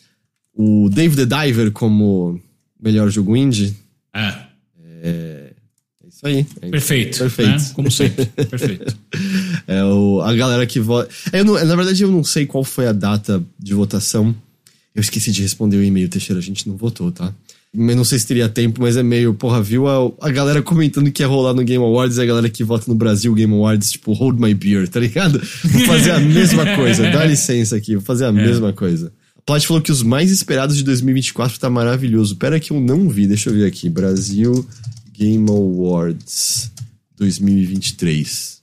[0.53, 2.39] o Dave the Diver como
[2.81, 3.73] melhor jogo indie.
[4.13, 4.51] É.
[5.03, 5.53] É,
[6.03, 6.45] é isso aí.
[6.61, 7.19] É perfeito.
[7.19, 7.49] Perfeito.
[7.49, 7.71] Né?
[7.73, 8.25] Como sempre.
[8.25, 8.97] Perfeito.
[9.67, 11.09] É o, a galera que vota.
[11.31, 14.35] É, na verdade, eu não sei qual foi a data de votação.
[14.93, 16.39] Eu esqueci de responder o e-mail, Teixeira.
[16.39, 17.33] A gente não votou, tá?
[17.73, 21.09] Eu não sei se teria tempo, mas é meio, porra, viu a, a galera comentando
[21.09, 23.91] que ia rolar no Game Awards e a galera que vota no Brasil Game Awards,
[23.91, 25.41] tipo, hold my beer, tá ligado?
[25.63, 28.31] Vou fazer a mesma coisa, dá licença aqui, vou fazer a é.
[28.33, 29.13] mesma coisa.
[29.37, 32.35] A Plat falou que os mais esperados de 2024 tá maravilhoso.
[32.35, 33.89] Pera que eu não vi, deixa eu ver aqui.
[33.89, 34.67] Brasil
[35.13, 36.71] Game Awards
[37.17, 38.61] 2023.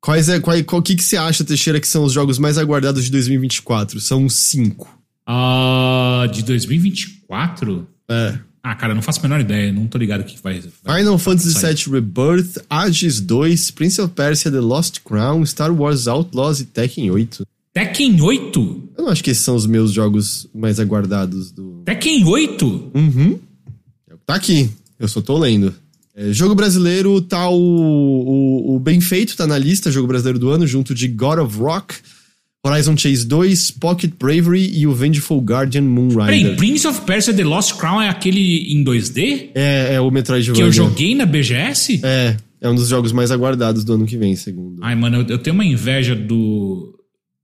[0.00, 3.04] Quais é, qual, qual que, que você acha, Teixeira, que são os jogos mais aguardados
[3.04, 4.00] de 2024?
[4.00, 4.98] São cinco.
[5.24, 7.86] Ah, uh, de 2024?
[8.08, 8.38] É.
[8.62, 10.62] Ah, cara, não faço a menor ideia, não tô ligado o que vai.
[10.84, 16.06] vai Final Fantasy VII Rebirth, Aegis 2, Prince of Persia The Lost Crown, Star Wars
[16.06, 17.44] Outlaws e Tekken 8.
[17.74, 18.82] Tekken 8?
[18.98, 21.82] Eu não acho que esses são os meus jogos mais aguardados do.
[21.84, 22.90] Tekken 8?
[22.94, 23.40] Uhum.
[24.24, 25.74] Tá aqui, eu só tô lendo.
[26.14, 30.50] É, jogo brasileiro tá o, o, o Bem Feito, tá na lista, jogo brasileiro do
[30.50, 31.96] ano, junto de God of Rock,
[32.64, 36.26] Horizon Chase 2, Pocket Bravery e o Vengeful Guardian Moonrider.
[36.26, 39.50] Peraí, Prince of Persia The Lost Crown é aquele em 2D?
[39.54, 40.62] É, é o Metroidvania.
[40.62, 42.00] Que eu joguei na BGS?
[42.04, 44.78] É, é um dos jogos mais aguardados do ano que vem, segundo.
[44.80, 46.96] Ai, mano, eu, eu tenho uma inveja do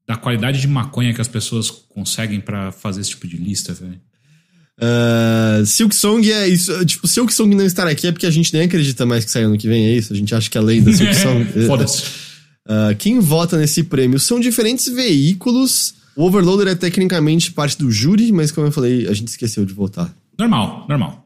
[0.07, 4.01] da qualidade de maconha que as pessoas conseguem para fazer esse tipo de lista, velho.
[4.81, 6.87] Uh, Silk Song é isso.
[6.87, 9.49] Tipo, Silk Song não estar aqui é porque a gente nem acredita mais que saiu
[9.49, 10.13] ano que vem, é isso?
[10.13, 11.45] A gente acha que a lei da Silk Song.
[11.67, 12.28] Foda-se.
[12.69, 15.95] Uh, quem vota nesse prêmio são diferentes veículos.
[16.15, 19.73] O Overloader é tecnicamente parte do júri, mas como eu falei, a gente esqueceu de
[19.73, 20.15] votar.
[20.39, 21.25] Normal, normal.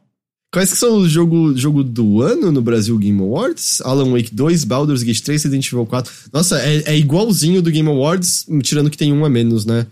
[0.53, 3.81] Quais que são os jogo, jogo do ano no Brasil Game Awards?
[3.81, 6.13] Alan Wake 2, Baldur's Gate 3, Resident Evil 4.
[6.31, 9.87] Nossa, é, é, igualzinho do Game Awards, tirando que tem um a menos, né?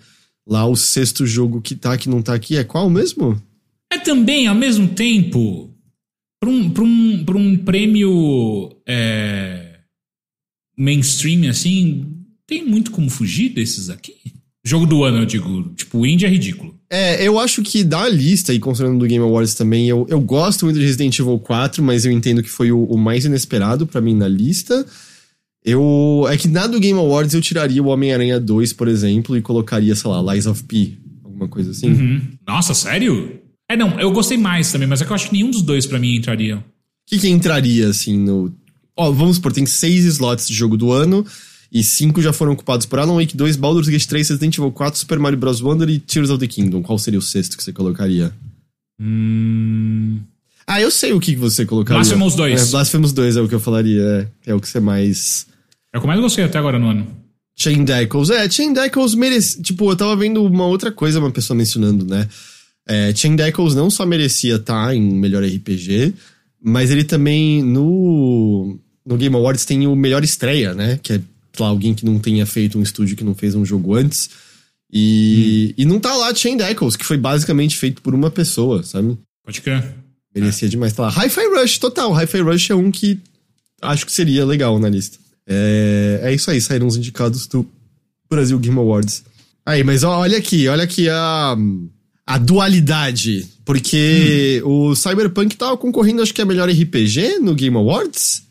[0.47, 3.41] Lá o sexto jogo que tá, que não tá aqui, é qual mesmo?
[3.91, 5.69] É também, ao mesmo tempo,
[6.39, 8.71] para um, pra um, pra um prêmio...
[8.87, 9.60] É
[10.81, 12.05] mainstream, assim,
[12.47, 14.15] tem muito como fugir desses aqui?
[14.63, 15.71] Jogo do ano, eu digo.
[15.75, 16.75] Tipo, o indie é ridículo.
[16.89, 20.65] É, eu acho que da lista, e considerando do Game Awards também, eu, eu gosto
[20.65, 24.01] muito de Resident Evil 4, mas eu entendo que foi o, o mais inesperado para
[24.01, 24.85] mim na lista.
[25.63, 26.25] Eu.
[26.29, 29.95] É que na do Game Awards eu tiraria o Homem-Aranha 2, por exemplo, e colocaria,
[29.95, 30.97] sei lá, Lies of P.
[31.23, 31.89] Alguma coisa assim.
[31.89, 32.21] Uhum.
[32.45, 33.39] Nossa, sério?
[33.69, 35.85] É, não, eu gostei mais também, mas é que eu acho que nenhum dos dois
[35.85, 36.57] para mim entraria.
[36.57, 36.63] O
[37.07, 38.53] que, que entraria, assim, no
[39.01, 41.25] Ó, vamos supor, tem seis slots de jogo do ano.
[41.71, 44.99] E cinco já foram ocupados por Alan Wake 2, Baldur's Gate 3, Resident Evil 4,
[44.99, 45.59] Super Mario Bros.
[45.59, 46.83] Wonder e Tears of the Kingdom.
[46.83, 48.31] Qual seria o sexto que você colocaria?
[48.99, 50.19] Hum...
[50.67, 51.97] Ah, eu sei o que você colocaria.
[51.97, 52.61] Blasphemous 2.
[52.61, 54.29] É, Blasphemous 2 é o que eu falaria.
[54.45, 55.47] É, é o que você mais...
[55.91, 57.07] É o que eu mais gostei até agora no ano.
[57.57, 58.29] Chain Deckles.
[58.29, 59.61] É, Chain Deckles merece...
[59.63, 62.27] Tipo, eu tava vendo uma outra coisa, uma pessoa mencionando, né?
[62.87, 66.13] É, Chain Deckles não só merecia estar tá em melhor RPG,
[66.61, 70.99] Mas ele também, no, no Game Awards, tem o melhor estreia, né?
[71.01, 71.21] Que é
[71.59, 74.29] lá, alguém que não tenha feito um estúdio que não fez um jogo antes.
[74.91, 75.73] E, hum.
[75.81, 79.17] e não tá lá Chain Echoes, que foi basicamente feito por uma pessoa, sabe?
[79.43, 79.95] Pode crer.
[80.33, 80.69] Merecia é.
[80.69, 80.93] demais.
[80.93, 81.09] Tá lá.
[81.09, 82.13] Hi-Fi Rush, total.
[82.13, 83.19] Hi-Fi Rush é um que
[83.81, 85.17] acho que seria legal na lista.
[85.47, 87.67] É, é isso aí, saíram os indicados do
[88.29, 89.23] Brasil Game Awards.
[89.65, 91.55] Aí, mas olha aqui, olha aqui a,
[92.25, 93.47] a dualidade.
[93.65, 94.89] Porque hum.
[94.89, 98.43] o Cyberpunk tava concorrendo, acho que é melhor RPG no Game Awards.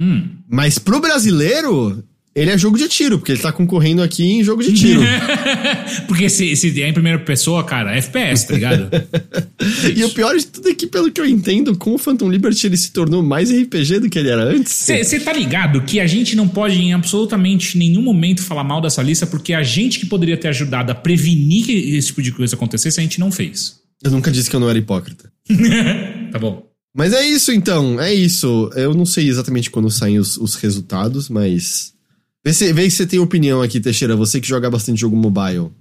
[0.00, 0.28] Hum.
[0.48, 2.04] Mas pro brasileiro,
[2.36, 5.00] ele é jogo de tiro, porque ele tá concorrendo aqui em jogo de tiro.
[6.06, 8.90] porque se, se é em primeira pessoa, cara, é FPS, tá ligado?
[9.96, 12.66] e o pior de tudo é que, pelo que eu entendo, com o Phantom Liberty
[12.66, 14.86] ele se tornou mais RPG do que ele era antes.
[14.86, 19.02] Você tá ligado que a gente não pode em absolutamente nenhum momento falar mal dessa
[19.02, 22.54] lista, porque a gente que poderia ter ajudado a prevenir que esse tipo de coisa
[22.54, 23.76] acontecesse, a gente não fez.
[24.04, 25.32] Eu nunca disse que eu não era hipócrita.
[26.30, 26.75] tá bom.
[26.96, 28.70] Mas é isso então, é isso.
[28.74, 31.94] Eu não sei exatamente quando saem os, os resultados, mas
[32.46, 35.72] Vê se, vê se você tem opinião aqui, Teixeira, você que joga bastante jogo mobile.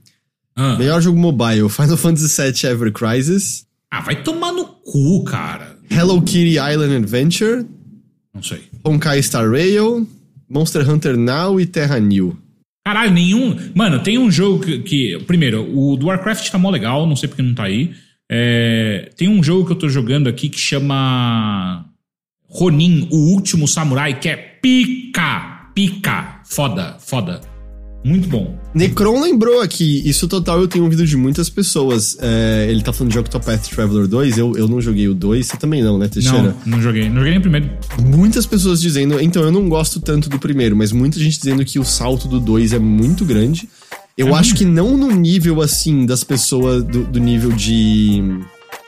[0.55, 0.75] Ah.
[0.75, 3.67] Melhor jogo mobile, Final Fantasy VII Ever Crisis.
[3.91, 5.77] Ah, vai tomar no cu, cara.
[5.91, 7.67] Hello Kitty Island Adventure.
[8.33, 8.63] Não sei.
[8.83, 10.07] Honkai Star Rail,
[10.49, 12.35] Monster Hunter Now e Terra New.
[12.83, 13.55] Caralho, nenhum.
[13.75, 14.79] Mano, tem um jogo que.
[14.79, 17.93] que primeiro, o do Warcraft tá mó legal, não sei porque não tá aí.
[18.29, 21.85] É, tem um jogo que eu tô jogando aqui que chama.
[22.47, 25.55] Ronin, o último samurai, que é pica!
[25.75, 26.39] pica.
[26.45, 27.41] Foda, foda.
[28.03, 28.55] Muito bom.
[28.73, 32.15] Necron lembrou aqui, isso total eu tenho ouvido de muitas pessoas.
[32.21, 35.57] É, ele tá falando de Octopath Traveler 2, eu, eu não joguei o 2, você
[35.57, 36.55] também não, né, Teixeira?
[36.65, 37.09] Não, não joguei.
[37.09, 37.69] Não joguei nem o primeiro.
[37.99, 41.79] Muitas pessoas dizendo, então eu não gosto tanto do primeiro, mas muita gente dizendo que
[41.79, 43.67] o salto do 2 é muito grande.
[44.17, 48.23] Eu é acho que não no nível, assim, das pessoas, do, do nível de...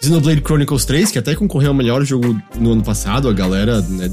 [0.01, 4.09] Xenoblade Chronicles 3, que até concorreu ao melhor jogo no ano passado, a galera né,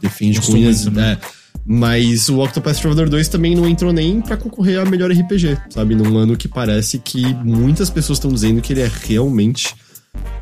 [0.00, 0.86] defende cunhas.
[0.88, 1.16] É,
[1.64, 5.94] mas o Octopath Traveler 2 também não entrou nem para concorrer a melhor RPG, sabe?
[5.94, 9.74] Num ano que parece que muitas pessoas estão dizendo que ele é realmente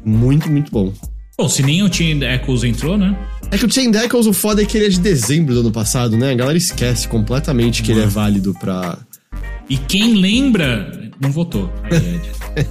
[0.05, 0.93] muito, muito bom.
[1.39, 3.15] Bom, se nem o Chain Echoes entrou, né?
[3.51, 5.71] É que o Chain Echoes, o foda é que ele é de dezembro do ano
[5.71, 6.33] passado, né?
[6.33, 8.03] A galera esquece completamente que Mano.
[8.03, 8.99] ele é válido pra.
[9.69, 11.73] E quem lembra, não votou.
[11.85, 12.21] Aí,
[12.57, 12.67] é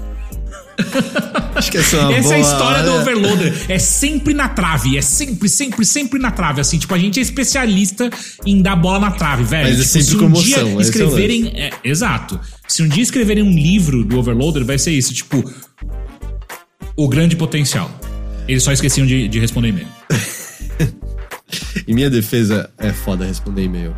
[1.55, 2.35] Acho que essa é uma Essa boa...
[2.35, 3.53] é a história do Overloader.
[3.69, 4.97] É sempre na trave.
[4.97, 6.61] É sempre, sempre, sempre na trave.
[6.61, 8.09] Assim, tipo, a gente é especialista
[8.45, 9.69] em dar bola na trave, velho.
[9.69, 10.69] Mas é tipo, é sempre um comoção.
[10.71, 11.47] Dia escreverem.
[11.55, 12.39] É, exato.
[12.67, 15.13] Se um dia escreverem um livro do Overloader, vai ser isso.
[15.13, 15.43] Tipo,
[16.95, 17.89] o grande potencial.
[18.47, 19.87] Eles só esqueciam de, de responder e-mail.
[21.87, 23.95] em minha defesa, é foda responder e-mail.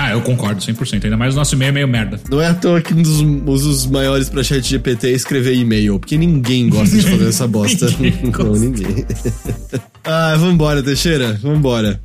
[0.00, 1.02] Ah, eu concordo 100%.
[1.02, 2.20] Ainda mais o nosso e-mail é meio merda.
[2.30, 3.20] Não é à toa que um dos
[3.64, 7.90] usos maiores pra chat GPT é escrever e-mail, porque ninguém gosta de fazer essa bosta.
[7.98, 9.04] ninguém Não, ninguém.
[10.04, 12.00] ah, vambora, Teixeira, vambora.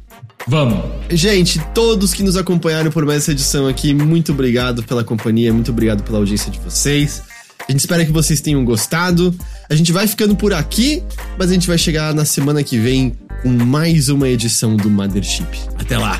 [0.47, 0.79] Vamos.
[1.11, 5.69] Gente, todos que nos acompanharam por mais essa edição aqui, muito obrigado pela companhia, muito
[5.69, 7.21] obrigado pela audiência de vocês.
[7.69, 9.35] A gente espera que vocês tenham gostado.
[9.69, 11.03] A gente vai ficando por aqui,
[11.37, 13.13] mas a gente vai chegar na semana que vem
[13.43, 15.45] com mais uma edição do Mothership.
[15.77, 16.19] Até lá!